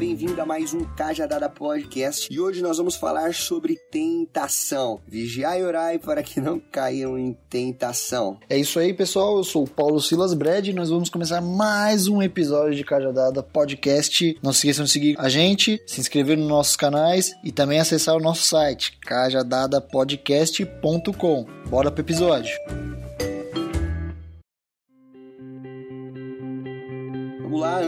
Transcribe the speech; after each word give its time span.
Bem-vindo 0.00 0.40
a 0.40 0.46
mais 0.46 0.72
um 0.72 0.82
Cajadada 0.96 1.50
Podcast 1.50 2.32
e 2.32 2.40
hoje 2.40 2.62
nós 2.62 2.78
vamos 2.78 2.96
falar 2.96 3.34
sobre 3.34 3.76
tentação. 3.90 4.98
Vigiai 5.06 5.60
e 5.60 5.62
orai 5.62 5.98
para 5.98 6.22
que 6.22 6.40
não 6.40 6.58
caiam 6.58 7.18
em 7.18 7.36
tentação. 7.50 8.38
É 8.48 8.56
isso 8.56 8.78
aí, 8.78 8.94
pessoal. 8.94 9.36
Eu 9.36 9.44
sou 9.44 9.64
o 9.64 9.68
Paulo 9.68 10.00
Silas 10.00 10.32
Brad 10.32 10.68
e 10.68 10.72
nós 10.72 10.88
vamos 10.88 11.10
começar 11.10 11.42
mais 11.42 12.08
um 12.08 12.22
episódio 12.22 12.74
de 12.74 12.82
Cajadada 12.82 13.42
Podcast. 13.42 14.38
Não 14.42 14.54
se 14.54 14.60
esqueçam 14.60 14.86
de 14.86 14.90
seguir 14.90 15.16
a 15.18 15.28
gente, 15.28 15.78
se 15.86 16.00
inscrever 16.00 16.38
nos 16.38 16.48
nossos 16.48 16.76
canais 16.76 17.34
e 17.44 17.52
também 17.52 17.78
acessar 17.78 18.16
o 18.16 18.20
nosso 18.20 18.44
site, 18.44 18.98
cajadadapodcast.com. 19.02 21.46
Bora 21.68 21.90
pro 21.90 22.00
episódio. 22.00 22.58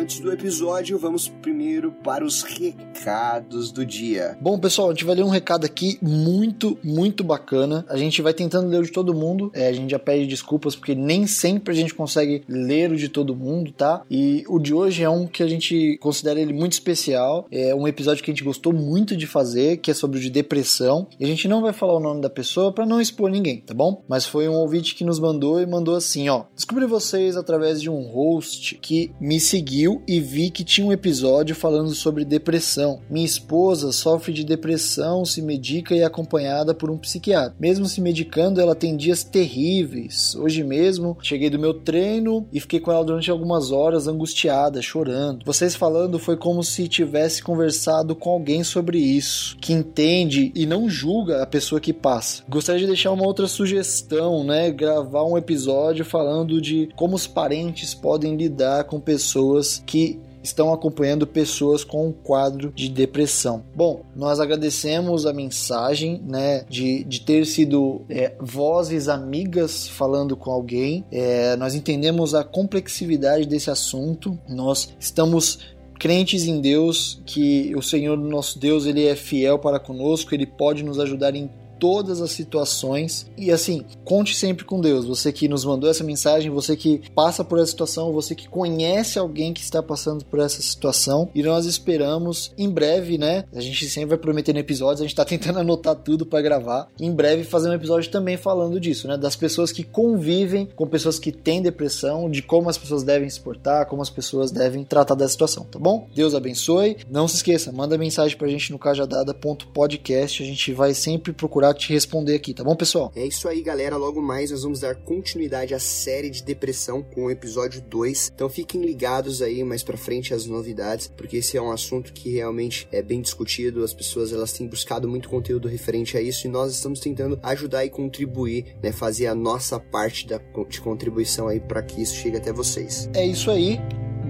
Antes 0.03 0.19
do 0.19 0.33
episódio, 0.33 0.99
vamos 0.99 1.29
primeiro 1.29 1.93
para 1.93 2.25
os 2.25 2.43
recados 2.43 3.71
do 3.71 3.87
dia. 3.87 4.37
Bom, 4.41 4.59
pessoal, 4.59 4.89
a 4.89 4.93
gente 4.93 5.05
vai 5.05 5.15
ler 5.15 5.23
um 5.23 5.29
recado 5.29 5.65
aqui 5.65 5.97
muito, 6.03 6.77
muito 6.83 7.23
bacana. 7.23 7.87
A 7.89 7.97
gente 7.97 8.21
vai 8.21 8.35
tentando 8.35 8.69
ler 8.69 8.81
o 8.81 8.83
de 8.83 8.91
todo 8.91 9.15
mundo. 9.15 9.53
É, 9.55 9.69
a 9.69 9.73
gente 9.73 9.93
já 9.93 10.01
pede 10.01 10.27
desculpas 10.27 10.75
porque 10.75 10.97
nem 10.97 11.29
sempre 11.29 11.73
a 11.73 11.77
gente 11.77 11.95
consegue 11.95 12.43
ler 12.49 12.91
o 12.91 12.97
de 12.97 13.09
todo 13.09 13.37
mundo, 13.37 13.71
tá? 13.71 14.03
E 14.11 14.43
o 14.49 14.59
de 14.59 14.75
hoje 14.75 15.05
é 15.05 15.09
um 15.09 15.25
que 15.25 15.41
a 15.41 15.47
gente 15.47 15.97
considera 15.99 16.41
ele 16.41 16.53
muito 16.53 16.73
especial. 16.73 17.47
É 17.49 17.73
um 17.73 17.87
episódio 17.87 18.25
que 18.25 18.31
a 18.33 18.35
gente 18.35 18.43
gostou 18.43 18.73
muito 18.73 19.17
de 19.17 19.29
fazer, 19.29 19.77
que 19.77 19.93
é 19.93 19.95
sobre 19.95 20.19
o 20.19 20.21
de 20.21 20.31
depressão. 20.31 21.07
E 21.21 21.25
a 21.25 21.29
gente 21.29 21.47
não 21.47 21.63
vai 21.63 21.73
falar 21.73 21.95
o 21.95 22.01
nome 22.01 22.21
da 22.21 22.31
pessoa 22.31 22.73
para 22.73 22.85
não 22.85 23.01
expor 23.01 23.31
ninguém, 23.31 23.61
tá 23.61 23.73
bom? 23.73 24.03
Mas 24.09 24.27
foi 24.27 24.49
um 24.49 24.55
ouvinte 24.55 24.97
que 24.97 25.05
nos 25.05 25.21
mandou 25.21 25.61
e 25.61 25.67
mandou 25.67 25.95
assim, 25.95 26.29
ó: 26.29 26.47
"Descobri 26.57 26.87
vocês 26.87 27.37
através 27.37 27.81
de 27.81 27.89
um 27.89 28.03
host 28.03 28.77
que 28.83 29.13
me 29.21 29.39
seguiu 29.39 29.92
e 30.07 30.21
vi 30.21 30.51
que 30.51 30.65
tinha 30.65 30.87
um 30.87 30.93
episódio 30.93 31.55
falando 31.55 31.95
sobre 31.95 32.25
depressão. 32.25 33.01
Minha 33.11 33.27
esposa 33.27 33.93
sofre 33.93 34.33
de 34.33 34.45
depressão, 34.45 35.25
se 35.25 35.43
medica 35.43 35.95
e 35.95 36.01
é 36.01 36.05
acompanhada 36.05 36.73
por 36.73 36.91
um 36.91 36.97
psiquiatra. 36.97 37.57
Mesmo 37.59 37.87
se 37.87 38.01
medicando, 38.01 38.61
ela 38.61 38.75
tem 38.75 38.97
dias 38.97 39.25
terríveis. 39.25 40.35
Hoje 40.35 40.63
mesmo, 40.63 41.17
cheguei 41.21 41.51
do 41.51 41.59
meu 41.59 41.75
treino 41.75 42.47
e 42.53 42.61
fiquei 42.61 42.81
com 42.81 42.93
ela 42.93 43.05
durante 43.05 43.31
algumas 43.31 43.71
horas 43.71 44.07
angustiada, 44.07 44.81
chorando. 44.81 45.45
Vocês 45.45 45.75
falando 45.75 46.19
foi 46.19 46.37
como 46.37 46.63
se 46.63 46.89
tivesse 46.89 47.43
conversado 47.43 48.15
com 48.15 48.31
alguém 48.31 48.63
sobre 48.63 48.99
isso, 48.99 49.57
que 49.61 49.73
entende 49.73 50.53
e 50.55 50.67
não 50.67 50.89
julga 50.89 51.43
a 51.43 51.47
pessoa 51.47 51.81
que 51.81 51.93
passa. 51.93 52.43
Gostaria 52.49 52.81
de 52.81 52.87
deixar 52.87 53.11
uma 53.11 53.27
outra 53.27 53.47
sugestão, 53.47 54.45
né? 54.45 54.71
Gravar 54.71 55.25
um 55.25 55.37
episódio 55.37 56.05
falando 56.05 56.61
de 56.61 56.89
como 56.95 57.17
os 57.17 57.27
parentes 57.27 57.95
podem 57.95 58.37
lidar 58.37 58.85
com 58.85 59.01
pessoas 59.01 59.82
que 59.87 60.21
estão 60.43 60.73
acompanhando 60.73 61.27
pessoas 61.27 61.85
com 61.85 62.09
um 62.09 62.13
quadro 62.13 62.73
de 62.75 62.89
depressão. 62.89 63.63
Bom, 63.75 64.03
nós 64.15 64.41
agradecemos 64.41 65.25
a 65.25 65.33
mensagem, 65.33 66.21
né, 66.27 66.65
de, 66.69 67.05
de 67.05 67.21
ter 67.21 67.47
sido 67.47 68.03
é, 68.09 68.35
vozes 68.41 69.09
amigas 69.09 69.87
falando 69.87 70.37
com 70.37 70.51
alguém. 70.51 71.05
É, 71.13 71.55
nós 71.57 71.75
entendemos 71.75 72.35
a 72.35 72.43
complexidade 72.43 73.47
desse 73.47 73.71
assunto. 73.71 74.37
Nós 74.49 74.93
estamos 74.99 75.61
crentes 76.03 76.49
em 76.49 76.61
Deus, 76.61 77.23
que 77.25 77.73
o 77.77 77.83
Senhor 77.83 78.19
nosso 78.19 78.59
Deus 78.59 78.87
ele 78.87 79.07
é 79.07 79.15
fiel 79.15 79.57
para 79.57 79.79
conosco, 79.79 80.35
ele 80.35 80.47
pode 80.47 80.83
nos 80.83 80.99
ajudar 80.99 81.37
em 81.37 81.49
todas 81.83 82.23
as 82.23 82.31
situações. 82.31 83.29
E 83.37 83.51
assim, 83.51 83.85
conte 84.05 84.37
sempre 84.37 84.65
com 84.65 84.81
Deus. 84.81 85.05
Você 85.05 85.33
que 85.33 85.49
nos 85.49 85.65
mandou 85.65 85.91
essa 85.91 86.05
mensagem, 86.05 86.49
você 86.49 86.77
que 86.77 87.03
passa 87.13 87.43
por 87.43 87.59
essa 87.59 87.73
situação, 87.73 88.13
você 88.13 88.37
que 88.37 88.49
conhece 88.49 89.19
alguém 89.19 89.53
que 89.53 89.61
está 89.61 89.83
passando 89.83 90.25
por 90.25 90.39
essa 90.39 90.63
situação. 90.63 91.29
E 91.35 91.43
nós 91.43 91.67
esperamos 91.67 92.53
em 92.57 92.71
breve, 92.71 93.19
né? 93.19 93.47
A 93.53 93.61
gente 93.61 93.89
sempre 93.89 94.11
vai 94.11 94.19
prometendo 94.19 94.59
episódios, 94.59 95.01
a 95.01 95.03
gente 95.03 95.11
está 95.11 95.25
tentando 95.27 95.59
anotar 95.59 95.97
tudo 95.97 96.25
para 96.25 96.41
gravar. 96.41 96.87
Em 97.01 97.11
breve 97.11 97.43
fazer 97.43 97.69
um 97.69 97.75
episódio 97.75 98.13
também 98.13 98.37
falando 98.37 98.79
disso, 98.79 99.09
né? 99.09 99.17
Das 99.17 99.35
pessoas 99.35 99.73
que 99.73 99.83
convivem 99.83 100.69
com 100.77 100.87
pessoas 100.87 101.19
que 101.19 101.33
têm 101.33 101.61
depressão, 101.61 102.31
de 102.31 102.43
como 102.43 102.71
as 102.71 102.79
pessoas 102.79 103.03
devem 103.03 103.29
se 103.29 103.41
portar, 103.41 103.87
como 103.87 104.03
as 104.03 104.11
pessoas 104.11 104.53
devem 104.53 104.85
tratar 104.85 105.17
da 105.17 105.29
situação, 105.29 105.65
tá 105.65 105.81
bom? 105.81 106.07
Deus 106.15 106.33
abençoe. 106.33 106.99
Não 107.11 107.27
se 107.27 107.35
esqueça, 107.35 107.73
manda 107.73 107.99
mensagem 107.99 108.39
pra 108.39 108.47
gente 108.47 108.71
no 108.71 108.79
cajadada.podcast. 108.79 110.45
A 110.45 110.47
gente 110.47 110.73
vai 110.73 110.95
sempre 110.95 111.33
procurar 111.33 111.72
te 111.75 111.93
responder 111.93 112.35
aqui, 112.35 112.55
tá 112.55 112.65
bom, 112.65 112.75
pessoal? 112.75 113.13
É 113.15 113.27
isso 113.27 113.49
aí, 113.49 113.63
galera. 113.63 113.97
Logo 113.97 114.21
mais 114.21 114.51
nós 114.51 114.63
vamos 114.63 114.81
dar 114.81 114.95
continuidade 114.95 115.75
à 115.75 115.79
série 115.79 116.31
de 116.31 116.43
depressão 116.43 117.03
com 117.03 117.25
o 117.25 117.31
episódio 117.31 117.81
2. 117.81 118.33
Então 118.35 118.49
fiquem 118.49 118.83
ligados 118.83 119.43
aí 119.43 119.63
mais 119.65 119.83
pra 119.83 119.97
frente 119.97 120.35
as 120.35 120.47
novidades, 120.47 121.09
porque 121.17 121.39
esse 121.39 121.57
é 121.57 121.63
um 121.63 121.71
assunto 121.71 122.13
que 122.13 122.31
realmente 122.31 122.89
é 122.93 123.03
bem 123.03 123.21
discutido. 123.21 123.85
As 123.85 123.95
pessoas 123.95 124.33
elas 124.33 124.53
têm 124.53 124.67
buscado 124.67 125.09
muito 125.09 125.29
conteúdo 125.29 125.69
referente 125.69 126.17
a 126.17 126.21
isso 126.21 126.47
e 126.47 126.51
nós 126.51 126.73
estamos 126.73 127.01
tentando 127.01 127.39
ajudar 127.43 127.85
e 127.85 127.91
contribuir, 127.91 128.77
né, 128.83 128.93
fazer 128.93 129.27
a 129.27 129.35
nossa 129.35 129.79
parte 129.79 130.27
da, 130.27 130.41
de 130.69 130.81
contribuição 130.81 131.49
aí 131.49 131.61
para 131.61 131.83
que 131.83 132.03
isso 132.03 132.15
chegue 132.15 132.37
até 132.37 132.53
vocês. 132.53 133.09
É 133.15 133.25
isso 133.25 133.51
aí. 133.51 133.79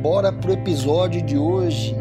Bora 0.00 0.32
pro 0.32 0.52
episódio 0.52 1.22
de 1.22 1.36
hoje. 1.36 1.94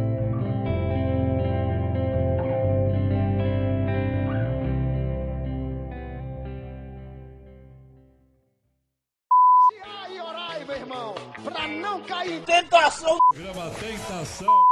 Irmão, 10.91 11.16
pra 11.44 11.68
não 11.68 12.02
cair 12.03 12.41
tentação. 12.44 13.18
Programa 13.28 13.69
Tentação. 13.79 14.70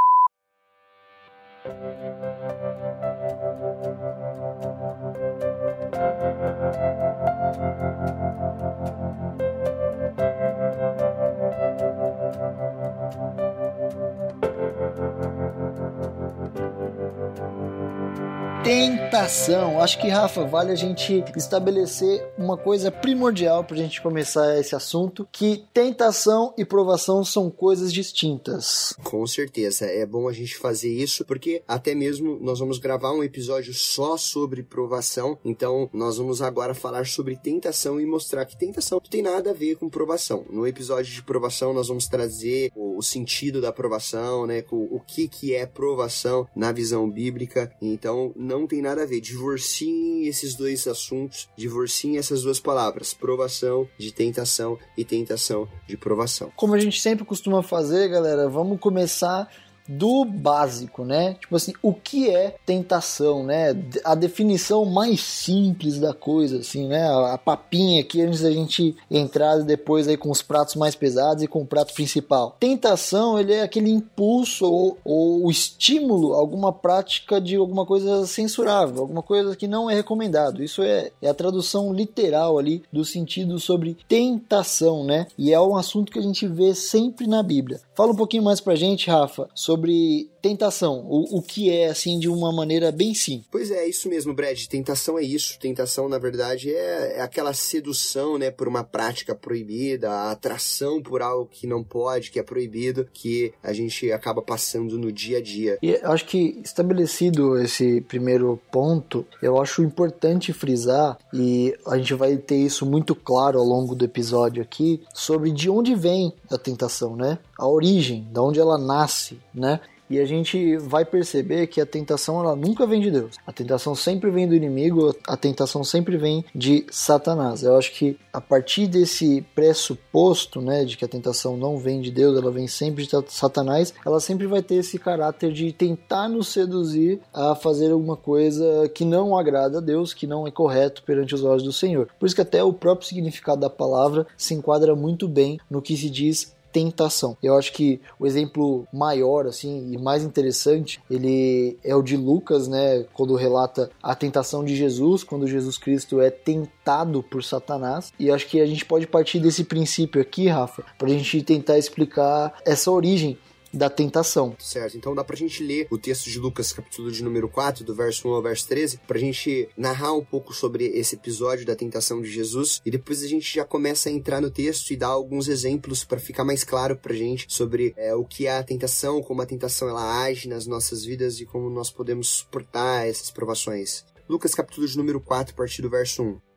Tentação. 19.19 19.81
Acho 19.81 19.99
que, 19.99 20.07
Rafa, 20.07 20.45
vale 20.45 20.71
a 20.71 20.75
gente 20.75 21.25
estabelecer 21.35 22.25
uma 22.37 22.55
coisa 22.55 22.89
primordial 22.89 23.65
para 23.65 23.75
a 23.75 23.79
gente 23.79 24.01
começar 24.01 24.57
esse 24.57 24.73
assunto: 24.73 25.27
que 25.29 25.65
tentação 25.73 26.53
e 26.57 26.63
provação 26.63 27.25
são 27.25 27.49
coisas 27.49 27.91
distintas. 27.91 28.95
Com 29.03 29.27
certeza, 29.27 29.85
é 29.85 30.05
bom 30.05 30.29
a 30.29 30.31
gente 30.31 30.55
fazer 30.55 30.93
isso, 30.93 31.25
porque 31.25 31.61
até 31.67 31.93
mesmo 31.93 32.39
nós 32.39 32.59
vamos 32.59 32.79
gravar 32.79 33.11
um 33.11 33.21
episódio 33.21 33.73
só 33.73 34.15
sobre 34.15 34.63
provação, 34.63 35.37
então 35.43 35.89
nós 35.91 36.17
vamos 36.17 36.41
agora 36.41 36.73
falar 36.73 37.05
sobre 37.05 37.35
tentação 37.35 37.99
e 37.99 38.05
mostrar 38.05 38.45
que 38.45 38.57
tentação 38.57 39.01
não 39.03 39.09
tem 39.09 39.21
nada 39.21 39.49
a 39.49 39.53
ver 39.53 39.75
com 39.75 39.89
provação. 39.89 40.45
No 40.49 40.65
episódio 40.65 41.13
de 41.13 41.23
provação 41.23 41.73
nós 41.73 41.89
vamos 41.89 42.07
trazer 42.07 42.71
o, 42.73 43.01
sentido 43.01 43.59
da 43.59 43.73
provação, 43.73 44.47
né, 44.47 44.63
o 44.71 44.99
que 44.99 45.27
que 45.27 45.53
é 45.53 45.65
provação 45.65 46.47
na 46.55 46.71
visão 46.71 47.09
bíblica, 47.09 47.69
então 47.81 48.31
não 48.35 48.65
tem 48.65 48.81
nada 48.81 49.03
a 49.03 49.08
ver. 49.09 49.21
Divorciem 49.21 50.27
esses 50.27 50.55
dois 50.55 50.87
assuntos, 50.87 51.49
divorciem 51.57 52.17
essas 52.17 52.43
duas 52.43 52.59
palavras, 52.59 53.13
provação 53.13 53.87
de 53.97 54.11
tentação 54.11 54.77
e 54.97 55.03
tentação 55.03 55.67
de 55.87 55.97
provação. 55.97 56.51
Como 56.55 56.73
a 56.73 56.79
gente 56.79 57.01
sempre 57.01 57.25
costuma 57.25 57.61
fazer, 57.63 58.07
galera, 58.09 58.47
vamos 58.47 58.79
começar 58.79 59.49
do 59.89 60.23
básico, 60.23 61.03
né? 61.03 61.35
Tipo 61.39 61.55
assim, 61.55 61.73
o 61.81 61.91
que 61.91 62.29
é 62.29 62.55
tentação, 62.63 63.43
né? 63.43 63.75
A 64.03 64.13
definição 64.13 64.85
mais 64.85 65.21
simples 65.21 65.99
da 65.99 66.13
coisa, 66.13 66.59
assim, 66.59 66.87
né? 66.87 67.09
A, 67.09 67.39
papinha 67.39 68.01
aqui 68.01 68.21
antes 68.21 68.41
da 68.41 68.51
gente 68.51 68.95
entrar 69.09 69.57
depois 69.63 70.07
aí 70.07 70.15
com 70.15 70.29
os 70.29 70.43
pratos 70.43 70.75
mais 70.75 70.93
pesados 70.93 71.41
e 71.41 71.47
com 71.47 71.61
o 71.61 71.65
prato 71.65 71.93
principal. 71.93 72.55
Tentação, 72.59 73.39
ele 73.39 73.53
é 73.53 73.63
aquele 73.63 73.89
impulso 73.89 74.65
ou, 74.71 74.97
ou 75.03 75.45
o 75.45 75.49
estímulo, 75.49 76.33
alguma 76.33 76.71
prática 76.71 77.41
de 77.41 77.55
alguma 77.55 77.85
coisa 77.85 78.27
censurável, 78.27 79.01
alguma 79.01 79.23
coisa 79.23 79.55
que 79.55 79.67
não 79.67 79.89
é 79.89 79.95
recomendado. 79.95 80.63
Isso 80.63 80.83
é, 80.83 81.11
é 81.21 81.29
a 81.29 81.33
tradução 81.33 81.91
literal 81.91 82.59
ali 82.59 82.83
do 82.93 83.03
sentido 83.03 83.57
sobre 83.59 83.97
tentação, 84.07 85.03
né? 85.03 85.25
E 85.37 85.51
é 85.51 85.59
um 85.59 85.75
assunto 85.75 86.11
que 86.11 86.19
a 86.19 86.23
gente 86.23 86.45
vê 86.45 86.75
sempre 86.75 87.25
na 87.25 87.41
Bíblia. 87.41 87.81
Fala 87.95 88.11
um 88.11 88.15
pouquinho 88.15 88.43
mais 88.43 88.61
pra 88.61 88.75
gente, 88.75 89.09
Rafa, 89.09 89.49
sobre 89.55 89.78
sobre 89.79 90.27
tentação, 90.41 91.05
o, 91.07 91.37
o 91.37 91.41
que 91.41 91.69
é, 91.69 91.89
assim, 91.89 92.19
de 92.19 92.29
uma 92.29 92.51
maneira 92.51 92.91
bem 92.91 93.13
simples. 93.13 93.47
Pois 93.51 93.71
é, 93.71 93.87
isso 93.87 94.09
mesmo, 94.09 94.33
Brad. 94.33 94.65
Tentação 94.65 95.17
é 95.17 95.23
isso. 95.23 95.57
Tentação, 95.59 96.07
na 96.09 96.17
verdade, 96.17 96.73
é, 96.73 97.17
é 97.17 97.21
aquela 97.21 97.53
sedução, 97.53 98.37
né, 98.37 98.51
por 98.51 98.67
uma 98.67 98.83
prática 98.83 99.35
proibida, 99.35 100.09
a 100.09 100.31
atração 100.31 101.01
por 101.01 101.21
algo 101.21 101.49
que 101.51 101.67
não 101.67 101.83
pode, 101.83 102.31
que 102.31 102.39
é 102.39 102.43
proibido, 102.43 103.07
que 103.13 103.53
a 103.63 103.73
gente 103.73 104.11
acaba 104.11 104.41
passando 104.41 104.97
no 104.97 105.11
dia 105.11 105.37
a 105.39 105.41
dia. 105.41 105.77
E 105.81 105.91
eu 105.91 106.11
acho 106.11 106.25
que 106.25 106.59
estabelecido 106.63 107.57
esse 107.57 108.01
primeiro 108.01 108.59
ponto, 108.71 109.25
eu 109.41 109.61
acho 109.61 109.83
importante 109.83 110.53
frisar, 110.53 111.17
e 111.33 111.75
a 111.85 111.97
gente 111.97 112.13
vai 112.13 112.37
ter 112.37 112.57
isso 112.57 112.85
muito 112.85 113.13
claro 113.15 113.59
ao 113.59 113.65
longo 113.65 113.95
do 113.95 114.05
episódio 114.05 114.61
aqui, 114.61 115.01
sobre 115.13 115.51
de 115.51 115.69
onde 115.69 115.95
vem 115.95 116.33
a 116.49 116.57
tentação, 116.57 117.15
né? 117.15 117.39
A 117.57 117.67
origem, 117.67 118.27
da 118.31 118.41
onde 118.41 118.59
ela 118.59 118.77
nasce, 118.77 119.39
né? 119.53 119.79
E 120.09 120.19
a 120.19 120.25
gente 120.25 120.77
vai 120.77 121.05
perceber 121.05 121.67
que 121.67 121.79
a 121.79 121.85
tentação 121.85 122.39
ela 122.39 122.55
nunca 122.55 122.87
vem 122.87 122.99
de 122.99 123.11
Deus. 123.11 123.35
A 123.45 123.51
tentação 123.51 123.93
sempre 123.93 124.31
vem 124.31 124.47
do 124.47 124.55
inimigo, 124.55 125.15
a 125.27 125.37
tentação 125.37 125.83
sempre 125.83 126.17
vem 126.17 126.43
de 126.53 126.85
Satanás. 126.89 127.63
Eu 127.63 127.77
acho 127.77 127.93
que 127.93 128.17
a 128.33 128.41
partir 128.41 128.87
desse 128.87 129.45
pressuposto, 129.53 130.61
né, 130.61 130.83
de 130.83 130.97
que 130.97 131.05
a 131.05 131.07
tentação 131.07 131.55
não 131.57 131.77
vem 131.77 132.01
de 132.01 132.09
Deus, 132.09 132.37
ela 132.37 132.51
vem 132.51 132.67
sempre 132.67 133.05
de 133.05 133.11
Satanás, 133.27 133.93
ela 134.05 134.19
sempre 134.19 134.47
vai 134.47 134.61
ter 134.61 134.75
esse 134.75 134.97
caráter 134.97 135.51
de 135.51 135.71
tentar 135.71 136.27
nos 136.27 136.47
seduzir 136.47 137.19
a 137.33 137.53
fazer 137.53 137.91
alguma 137.91 138.17
coisa 138.17 138.89
que 138.89 139.05
não 139.05 139.37
agrada 139.37 139.77
a 139.77 139.81
Deus, 139.81 140.13
que 140.13 140.25
não 140.25 140.47
é 140.47 140.51
correto 140.51 141.03
perante 141.03 141.35
os 141.35 141.43
olhos 141.43 141.63
do 141.63 141.71
Senhor. 141.71 142.07
Por 142.19 142.25
isso 142.25 142.35
que 142.35 142.41
até 142.41 142.63
o 142.63 142.73
próprio 142.73 143.07
significado 143.07 143.61
da 143.61 143.69
palavra 143.69 144.25
se 144.37 144.53
enquadra 144.53 144.95
muito 144.95 145.27
bem 145.27 145.59
no 145.69 145.81
que 145.81 145.95
se 145.95 146.09
diz 146.09 146.57
tentação. 146.71 147.37
Eu 147.41 147.57
acho 147.57 147.73
que 147.73 147.99
o 148.19 148.25
exemplo 148.25 148.87
maior 148.93 149.47
assim 149.47 149.91
e 149.91 149.97
mais 149.97 150.23
interessante, 150.23 151.01
ele 151.09 151.77
é 151.83 151.95
o 151.95 152.01
de 152.01 152.15
Lucas, 152.15 152.67
né, 152.67 153.05
quando 153.13 153.35
relata 153.35 153.89
a 154.01 154.15
tentação 154.15 154.63
de 154.63 154.75
Jesus, 154.75 155.23
quando 155.23 155.47
Jesus 155.47 155.77
Cristo 155.77 156.21
é 156.21 156.29
tentado 156.29 157.23
por 157.23 157.43
Satanás. 157.43 158.11
E 158.19 158.31
acho 158.31 158.47
que 158.47 158.59
a 158.59 158.65
gente 158.65 158.85
pode 158.85 159.07
partir 159.07 159.39
desse 159.39 159.63
princípio 159.63 160.21
aqui, 160.21 160.47
Rafa, 160.47 160.83
para 160.97 161.07
a 161.07 161.11
gente 161.11 161.41
tentar 161.41 161.77
explicar 161.77 162.53
essa 162.65 162.91
origem 162.91 163.37
da 163.73 163.89
tentação. 163.89 164.55
Certo, 164.59 164.97
então 164.97 165.15
dá 165.15 165.23
pra 165.23 165.35
gente 165.35 165.63
ler 165.63 165.87
o 165.89 165.97
texto 165.97 166.29
de 166.29 166.39
Lucas, 166.39 166.73
capítulo 166.73 167.11
de 167.11 167.23
número 167.23 167.47
4, 167.49 167.83
do 167.83 167.95
verso 167.95 168.27
1 168.27 168.33
ao 168.33 168.41
verso 168.41 168.67
13, 168.67 168.99
pra 169.07 169.19
gente 169.19 169.69
narrar 169.77 170.13
um 170.13 170.23
pouco 170.23 170.53
sobre 170.53 170.85
esse 170.85 171.15
episódio 171.15 171.65
da 171.65 171.75
tentação 171.75 172.21
de 172.21 172.29
Jesus 172.29 172.81
e 172.85 172.91
depois 172.91 173.23
a 173.23 173.27
gente 173.27 173.53
já 173.53 173.65
começa 173.65 174.09
a 174.09 174.11
entrar 174.11 174.41
no 174.41 174.49
texto 174.49 174.91
e 174.91 174.97
dar 174.97 175.07
alguns 175.07 175.47
exemplos 175.47 176.03
para 176.03 176.19
ficar 176.19 176.43
mais 176.43 176.63
claro 176.63 176.95
pra 176.95 177.13
gente 177.13 177.45
sobre 177.49 177.93
é, 177.97 178.13
o 178.15 178.25
que 178.25 178.47
é 178.47 178.57
a 178.57 178.63
tentação, 178.63 179.21
como 179.21 179.41
a 179.41 179.45
tentação 179.45 179.89
ela 179.89 180.23
age 180.23 180.47
nas 180.47 180.65
nossas 180.65 181.03
vidas 181.03 181.39
e 181.39 181.45
como 181.45 181.69
nós 181.69 181.89
podemos 181.89 182.27
suportar 182.29 183.07
essas 183.07 183.31
provações. 183.31 184.05
Lucas 184.27 184.53
capítulo 184.53 184.87
de 184.87 184.97
número 184.97 185.19
4, 185.19 185.53
a 185.53 185.57
partir 185.57 185.81
do 185.81 185.89
verso 185.89 186.21
1. 186.21 186.48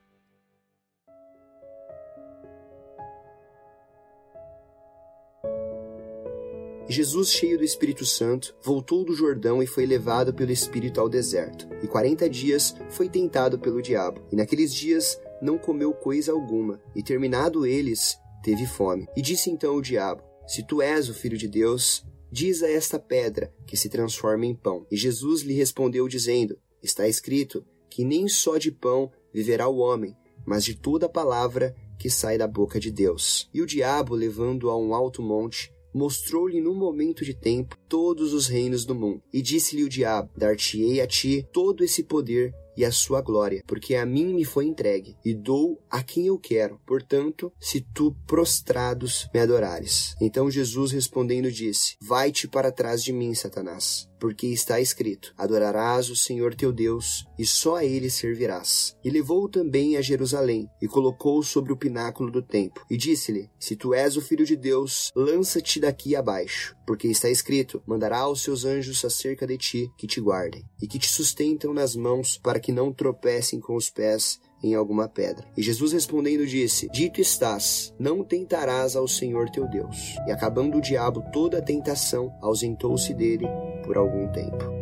Jesus, 6.93 7.33
cheio 7.33 7.57
do 7.57 7.65
Espírito 7.65 8.05
Santo, 8.05 8.55
voltou 8.63 9.03
do 9.03 9.15
Jordão 9.15 9.63
e 9.63 9.67
foi 9.67 9.87
levado 9.87 10.35
pelo 10.35 10.53
Espírito 10.53 11.01
ao 11.01 11.09
deserto. 11.09 11.67
E 11.83 11.89
quarenta 11.89 12.29
dias 12.29 12.77
foi 12.91 13.09
tentado 13.09 13.59
pelo 13.59 13.81
diabo. 13.81 14.21
E 14.31 14.37
naqueles 14.37 14.75
dias 14.75 15.19
não 15.41 15.57
comeu 15.57 15.95
coisa 15.95 16.33
alguma. 16.33 16.79
E 16.95 17.03
terminado 17.03 17.65
eles, 17.65 18.19
teve 18.43 18.67
fome. 18.67 19.09
E 19.17 19.23
disse 19.23 19.51
então 19.51 19.75
o 19.75 19.81
diabo: 19.81 20.23
Se 20.47 20.63
tu 20.63 20.83
és 20.83 21.09
o 21.09 21.15
filho 21.15 21.39
de 21.39 21.49
Deus, 21.49 22.05
diz 22.31 22.63
a 22.63 22.71
esta 22.71 22.99
pedra 22.99 23.51
que 23.67 23.75
se 23.75 23.89
transforme 23.89 24.47
em 24.47 24.55
pão. 24.55 24.87
E 24.91 24.97
Jesus 24.97 25.41
lhe 25.41 25.55
respondeu, 25.55 26.07
dizendo: 26.07 26.59
Está 26.83 27.09
escrito 27.09 27.65
que 27.89 28.05
nem 28.05 28.29
só 28.29 28.59
de 28.59 28.71
pão 28.71 29.11
viverá 29.33 29.67
o 29.67 29.79
homem, 29.79 30.15
mas 30.45 30.63
de 30.63 30.75
toda 30.75 31.09
palavra 31.09 31.75
que 31.99 32.11
sai 32.11 32.37
da 32.37 32.47
boca 32.47 32.79
de 32.79 32.91
Deus. 32.91 33.49
E 33.55 33.63
o 33.63 33.67
diabo, 33.67 34.15
levando-o 34.15 34.69
a 34.69 34.77
um 34.77 34.95
alto 34.95 35.23
monte, 35.23 35.73
mostrou-lhe 35.95 36.61
num 36.61 36.75
momento 36.75 37.25
de 37.25 37.35
tempo 37.35 37.77
todos 37.89 38.33
os 38.33 38.47
reinos 38.47 38.85
do 38.85 38.95
mundo. 38.95 39.23
E 39.33 39.43
disse-lhe 39.43 39.85
o 39.85 39.89
diabo: 39.89 40.31
Dar-te-ei 40.37 41.01
a 41.01 41.07
ti 41.07 41.47
todo 41.53 41.85
esse 41.85 42.03
poder 42.03 42.53
e 42.77 42.85
a 42.85 42.93
sua 42.93 43.21
glória, 43.21 43.63
porque 43.67 43.95
a 43.95 44.07
mim 44.07 44.33
me 44.33 44.45
foi 44.45 44.65
entregue, 44.65 45.17
e 45.25 45.35
dou 45.35 45.79
a 45.91 46.03
quem 46.03 46.27
eu 46.27 46.39
quero. 46.39 46.81
Portanto, 46.87 47.53
se 47.61 47.81
tu 47.81 48.17
prostrados 48.27 49.29
me 49.35 49.41
adorares. 49.41 50.15
Então 50.21 50.51
Jesus 50.51 50.93
respondendo 50.93 51.51
disse: 51.51 51.97
Vai-te 52.01 52.49
para 52.49 52.73
trás 52.73 53.03
de 53.03 53.13
mim, 53.13 53.35
Satanás 53.35 54.11
porque 54.23 54.47
está 54.47 54.81
escrito: 54.81 55.35
Adorarás 55.37 56.09
o 56.09 56.15
Senhor 56.15 56.55
teu 56.55 56.73
Deus, 56.73 57.27
e 57.37 57.45
só 57.45 57.79
a 57.79 57.85
ele 57.85 58.09
servirás. 58.09 58.97
E 59.03 59.11
levou-o 59.11 59.49
também 59.49 59.97
a 59.97 60.01
Jerusalém, 60.01 60.71
e 60.81 60.87
colocou-o 60.87 61.43
sobre 61.43 61.73
o 61.73 61.77
pináculo 61.77 62.31
do 62.31 62.41
templo, 62.41 62.85
e 62.89 62.97
disse-lhe: 62.97 63.51
Se 63.59 63.75
tu 63.75 63.93
és 63.93 64.17
o 64.17 64.21
filho 64.21 64.47
de 64.47 64.55
Deus, 64.55 65.11
lança-te 65.17 65.81
daqui 65.81 66.15
abaixo, 66.15 66.77
porque 66.87 67.09
está 67.09 67.29
escrito: 67.29 67.83
Mandará 67.85 68.19
aos 68.19 68.43
seus 68.43 68.65
anjos 68.65 69.05
acerca 69.05 69.45
de 69.45 69.59
ti, 69.59 69.91
que 69.99 70.07
te 70.07 70.21
guardem, 70.21 70.65
e 70.81 70.87
que 70.87 71.01
te 71.01 71.09
sustentam 71.09 71.75
nas 71.75 71.97
mãos, 71.97 72.39
para 72.41 72.61
que 72.61 72.71
não 72.71 72.93
tropecem 72.93 73.59
com 73.59 73.75
os 73.75 73.91
pés 73.91 74.39
em 74.63 74.75
alguma 74.75 75.09
pedra. 75.09 75.45
E 75.57 75.63
Jesus 75.63 75.93
respondendo 75.93 76.47
disse: 76.47 76.89
Dito 76.91 77.21
estás, 77.21 77.95
não 77.99 78.23
tentarás 78.23 78.97
ao 78.97 79.09
Senhor 79.09 79.51
teu 79.51 79.69
Deus. 79.69 80.17
E 80.27 80.31
acabando 80.31 80.79
o 80.79 80.81
diabo 80.81 81.23
toda 81.33 81.59
a 81.59 81.63
tentação, 81.63 82.33
ausentou-se 82.41 83.13
dele 83.15 83.47
por 83.85 83.97
algum 83.97 84.29
tempo. 84.29 84.82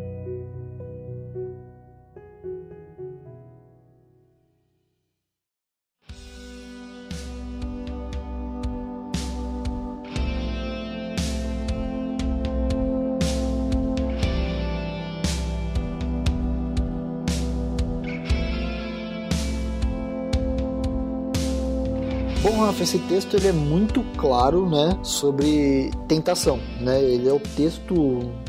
Rafa, 22.67 22.83
esse 22.83 22.99
texto 23.01 23.37
ele 23.37 23.49
é 23.49 23.53
muito 23.53 24.03
claro, 24.17 24.69
né, 24.69 24.99
sobre 25.03 25.91
tentação, 26.07 26.59
né? 26.81 27.03
Ele 27.03 27.29
é 27.29 27.33
o 27.33 27.41
texto 27.41 27.95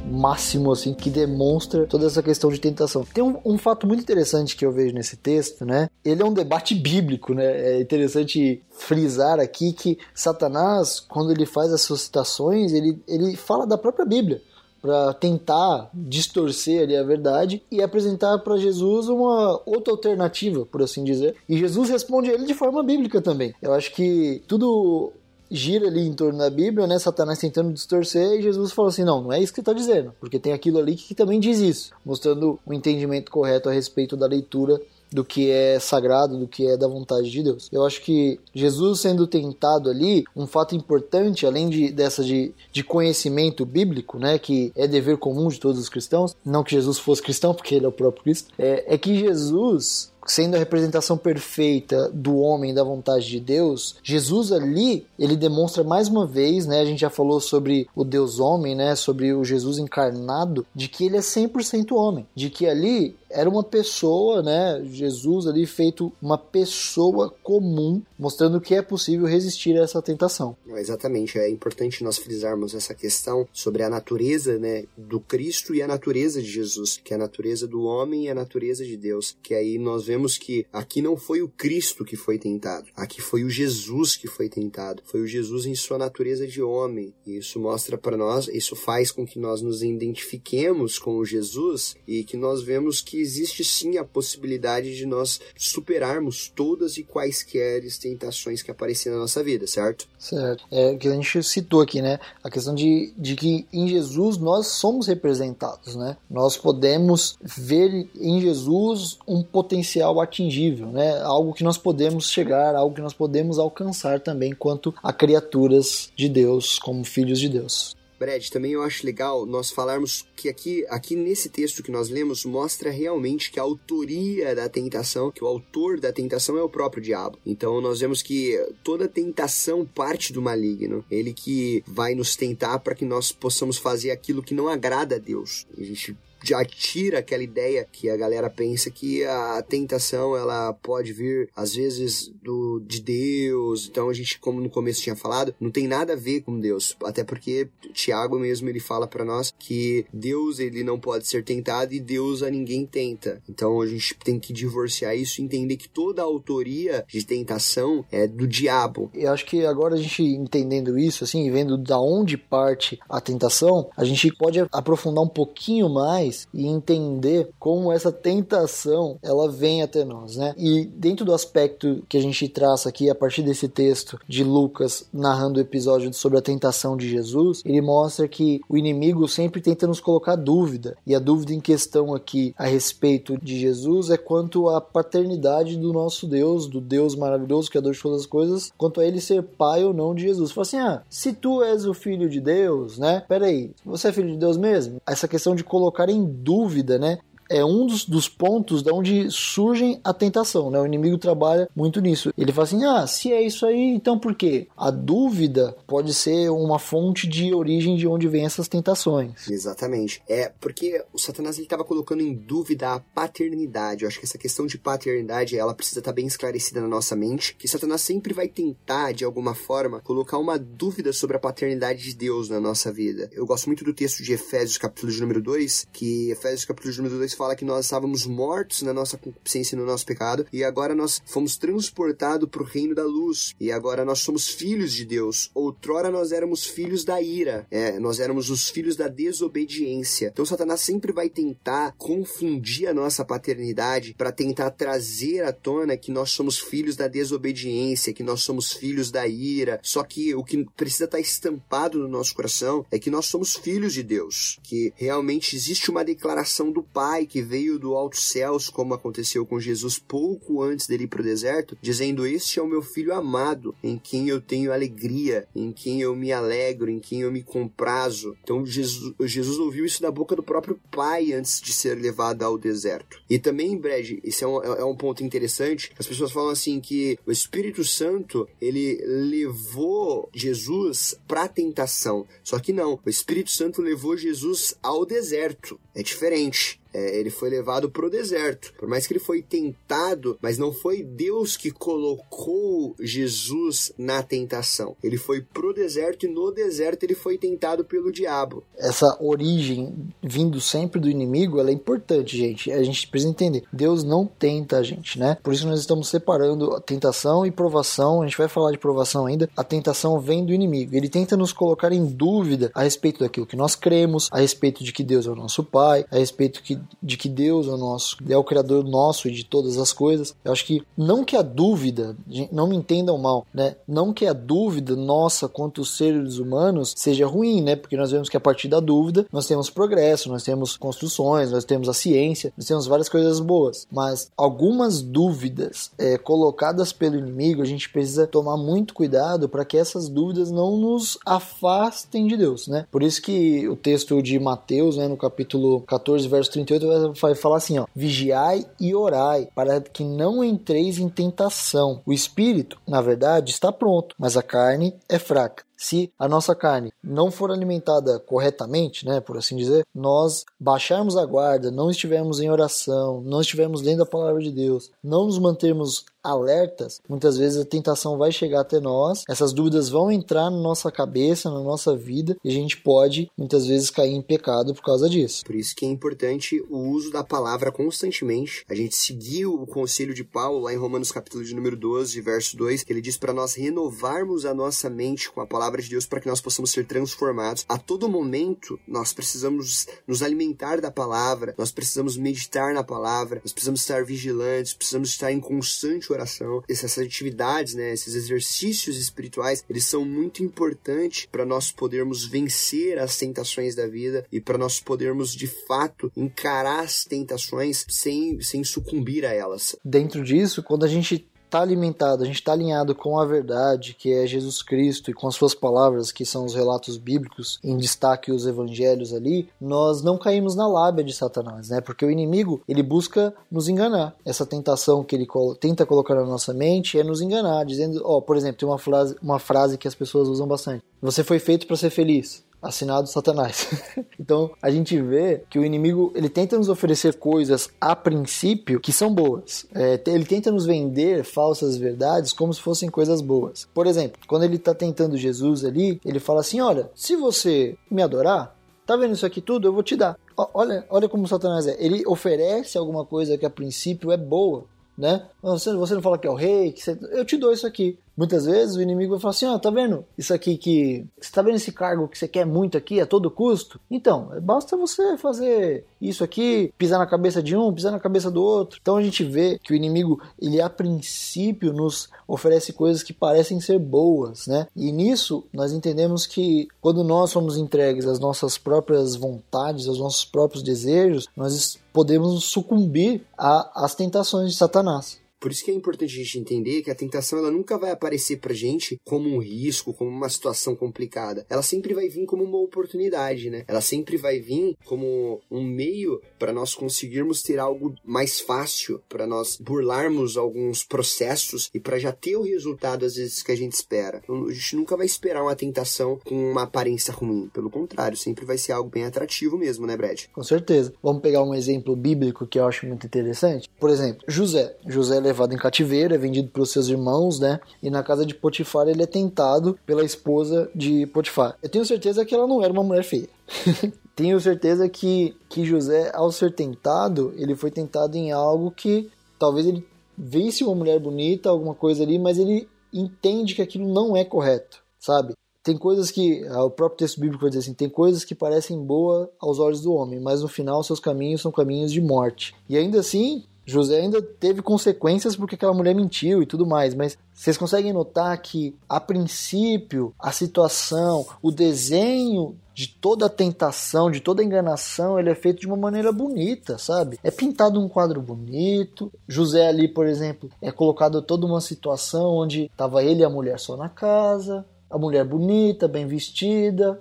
máximo 0.06 0.72
assim 0.72 0.94
que 0.94 1.10
demonstra 1.10 1.86
toda 1.86 2.08
essa 2.08 2.22
questão 2.22 2.52
de 2.52 2.60
tentação. 2.60 3.06
Tem 3.14 3.24
um, 3.24 3.40
um, 3.46 3.58
fato 3.58 3.88
muito 3.88 4.02
interessante 4.02 4.56
que 4.56 4.66
eu 4.66 4.72
vejo 4.72 4.94
nesse 4.94 5.16
texto, 5.16 5.66
né? 5.66 5.90
Ele 6.04 6.22
é 6.22 6.26
um 6.26 6.34
debate 6.34 6.76
bíblico, 6.76 7.34
né? 7.34 7.46
É 7.46 7.82
interessante 7.82 8.62
frisar 8.70 9.40
aqui 9.40 9.72
que 9.74 9.98
Satanás, 10.14 11.00
quando 11.00 11.32
ele 11.32 11.46
faz 11.46 11.72
as 11.72 11.82
suas 11.82 12.02
citações, 12.02 12.74
ele, 12.74 13.02
ele 13.08 13.36
fala 13.36 13.66
da 13.66 13.78
própria 13.78 14.06
Bíblia 14.06 14.42
para 14.82 15.14
tentar 15.14 15.90
distorcer 15.94 16.82
ali 16.82 16.96
a 16.96 17.04
verdade 17.04 17.62
e 17.72 17.82
apresentar 17.82 18.40
para 18.40 18.58
Jesus 18.58 19.08
uma 19.08 19.62
outra 19.66 19.94
alternativa, 19.94 20.66
por 20.66 20.82
assim 20.82 21.04
dizer. 21.04 21.36
E 21.48 21.58
Jesus 21.58 21.90
responde 21.90 22.30
a 22.30 22.34
ele 22.34 22.46
de 22.46 22.54
forma 22.54 22.82
bíblica 22.82 23.22
também. 23.22 23.54
Eu 23.62 23.74
acho 23.74 23.94
que 23.94 24.42
tudo 24.48 25.14
gira 25.52 25.88
ali 25.88 26.08
em 26.08 26.14
torno 26.14 26.40
da 26.40 26.50
Bíblia, 26.50 26.88
né? 26.88 26.98
Satanás 26.98 27.38
tentando 27.38 27.74
distorcer 27.74 28.40
e 28.40 28.42
Jesus 28.42 28.72
falou 28.72 28.90
assim: 28.90 29.04
não, 29.04 29.22
não 29.22 29.34
é 29.34 29.42
isso 29.42 29.54
que 29.54 29.60
está 29.60 29.74
dizendo, 29.74 30.14
porque 30.20 30.40
tem 30.40 30.54
aquilo 30.54 30.80
ali 30.80 30.96
que 30.96 31.14
também 31.14 31.40
diz 31.40 31.60
isso, 31.60 31.92
mostrando 32.06 32.58
o 32.66 32.74
entendimento 32.74 33.30
correto 33.30 33.68
a 33.68 33.74
respeito 33.74 34.16
da 34.16 34.26
leitura 34.26 34.82
do 35.12 35.26
que 35.26 35.50
é 35.50 35.80
sagrado, 35.80 36.38
do 36.38 36.48
que 36.48 36.66
é 36.68 36.78
da 36.78 36.88
vontade 36.88 37.30
de 37.30 37.44
Deus. 37.44 37.68
Eu 37.72 37.86
acho 37.86 38.02
que 38.02 38.40
Jesus 38.54 39.02
sendo 39.02 39.28
tentado 39.28 39.90
ali, 39.90 40.24
um 40.36 40.48
fato 40.48 40.76
importante, 40.76 41.46
além 41.46 41.70
de, 41.70 41.92
dessa 41.92 42.24
de, 42.24 42.54
de 42.72 42.84
conhecimento 42.84 43.66
bíblico, 43.66 44.18
né, 44.18 44.40
que 44.40 44.72
é 44.76 44.88
dever 44.88 45.18
comum 45.18 45.48
de 45.48 45.60
todos 45.60 45.80
os 45.80 45.90
cristãos, 45.90 46.36
não 46.46 46.64
que 46.64 46.72
Jesus 46.72 46.98
fosse 46.98 47.22
cristão, 47.22 47.54
porque 47.54 47.76
ele 47.76 47.86
é 47.86 47.90
o 47.90 47.92
próprio 47.92 48.24
Cristo, 48.24 48.52
é, 48.58 48.94
é 48.94 48.98
que 48.98 49.20
Jesus 49.20 50.11
sendo 50.26 50.56
a 50.56 50.60
representação 50.60 51.18
perfeita 51.18 52.10
do 52.14 52.38
homem 52.38 52.74
da 52.74 52.84
vontade 52.84 53.28
de 53.28 53.40
Deus, 53.40 53.96
Jesus 54.04 54.52
ali, 54.52 55.06
ele 55.18 55.36
demonstra 55.36 55.84
mais 55.84 56.08
uma 56.08 56.26
vez, 56.26 56.66
né, 56.66 56.80
a 56.80 56.86
gente 56.86 57.02
já 57.02 57.10
falou 57.10 57.40
sobre 57.40 57.88
o 57.96 58.04
Deus 58.04 58.40
homem, 58.40 58.76
né, 58.76 58.96
sobre 58.96 59.34
o 59.34 59.44
Jesus 59.44 59.78
encarnado, 59.78 60.66
de 60.74 60.88
que 60.88 61.06
ele 61.06 61.18
é 61.18 61.22
100% 61.22 61.92
homem, 61.96 62.26
de 62.36 62.50
que 62.50 62.68
ali 62.68 63.16
era 63.32 63.50
uma 63.50 63.64
pessoa, 63.64 64.42
né? 64.42 64.82
Jesus 64.86 65.48
ali 65.48 65.66
feito 65.66 66.12
uma 66.22 66.38
pessoa 66.38 67.34
comum, 67.42 68.02
mostrando 68.20 68.62
que 68.62 68.76
é 68.76 68.82
possível 68.82 69.26
resistir 69.26 69.78
a 69.78 69.84
essa 69.84 70.02
tentação. 70.02 70.56
Exatamente, 70.76 71.40
é 71.40 71.50
importante 71.50 72.04
nós 72.04 72.18
frisarmos 72.18 72.76
essa 72.76 72.94
questão 72.94 73.48
sobre 73.54 73.84
a 73.84 73.90
natureza, 73.90 74.60
né, 74.60 74.84
do 74.98 75.20
Cristo 75.20 75.74
e 75.74 75.82
a 75.82 75.88
natureza 75.88 76.42
de 76.42 76.50
Jesus, 76.50 77.00
que 77.04 77.14
é 77.14 77.16
a 77.16 77.20
natureza 77.20 77.68
do 77.68 77.84
homem 77.84 78.26
e 78.26 78.30
a 78.30 78.36
natureza 78.36 78.86
de 78.86 78.98
Deus, 78.98 79.36
que 79.42 79.54
aí 79.54 79.78
nós 79.78 80.06
vemos 80.12 80.38
que 80.38 80.66
aqui 80.74 81.02
não 81.02 81.16
foi 81.16 81.42
o 81.42 81.48
Cristo 81.48 82.04
que 82.04 82.18
foi 82.18 82.38
tentado, 82.38 82.88
aqui 82.96 83.22
foi 83.22 83.46
o 83.46 83.50
Jesus 83.50 84.18
que 84.18 84.28
foi 84.28 84.50
tentado, 84.50 85.02
foi 85.06 85.22
o 85.22 85.28
Jesus 85.28 85.66
em 85.66 85.74
sua 85.74 85.98
natureza 85.98 86.46
de 86.46 86.62
homem. 86.62 87.14
E 87.26 87.38
isso 87.38 87.60
mostra 87.60 87.98
para 87.98 88.18
nós, 88.18 88.50
isso 88.50 88.76
faz 88.76 89.10
com 89.10 89.26
que 89.26 89.40
nós 89.40 89.62
nos 89.62 89.82
identifiquemos 89.82 91.00
com 91.00 91.18
o 91.18 91.26
Jesus 91.26 91.96
e 92.06 92.26
que 92.26 92.36
nós 92.36 92.62
vemos 92.62 93.00
que 93.00 93.22
existe 93.22 93.64
sim 93.64 93.98
a 93.98 94.04
possibilidade 94.04 94.98
de 94.98 95.06
nós 95.06 95.40
superarmos 95.58 96.52
todas 96.54 96.98
e 96.98 97.04
quaisquer 97.04 97.82
tentações 98.02 98.62
que 98.62 98.72
aparecem 98.72 99.12
na 99.12 99.18
nossa 99.18 99.44
vida, 99.44 99.66
certo? 99.66 100.08
Certo. 100.20 100.66
É 100.70 100.92
o 100.92 100.98
que 100.98 101.08
a 101.08 101.14
gente 101.14 101.44
citou 101.44 101.82
aqui, 101.82 102.02
né? 102.02 102.20
A 102.44 102.50
questão 102.50 102.76
de, 102.76 103.14
de 103.18 103.36
que 103.36 103.66
em 103.72 103.88
Jesus 103.88 104.38
nós 104.38 104.68
somos 104.68 105.08
representados, 105.08 105.96
né? 105.96 106.18
Nós 106.30 106.58
podemos 106.58 107.38
ver 107.42 108.10
em 108.20 108.42
Jesus 108.42 109.18
um 109.28 109.42
potencial 109.42 110.01
atingível, 110.02 110.88
né? 110.88 111.22
Algo 111.22 111.54
que 111.54 111.64
nós 111.64 111.78
podemos 111.78 112.30
chegar, 112.30 112.76
algo 112.76 112.96
que 112.96 113.02
nós 113.02 113.14
podemos 113.14 113.60
alcançar 113.60 114.20
também 114.20 114.54
quanto 114.54 114.94
a 115.04 115.14
criaturas 115.14 116.12
de 116.16 116.28
Deus, 116.28 116.80
como 116.80 117.04
filhos 117.04 117.40
de 117.40 117.50
Deus. 117.50 117.96
Brad, 118.22 118.50
também 118.50 118.74
eu 118.74 118.84
acho 118.84 119.04
legal 119.04 119.48
nós 119.48 119.72
falarmos 119.72 120.28
que 120.36 120.48
aqui, 120.48 120.86
aqui 120.90 121.16
nesse 121.16 121.50
texto 121.50 121.82
que 121.82 121.90
nós 121.90 122.08
lemos 122.08 122.46
mostra 122.46 122.92
realmente 122.92 123.52
que 123.52 123.60
a 123.60 123.64
autoria 123.64 124.54
da 124.54 124.70
tentação, 124.70 125.32
que 125.32 125.44
o 125.44 125.48
autor 125.48 126.00
da 126.00 126.14
tentação 126.14 126.56
é 126.56 126.62
o 126.62 126.70
próprio 126.70 127.02
diabo. 127.02 127.40
Então 127.44 127.82
nós 127.82 128.00
vemos 128.00 128.22
que 128.22 128.64
toda 128.84 129.08
tentação 129.08 129.84
parte 129.84 130.32
do 130.32 130.40
maligno. 130.40 131.04
Ele 131.10 131.34
que 131.34 131.84
vai 131.88 132.14
nos 132.14 132.36
tentar 132.36 132.78
para 132.78 132.94
que 132.94 133.06
nós 133.06 133.32
possamos 133.32 133.80
fazer 133.80 134.12
aquilo 134.12 134.44
que 134.44 134.54
não 134.54 134.68
agrada 134.68 135.16
a 135.16 135.20
Deus. 135.20 135.66
A 135.76 135.84
gente 135.84 136.16
já 136.44 136.64
tira 136.66 137.20
aquela 137.20 137.44
ideia 137.44 137.88
que 137.92 138.10
a 138.10 138.18
galera 138.18 138.50
pensa 138.50 138.90
que 138.90 139.24
a 139.24 139.62
tentação 139.62 140.36
ela 140.36 140.74
pode 140.74 141.14
vir 141.14 141.50
às 141.56 141.76
vezes 141.76 142.32
do 142.42 142.80
de 142.80 143.02
Deus. 143.02 143.88
Então 143.90 144.10
a 144.10 144.14
gente, 144.14 144.40
como 144.40 144.62
no 144.62 144.70
começo 144.70 145.02
tinha 145.02 145.16
falado, 145.16 145.54
não 145.60 145.72
tem 145.72 145.88
nada 145.88 146.14
a 146.14 146.16
ver 146.16 146.42
com 146.42 146.60
Deus, 146.60 146.96
até 147.04 147.24
porque 147.24 147.70
Tiago 147.94 148.40
mesmo 148.40 148.70
ele 148.70 148.80
fala 148.80 149.08
para 149.08 149.26
nós 149.26 149.54
que 149.58 150.06
Deus 150.14 150.60
ele 150.60 150.84
não 150.84 151.00
pode 151.00 151.28
ser 151.28 151.44
tentado 151.44 151.94
e 151.94 152.00
Deus 152.00 152.44
a 152.44 152.50
ninguém 152.50 152.86
tenta. 152.86 153.42
Então 153.50 153.82
a 153.82 153.88
gente 153.88 154.16
tem 154.24 154.40
que 154.40 154.54
divorciar 154.54 155.16
isso 155.16 155.42
e 155.42 155.44
entender 155.44 155.78
que 155.78 155.90
toda 155.90 156.22
a 156.22 156.26
autoria 156.26 157.06
de 157.08 157.26
tentação 157.26 158.06
é 158.12 158.28
do 158.28 158.48
diabo. 158.48 159.12
Eu 159.14 159.32
acho 159.32 159.46
que 159.46 159.66
agora 159.66 159.96
a 159.96 159.98
gente 159.98 160.24
entendendo 160.24 160.98
isso 160.98 161.24
assim, 161.24 161.50
vendo 161.52 161.78
da 161.78 162.00
onde 162.00 162.38
parte 162.38 163.00
a 163.10 163.20
tentação, 163.20 163.90
a 163.96 164.04
gente 164.04 164.34
pode 164.36 164.60
aprofundar 164.72 165.24
um 165.24 165.30
pouquinho 165.30 165.90
mais 165.90 166.31
mais 166.32 166.48
e 166.54 166.66
entender 166.66 167.50
como 167.60 167.92
essa 167.92 168.12
tentação 168.12 169.18
ela 169.22 169.50
vem 169.50 169.82
até 169.82 170.06
nós, 170.06 170.38
né? 170.38 170.54
E 170.58 170.86
dentro 170.86 171.26
do 171.26 171.34
aspecto 171.34 172.04
que 172.08 172.18
a 172.18 172.22
gente 172.22 172.48
traça 172.48 172.90
aqui 172.90 173.10
a 173.10 173.16
partir 173.16 173.44
desse 173.44 173.68
texto 173.68 174.18
de 174.28 174.44
Lucas 174.44 175.08
narrando 175.14 175.60
o 175.60 175.62
episódio 175.62 176.14
sobre 176.14 176.38
a 176.38 176.42
tentação 176.42 176.96
de 176.96 177.10
Jesus, 177.10 177.62
ele 177.66 177.82
mostra 177.82 178.28
que 178.28 178.62
o 178.70 178.78
inimigo 178.78 179.28
sempre 179.28 179.62
tenta 179.62 179.88
nos 179.88 180.00
colocar 180.00 180.36
dúvida. 180.36 180.98
E 181.06 181.14
a 181.14 181.20
dúvida 181.20 181.54
em 181.54 181.60
questão 181.60 182.14
aqui 182.14 182.54
a 182.58 182.66
respeito 182.66 183.38
de 183.42 183.60
Jesus 183.60 184.10
é 184.10 184.18
quanto 184.18 184.70
à 184.70 184.80
paternidade 184.80 185.78
do 185.78 185.92
nosso 185.92 186.28
Deus, 186.28 186.68
do 186.68 186.80
Deus 186.80 187.16
maravilhoso, 187.16 187.70
criador 187.70 187.94
de 187.94 188.02
todas 188.02 188.22
as 188.22 188.28
coisas, 188.28 188.72
quanto 188.78 189.02
a 189.02 189.06
ele 189.06 189.20
ser 189.20 189.44
pai 189.44 189.84
ou 189.84 189.94
não 189.94 190.16
de 190.16 190.24
Jesus. 190.24 190.52
Fala 190.52 190.64
assim: 190.64 190.78
"Ah, 190.78 191.02
se 191.10 191.34
tu 191.34 191.64
és 191.64 191.86
o 191.86 191.94
filho 191.94 192.30
de 192.30 192.40
Deus, 192.40 192.98
né? 192.98 193.24
Peraí, 193.28 193.72
você 193.86 194.10
é 194.10 194.14
filho 194.14 194.32
de 194.32 194.38
Deus 194.38 194.58
mesmo?" 194.58 195.02
Essa 195.06 195.28
questão 195.28 195.56
de 195.56 195.64
colocar 195.64 196.10
em 196.10 196.21
dúvida, 196.26 196.98
né? 196.98 197.18
É 197.52 197.66
um 197.66 197.86
dos, 197.86 198.06
dos 198.06 198.30
pontos 198.30 198.82
de 198.82 198.92
onde 198.92 199.30
surgem 199.30 200.00
a 200.04 200.14
tentação, 200.14 200.72
né? 200.72 200.80
O 200.80 200.86
inimigo 200.86 201.18
trabalha 201.18 201.70
muito 201.76 202.00
nisso. 202.00 202.34
Ele 202.38 202.52
fala 202.52 202.64
assim: 202.64 202.86
ah, 202.86 203.06
se 203.06 203.32
é 203.32 203.42
isso 203.42 203.66
aí, 203.66 203.94
então 203.94 204.18
por 204.18 204.34
quê? 204.34 204.68
A 204.78 204.90
dúvida 204.90 205.76
pode 205.86 206.14
ser 206.14 206.50
uma 206.50 206.80
fonte 206.80 207.28
de 207.28 207.54
origem 207.54 207.96
de 207.96 208.08
onde 208.08 208.28
vem 208.28 208.46
essas 208.46 208.68
tentações. 208.68 209.50
Exatamente. 209.50 210.22
É 210.28 210.52
porque 210.60 211.04
o 211.14 211.20
Satanás 211.20 211.58
ele 211.58 211.66
estava 211.66 211.84
colocando 211.84 212.22
em 212.22 212.34
dúvida 212.34 212.94
a 212.94 213.00
paternidade. 213.00 214.04
Eu 214.04 214.08
acho 214.08 214.20
que 214.20 214.26
essa 214.26 214.38
questão 214.38 214.66
de 214.66 214.78
paternidade 214.78 215.58
ela 215.58 215.74
precisa 215.74 216.00
estar 216.00 216.14
bem 216.14 216.26
esclarecida 216.26 216.80
na 216.80 216.88
nossa 216.88 217.16
mente. 217.16 217.56
Que 217.56 217.68
Satanás 217.68 218.02
sempre 218.02 218.34
vai 218.34 218.48
tentar, 218.48 219.12
de 219.12 219.26
alguma 219.26 219.54
forma, 219.54 220.00
colocar 220.00 220.38
uma 220.38 220.58
dúvida 220.58 221.12
sobre 221.12 221.36
a 221.36 221.40
paternidade 221.40 222.04
de 222.04 222.16
Deus 222.16 222.50
na 222.50 222.60
nossa 222.60 222.92
vida. 222.92 223.30
Eu 223.34 223.46
gosto 223.46 223.68
muito 223.68 223.84
do 223.84 223.94
texto 223.94 224.24
de 224.24 224.34
Efésios, 224.34 224.78
capítulo 224.78 225.12
de 225.12 225.22
número 225.22 225.42
2, 225.42 225.88
que 225.92 226.32
Efésios, 226.32 226.66
capítulo 226.66 226.94
de 226.94 226.98
número 227.00 227.18
2 227.18 227.34
fala 227.42 227.56
que 227.56 227.66
nós 227.66 227.86
estávamos 227.86 228.28
mortos 228.28 228.84
na 228.84 228.94
nossa 228.94 229.18
concupiscência 229.18 229.76
e 229.76 229.80
no 229.80 229.84
nosso 229.84 230.06
pecado, 230.06 230.46
e 230.54 230.64
agora 230.64 230.94
nós 230.94 231.20
fomos 231.26 231.58
transportados 231.58 232.48
para 232.48 232.62
o 232.62 232.66
reino 232.66 232.94
da 232.94 233.04
luz, 233.04 233.56
e 233.60 233.72
agora 233.72 234.06
nós 234.06 234.20
somos 234.20 234.48
filhos 234.48 234.94
de 234.94 235.04
Deus. 235.04 235.50
Outrora 235.56 236.12
nós 236.12 236.32
éramos 236.32 236.68
filhos 236.68 237.04
da 237.04 237.20
ira, 237.20 237.66
é, 237.72 238.00
nós 238.00 238.20
éramos 238.20 238.52
os 238.52 238.70
filhos 238.70 238.96
da 238.96 239.08
desobediência. 239.08 240.30
Então 240.32 240.46
Satanás 240.46 240.82
sempre 240.82 241.12
vai 241.12 241.30
tentar 241.30 241.96
confundir 241.98 242.88
a 242.88 242.94
nossa 242.94 243.26
paternidade 243.26 244.14
para 244.16 244.32
tentar 244.32 244.70
trazer 244.70 245.44
à 245.44 245.52
tona 245.52 245.98
que 245.98 246.12
nós 246.12 246.30
somos 246.30 246.60
filhos 246.60 246.96
da 246.96 247.08
desobediência, 247.08 248.14
que 248.14 248.22
nós 248.22 248.42
somos 248.42 248.72
filhos 248.72 249.10
da 249.10 249.28
ira. 249.28 249.80
Só 249.82 250.04
que 250.04 250.36
o 250.36 250.44
que 250.44 250.64
precisa 250.78 251.06
estar 251.06 251.20
estampado 251.20 251.98
no 251.98 252.08
nosso 252.08 252.36
coração 252.36 252.86
é 252.92 253.00
que 253.00 253.10
nós 253.10 253.26
somos 253.26 253.56
filhos 253.56 253.94
de 253.94 254.04
Deus, 254.04 254.60
que 254.62 254.94
realmente 254.96 255.56
existe 255.56 255.90
uma 255.90 256.06
declaração 256.06 256.72
do 256.72 256.84
Pai 256.84 257.26
que 257.32 257.42
veio 257.42 257.80
do 257.80 257.96
alto 257.96 258.18
céus, 258.18 258.70
como 258.70 258.94
aconteceu 258.94 259.46
com 259.46 259.58
Jesus 259.58 259.98
pouco 259.98 260.62
antes 260.62 260.86
dele 260.86 261.06
ir 261.06 261.08
para 261.08 261.22
o 261.22 261.24
deserto, 261.24 261.78
dizendo: 261.82 262.26
Este 262.26 262.60
é 262.60 262.62
o 262.62 262.68
meu 262.68 262.82
filho 262.82 263.14
amado, 263.14 263.74
em 263.82 263.98
quem 263.98 264.28
eu 264.28 264.42
tenho 264.42 264.74
alegria, 264.74 265.48
em 265.56 265.72
quem 265.72 266.02
eu 266.02 266.14
me 266.14 266.34
alegro, 266.34 266.92
em 266.92 267.00
quem 267.00 267.22
eu 267.22 267.32
me 267.32 267.42
comprazo. 267.42 268.36
Então 268.44 268.66
Jesus, 268.66 269.16
Jesus 269.22 269.58
ouviu 269.60 269.86
isso 269.86 270.02
da 270.02 270.12
boca 270.12 270.36
do 270.36 270.44
próprio 270.44 270.78
Pai 270.92 271.32
antes 271.32 271.62
de 271.62 271.72
ser 271.72 271.98
levado 271.98 272.44
ao 272.44 272.58
deserto. 272.58 273.22
E 273.30 273.40
também, 273.40 273.78
Brad, 273.78 274.10
isso 274.24 274.44
é 274.44 274.48
um, 274.48 274.64
é 274.64 274.84
um 274.84 274.96
ponto 274.96 275.24
interessante. 275.24 275.94
As 275.98 276.06
pessoas 276.06 276.34
falam 276.34 276.50
assim 276.50 276.82
que 276.82 277.18
o 277.26 277.32
Espírito 277.32 277.86
Santo 277.86 278.46
ele 278.60 279.02
levou 279.06 280.30
Jesus 280.34 281.18
para 281.26 281.44
a 281.44 281.48
tentação. 281.48 282.28
Só 282.44 282.60
que 282.60 282.74
não, 282.74 283.00
o 283.06 283.10
Espírito 283.10 283.52
Santo 283.52 283.82
levou 283.82 284.18
Jesus 284.18 284.76
ao 284.84 285.06
deserto. 285.06 285.80
É 285.96 286.04
diferente 286.04 286.81
é, 286.94 287.20
ele 287.20 287.30
foi 287.30 287.50
levado 287.50 287.90
para 287.90 288.06
o 288.06 288.10
deserto. 288.10 288.74
Por 288.78 288.88
mais 288.88 289.08
que 289.08 289.14
ele 289.14 289.20
foi 289.20 289.42
tentado, 289.42 290.38
mas 290.42 290.58
não 290.58 290.72
foi 290.72 291.04
Deus 291.04 291.56
que 291.56 291.72
colocou 291.72 292.96
Jesus 293.00 293.92
na 293.98 294.24
tentação. 294.24 294.96
Ele 295.04 295.18
foi 295.18 295.42
pro 295.42 295.74
deserto 295.74 296.26
e 296.26 296.30
no 296.30 296.52
deserto 296.52 297.04
ele 297.04 297.16
foi 297.16 297.38
tentado 297.38 297.84
pelo 297.84 298.12
diabo. 298.12 298.64
Essa 298.78 299.18
origem 299.22 299.94
vindo 300.22 300.60
sempre 300.60 301.00
do 301.00 301.10
inimigo, 301.10 301.60
ela 301.60 301.70
é 301.70 301.74
importante, 301.74 302.38
gente. 302.38 302.72
A 302.72 302.84
gente 302.84 303.08
precisa 303.08 303.32
entender. 303.32 303.64
Deus 303.72 304.04
não 304.04 304.26
tenta 304.26 304.78
a 304.78 304.84
gente, 304.84 305.20
né? 305.20 305.38
Por 305.42 305.54
isso 305.54 305.68
nós 305.68 305.80
estamos 305.80 306.10
separando 306.10 306.74
a 306.74 306.82
tentação 306.82 307.46
e 307.46 307.52
provação. 307.52 308.22
A 308.22 308.26
gente 308.26 308.38
vai 308.38 308.48
falar 308.48 308.72
de 308.72 308.78
provação 308.78 309.26
ainda. 309.26 309.50
A 309.56 309.64
tentação 309.64 310.20
vem 310.20 310.46
do 310.46 310.54
inimigo. 310.54 310.96
Ele 310.96 311.10
tenta 311.10 311.38
nos 311.38 311.54
colocar 311.54 311.92
em 311.92 312.06
dúvida 312.06 312.72
a 312.74 312.84
respeito 312.84 313.20
daquilo 313.20 313.46
que 313.46 313.56
nós 313.56 313.76
cremos, 313.76 314.30
a 314.32 314.40
respeito 314.40 314.84
de 314.84 314.92
que 314.92 315.04
Deus 315.04 315.26
é 315.26 315.30
o 315.30 315.36
nosso 315.36 315.64
Pai, 315.64 316.06
a 316.12 316.18
respeito 316.18 316.62
que 316.62 316.81
de 317.02 317.18
que 317.18 317.30
Deus 317.30 317.68
é 317.68 317.72
o 317.72 317.78
nosso, 317.78 318.18
é 318.28 318.38
o 318.38 318.44
criador 318.44 318.84
nosso 318.84 319.28
e 319.28 319.32
de 319.32 319.44
todas 319.44 319.78
as 319.78 319.94
coisas. 319.94 320.36
Eu 320.44 320.52
acho 320.52 320.66
que 320.66 320.84
não 320.98 321.24
que 321.24 321.36
a 321.36 321.42
dúvida, 321.42 322.16
não 322.52 322.68
me 322.68 322.76
entendam 322.76 323.18
mal, 323.18 323.46
né? 323.54 323.76
Não 323.88 324.14
que 324.14 324.26
a 324.26 324.34
dúvida 324.34 324.96
nossa 324.96 325.48
quanto 325.48 325.82
os 325.82 325.96
seres 325.98 326.38
humanos 326.38 326.94
seja 326.96 327.26
ruim, 327.26 327.62
né? 327.62 327.76
Porque 327.76 327.98
nós 327.98 328.12
vemos 328.12 328.30
que 328.30 328.38
a 328.38 328.42
partir 328.42 328.68
da 328.68 328.80
dúvida 328.80 329.26
nós 329.32 329.48
temos 329.48 329.70
progresso, 329.70 330.30
nós 330.30 330.44
temos 330.44 330.78
construções, 330.78 331.52
nós 331.52 331.66
temos 331.66 331.90
a 331.90 331.94
ciência, 331.94 332.54
nós 332.58 332.68
temos 332.68 332.88
várias 332.88 333.10
coisas 333.10 333.40
boas. 333.40 333.88
Mas 333.92 334.32
algumas 334.38 335.02
dúvidas 335.02 335.92
é, 335.98 336.18
colocadas 336.18 336.92
pelo 336.92 337.18
inimigo, 337.18 337.62
a 337.62 337.66
gente 337.66 337.90
precisa 337.90 338.28
tomar 338.28 338.58
muito 338.58 338.94
cuidado 338.94 339.50
para 339.50 339.66
que 339.66 339.78
essas 339.78 340.10
dúvidas 340.10 340.52
não 340.52 340.78
nos 340.78 341.18
afastem 341.26 342.28
de 342.28 342.38
Deus, 342.38 342.68
né? 342.68 342.86
Por 342.92 343.04
isso 343.04 343.22
que 343.22 343.68
o 343.68 343.76
texto 343.76 344.22
de 344.22 344.40
Mateus, 344.40 344.98
né, 344.98 345.08
no 345.08 345.18
capítulo 345.18 345.82
14, 345.82 346.28
verso 346.28 346.52
38 346.52 346.71
38 346.80 347.20
vai 347.20 347.36
falar 347.36 347.58
assim, 347.58 347.80
ó: 347.80 347.86
Vigiai 347.96 348.66
e 348.80 348.96
orai, 348.96 349.50
para 349.54 349.82
que 349.82 350.04
não 350.04 350.44
entreis 350.44 350.98
em 350.98 351.10
tentação. 351.10 352.02
O 352.06 352.14
espírito, 352.14 352.80
na 352.88 353.02
verdade, 353.02 353.52
está 353.52 353.72
pronto, 353.72 354.16
mas 354.18 354.38
a 354.38 354.44
carne 354.44 354.96
é 355.10 355.20
fraca 355.20 355.64
se 355.82 356.14
a 356.18 356.28
nossa 356.28 356.54
carne 356.54 356.94
não 357.04 357.32
for 357.32 357.50
alimentada 357.50 358.20
corretamente, 358.20 359.04
né, 359.04 359.20
por 359.20 359.36
assim 359.36 359.56
dizer, 359.56 359.84
nós 359.96 360.46
baixarmos 360.60 361.18
a 361.18 361.26
guarda, 361.26 361.72
não 361.72 361.90
estivermos 361.90 362.40
em 362.40 362.52
oração, 362.52 363.20
não 363.22 363.42
estivermos 363.42 363.82
lendo 363.82 364.04
a 364.04 364.06
palavra 364.06 364.44
de 364.44 364.52
Deus, 364.52 364.92
não 365.04 365.26
nos 365.26 365.40
mantermos 365.40 366.06
alertas, 366.24 367.02
muitas 367.08 367.38
vezes 367.38 367.62
a 367.62 367.66
tentação 367.66 368.18
vai 368.18 368.32
chegar 368.32 368.62
até 368.62 368.80
nós, 368.80 369.24
essas 369.28 369.54
dúvidas 369.54 369.90
vão 369.90 370.12
entrar 370.12 370.50
na 370.50 370.58
nossa 370.58 370.92
cabeça, 370.92 371.50
na 371.50 371.62
nossa 371.62 371.96
vida, 371.96 372.38
e 372.44 372.50
a 372.50 372.54
gente 372.54 372.78
pode 372.78 373.32
muitas 373.38 373.66
vezes 373.66 373.90
cair 373.90 374.14
em 374.14 374.22
pecado 374.22 374.74
por 374.74 374.84
causa 374.84 375.10
disso. 375.10 375.44
Por 375.46 375.56
isso 375.56 375.76
que 375.76 375.86
é 375.86 375.90
importante 375.90 376.64
o 376.70 376.78
uso 376.78 377.12
da 377.12 377.24
palavra 377.24 377.72
constantemente, 377.72 378.66
a 378.70 378.76
gente 378.76 378.96
seguir 378.96 379.46
o 379.46 379.66
conselho 379.66 380.14
de 380.14 380.24
Paulo 380.24 380.62
lá 380.62 380.74
em 380.74 380.78
Romanos 380.78 381.12
capítulo 381.12 381.44
de 381.44 381.56
número 381.56 381.76
12, 381.76 382.22
verso 382.22 382.56
2, 382.58 382.84
que 382.84 382.94
ele 382.94 383.02
diz 383.02 383.18
para 383.18 383.34
nós 383.34 383.56
renovarmos 383.56 384.46
a 384.46 384.54
nossa 384.54 384.90
mente 384.90 385.32
com 385.32 385.42
a 385.42 385.48
palavra 385.48 385.82
de 385.82 385.90
Deus 385.90 386.06
para 386.06 386.20
que 386.20 386.28
nós 386.28 386.42
possamos 386.42 386.72
ser 386.72 386.86
transformados. 386.86 387.66
A 387.68 387.78
todo 387.78 388.10
momento 388.10 388.80
nós 388.88 389.14
precisamos 389.14 389.88
nos 390.08 390.22
alimentar 390.22 390.80
da 390.80 390.92
palavra, 390.92 391.56
nós 391.58 391.72
precisamos 391.72 392.18
meditar 392.18 392.74
na 392.74 392.84
palavra, 392.84 393.42
nós 393.44 393.52
precisamos 393.54 393.82
estar 393.82 394.04
vigilantes, 394.04 394.74
precisamos 394.74 395.10
estar 395.10 395.32
em 395.32 395.40
constante 395.40 396.11
oração. 396.12 396.64
Essas 396.70 396.98
atividades, 396.98 397.74
né, 397.74 397.94
esses 397.94 398.16
exercícios 398.16 398.98
espirituais, 398.98 399.64
eles 399.70 399.86
são 399.86 400.06
muito 400.06 400.44
importantes 400.44 401.28
para 401.32 401.46
nós 401.46 401.72
podermos 401.72 402.26
vencer 402.26 403.00
as 403.00 403.18
tentações 403.18 403.76
da 403.76 403.88
vida 403.88 404.26
e 404.32 404.40
para 404.40 404.58
nós 404.58 404.80
podermos 404.80 405.34
de 405.34 405.48
fato 405.48 406.12
encarar 406.16 406.82
as 406.82 407.04
tentações 407.04 407.86
sem, 407.90 408.40
sem 408.42 408.64
sucumbir 408.64 409.26
a 409.26 409.34
elas. 409.34 409.76
Dentro 409.84 410.24
disso, 410.24 410.64
quando 410.64 410.86
a 410.86 410.88
gente 410.88 411.28
está 411.52 411.62
alimentado, 411.62 412.24
a 412.24 412.26
gente 412.26 412.36
está 412.36 412.54
alinhado 412.54 412.96
com 412.96 413.20
a 413.20 413.26
verdade, 413.26 413.94
que 413.94 414.14
é 414.14 414.26
Jesus 414.26 414.62
Cristo, 414.62 415.12
e 415.12 415.14
com 415.14 415.28
as 415.28 415.36
suas 415.36 415.54
palavras, 415.54 416.12
que 416.12 416.26
são 416.26 416.46
os 416.46 416.56
relatos 416.56 416.96
bíblicos, 416.96 417.60
em 417.62 417.78
destaque 417.78 418.32
os 418.32 418.48
evangelhos 418.48 419.14
ali, 419.14 419.50
nós 419.60 420.02
não 420.02 420.18
caímos 420.18 420.56
na 420.56 420.66
lábia 420.66 421.04
de 421.04 421.14
Satanás, 421.14 421.70
né? 421.70 421.82
Porque 421.82 422.06
o 422.06 422.10
inimigo, 422.10 422.62
ele 422.68 422.82
busca 422.82 423.34
nos 423.52 423.68
enganar. 423.68 424.16
Essa 424.26 424.46
tentação 424.46 425.04
que 425.04 425.14
ele 425.14 425.28
tenta 425.60 425.86
colocar 425.86 426.16
na 426.16 426.26
nossa 426.26 426.54
mente 426.54 426.98
é 426.98 427.04
nos 427.04 427.22
enganar, 427.22 427.66
dizendo, 427.66 428.02
ó, 428.06 428.22
por 428.22 428.38
exemplo, 428.38 428.58
tem 428.58 428.70
uma 428.70 428.80
frase, 428.80 429.16
uma 429.22 429.40
frase 429.40 429.78
que 429.78 429.88
as 429.88 429.96
pessoas 429.96 430.30
usam 430.30 430.48
bastante. 430.48 430.84
Você 431.02 431.24
foi 431.24 431.40
feito 431.40 431.68
para 431.68 431.76
ser 431.76 431.90
feliz 431.90 432.44
assinado 432.62 433.08
Satanás. 433.08 433.70
então 434.20 434.52
a 434.62 434.70
gente 434.70 435.02
vê 435.02 435.44
que 435.50 435.58
o 435.58 435.66
inimigo 435.66 436.12
ele 436.16 436.30
tenta 436.30 436.58
nos 436.58 436.70
oferecer 436.70 437.16
coisas 437.16 437.70
a 437.80 437.96
princípio 437.96 438.80
que 438.80 438.94
são 438.94 439.14
boas. 439.14 439.66
É, 439.74 440.00
ele 440.08 440.26
tenta 440.26 440.52
nos 440.52 440.66
vender 440.66 441.24
falsas 441.24 441.78
verdades 441.78 442.34
como 442.34 442.54
se 442.54 442.62
fossem 442.62 442.90
coisas 442.90 443.22
boas. 443.22 443.68
Por 443.74 443.88
exemplo, 443.88 444.22
quando 444.28 444.44
ele 444.44 444.58
está 444.58 444.74
tentando 444.74 445.18
Jesus 445.18 445.66
ali, 445.66 446.00
ele 446.06 446.20
fala 446.20 446.42
assim: 446.42 446.62
olha, 446.62 446.90
se 446.94 447.16
você 447.16 447.76
me 447.90 448.02
adorar, 448.02 448.56
tá 448.86 448.96
vendo 448.96 449.14
isso 449.14 449.26
aqui 449.26 449.42
tudo? 449.42 449.68
Eu 449.68 449.74
vou 449.74 449.84
te 449.84 449.96
dar. 449.96 450.18
Olha, 450.54 450.86
olha 450.90 451.10
como 451.10 451.28
Satanás 451.28 451.68
é. 451.68 451.76
Ele 451.80 452.04
oferece 452.06 452.78
alguma 452.78 453.06
coisa 453.06 453.38
que 453.38 453.46
a 453.46 453.50
princípio 453.50 454.12
é 454.12 454.18
boa, 454.18 454.66
né? 454.98 455.26
Você, 455.42 455.74
você 455.74 455.94
não 455.96 456.02
fala 456.02 456.18
que 456.18 456.28
é 456.28 456.30
o 456.30 456.36
rei, 456.36 456.72
que 456.72 456.82
você, 456.82 456.98
eu 457.12 457.26
te 457.26 457.38
dou 457.38 457.52
isso 457.52 457.66
aqui. 457.66 457.98
Muitas 458.16 458.46
vezes 458.46 458.76
o 458.76 458.82
inimigo 458.82 459.14
vai 459.14 459.20
falar 459.20 459.32
assim: 459.32 459.46
ó, 459.46 459.56
oh, 459.56 459.60
tá 459.60 459.72
vendo 459.72 460.06
isso 460.18 460.34
aqui 460.34 460.58
que. 460.58 461.06
Você 461.20 461.32
tá 461.32 461.42
vendo 461.42 461.56
esse 461.56 461.72
cargo 461.72 462.08
que 462.08 462.18
você 462.18 462.28
quer 462.28 462.46
muito 462.46 462.78
aqui 462.78 463.00
a 463.00 463.06
todo 463.06 463.32
custo? 463.32 463.80
Então, 463.90 464.30
basta 464.42 464.78
você 464.78 465.18
fazer 465.18 465.86
isso 466.00 466.24
aqui, 466.24 466.74
pisar 466.78 467.00
na 467.00 467.08
cabeça 467.08 467.42
de 467.42 467.56
um, 467.56 467.74
pisar 467.74 467.92
na 467.92 468.00
cabeça 468.00 468.30
do 468.30 468.44
outro. 468.44 468.80
Então 468.82 468.98
a 468.98 469.02
gente 469.02 469.24
vê 469.24 469.58
que 469.64 469.72
o 469.72 469.76
inimigo, 469.76 470.22
ele 470.40 470.62
a 470.62 470.70
princípio 470.70 471.72
nos 471.74 472.10
oferece 472.28 472.74
coisas 472.74 473.02
que 473.02 473.14
parecem 473.14 473.60
ser 473.60 473.80
boas, 473.80 474.46
né? 474.46 474.68
E 474.76 474.92
nisso 474.92 475.46
nós 475.54 475.72
entendemos 475.72 476.28
que 476.28 476.68
quando 476.80 477.04
nós 477.04 477.32
somos 477.32 477.58
entregues 477.58 478.06
às 478.06 478.20
nossas 478.20 478.58
próprias 478.58 479.16
vontades, 479.16 479.88
aos 479.88 480.00
nossos 480.00 480.26
próprios 480.26 480.64
desejos, 480.64 481.28
nós 481.36 481.80
podemos 481.94 482.44
sucumbir 482.44 483.24
às 483.38 483.96
tentações 483.96 484.52
de 484.52 484.58
Satanás. 484.58 485.22
Por 485.42 485.52
isso 485.52 485.66
que 485.66 485.72
é 485.72 485.74
importante 485.74 486.14
a 486.14 486.24
gente 486.24 486.38
entender 486.38 486.84
que 486.84 486.92
a 486.92 486.96
tentação 486.96 487.40
ela 487.40 487.50
nunca 487.50 487.76
vai 487.76 487.90
aparecer 487.90 488.38
pra 488.38 488.54
gente 488.54 488.98
como 489.04 489.28
um 489.28 489.40
risco, 489.40 489.92
como 489.92 490.12
uma 490.12 490.30
situação 490.30 490.76
complicada. 490.76 491.44
Ela 491.50 491.64
sempre 491.64 491.96
vai 491.96 492.08
vir 492.08 492.28
como 492.28 492.44
uma 492.44 492.60
oportunidade, 492.60 493.50
né? 493.50 493.66
Ela 493.68 493.82
sempre 493.82 494.18
vai 494.18 494.40
vir 494.40 494.76
como 494.86 495.42
um 495.50 495.64
meio 495.64 496.22
para 496.38 496.54
nós 496.54 496.76
conseguirmos 496.76 497.42
ter 497.42 497.58
algo 497.58 497.96
mais 498.06 498.40
fácil, 498.40 499.02
para 499.10 499.26
nós 499.26 499.58
burlarmos 499.60 500.38
alguns 500.38 500.84
processos 500.84 501.72
e 501.74 501.80
para 501.80 501.98
já 501.98 502.12
ter 502.12 502.36
o 502.36 502.44
resultado 502.44 503.04
às 503.04 503.16
vezes 503.16 503.42
que 503.42 503.52
a 503.52 503.58
gente 503.58 503.74
espera. 503.74 504.22
Então, 504.24 504.46
a 504.46 504.54
gente 504.54 504.76
nunca 504.76 504.96
vai 504.96 505.08
esperar 505.08 505.42
uma 505.42 505.56
tentação 505.56 506.20
com 506.24 506.52
uma 506.52 506.64
aparência 506.64 507.12
ruim. 507.12 507.50
Pelo 507.52 507.72
contrário, 507.72 508.16
sempre 508.16 508.46
vai 508.46 508.60
ser 508.60 508.74
algo 508.74 508.92
bem 508.92 509.06
atrativo 509.06 509.58
mesmo, 509.58 509.88
né, 509.88 509.98
Brad? 509.98 510.26
Com 510.32 510.44
certeza. 510.44 510.94
Vamos 511.02 511.24
pegar 511.24 511.44
um 511.44 511.56
exemplo 511.56 511.96
bíblico 511.96 512.46
que 512.46 512.60
eu 512.60 512.68
acho 512.68 512.86
muito 512.86 513.08
interessante. 513.08 513.68
Por 513.80 513.90
exemplo, 513.90 514.24
José. 514.28 514.78
José 514.86 515.20
levado 515.32 515.54
em 515.54 515.58
cativeiro, 515.58 516.14
é 516.14 516.18
vendido 516.18 516.50
pelos 516.50 516.72
seus 516.72 516.88
irmãos, 516.88 517.40
né? 517.40 517.60
E 517.82 517.90
na 517.90 518.04
casa 518.04 518.26
de 518.26 518.36
Potifar 518.36 518.88
ele 518.88 519.02
é 519.02 519.08
tentado 519.08 519.78
pela 519.86 520.04
esposa 520.04 520.70
de 520.76 521.06
Potifar. 521.08 521.58
Eu 521.64 521.70
tenho 521.70 521.86
certeza 521.86 522.26
que 522.26 522.36
ela 522.36 522.48
não 522.48 522.64
era 522.64 522.72
uma 522.72 522.84
mulher 522.84 523.04
feia. 523.04 523.30
tenho 524.16 524.40
certeza 524.40 524.88
que, 524.88 525.36
que 525.50 525.66
José, 525.66 526.12
ao 526.14 526.32
ser 526.32 526.54
tentado, 526.54 527.34
ele 527.38 527.56
foi 527.56 527.72
tentado 527.72 528.18
em 528.18 528.32
algo 528.32 528.72
que 528.72 529.10
talvez 529.40 529.66
ele 529.66 529.86
visse 530.18 530.64
uma 530.64 530.76
mulher 530.76 531.00
bonita, 531.00 531.50
alguma 531.50 531.74
coisa 531.74 532.04
ali, 532.04 532.20
mas 532.20 532.38
ele 532.38 532.68
entende 532.94 533.56
que 533.56 533.62
aquilo 533.62 533.92
não 533.92 534.16
é 534.16 534.24
correto, 534.24 534.84
sabe? 535.00 535.34
Tem 535.64 535.78
coisas 535.78 536.10
que, 536.10 536.44
ah, 536.48 536.64
o 536.64 536.72
próprio 536.72 536.98
texto 536.98 537.20
bíblico 537.20 537.42
vai 537.42 537.50
dizer 537.50 537.62
assim, 537.62 537.74
tem 537.74 537.90
coisas 537.90 538.26
que 538.26 538.34
parecem 538.34 538.84
boas 538.84 539.30
aos 539.40 539.60
olhos 539.60 539.82
do 539.82 539.94
homem, 539.94 540.20
mas 540.20 540.42
no 540.42 540.48
final 540.48 540.84
seus 540.84 541.00
caminhos 541.00 541.42
são 541.42 541.52
caminhos 541.52 541.92
de 541.92 542.02
morte. 542.02 542.56
E 542.68 542.76
ainda 542.76 543.00
assim, 543.00 543.46
José 543.66 544.00
ainda 544.00 544.22
teve 544.22 544.62
consequências 544.62 545.36
porque 545.36 545.56
aquela 545.56 545.74
mulher 545.74 545.94
mentiu 545.94 546.42
e 546.42 546.46
tudo 546.46 546.66
mais, 546.66 546.94
mas 546.94 547.18
vocês 547.34 547.58
conseguem 547.58 547.94
notar 547.94 548.38
que, 548.42 548.76
a 548.88 549.00
princípio, 549.00 550.14
a 550.20 550.32
situação, 550.32 551.26
o 551.42 551.52
desenho 551.52 552.56
de 552.74 552.88
toda 552.88 553.26
a 553.26 553.30
tentação, 553.30 554.10
de 554.10 554.20
toda 554.20 554.42
a 554.42 554.46
enganação, 554.46 555.20
ele 555.20 555.30
é 555.30 555.36
feito 555.36 555.60
de 555.60 555.68
uma 555.68 555.78
maneira 555.78 556.12
bonita, 556.12 556.78
sabe? 556.78 557.20
É 557.24 557.30
pintado 557.30 557.80
um 557.80 557.88
quadro 557.88 558.22
bonito. 558.22 559.12
José 559.28 559.68
ali, 559.68 559.88
por 559.88 560.08
exemplo, 560.08 560.50
é 560.62 560.72
colocado 560.72 561.22
toda 561.22 561.46
uma 561.46 561.62
situação 561.62 562.32
onde 562.32 562.64
estava 562.64 563.04
ele 563.04 563.22
e 563.22 563.26
a 563.26 563.30
mulher 563.30 563.60
só 563.60 563.76
na 563.78 563.90
casa, 563.90 564.66
a 564.90 564.98
mulher 564.98 565.24
bonita, 565.26 565.88
bem 565.88 566.08
vestida, 566.08 567.00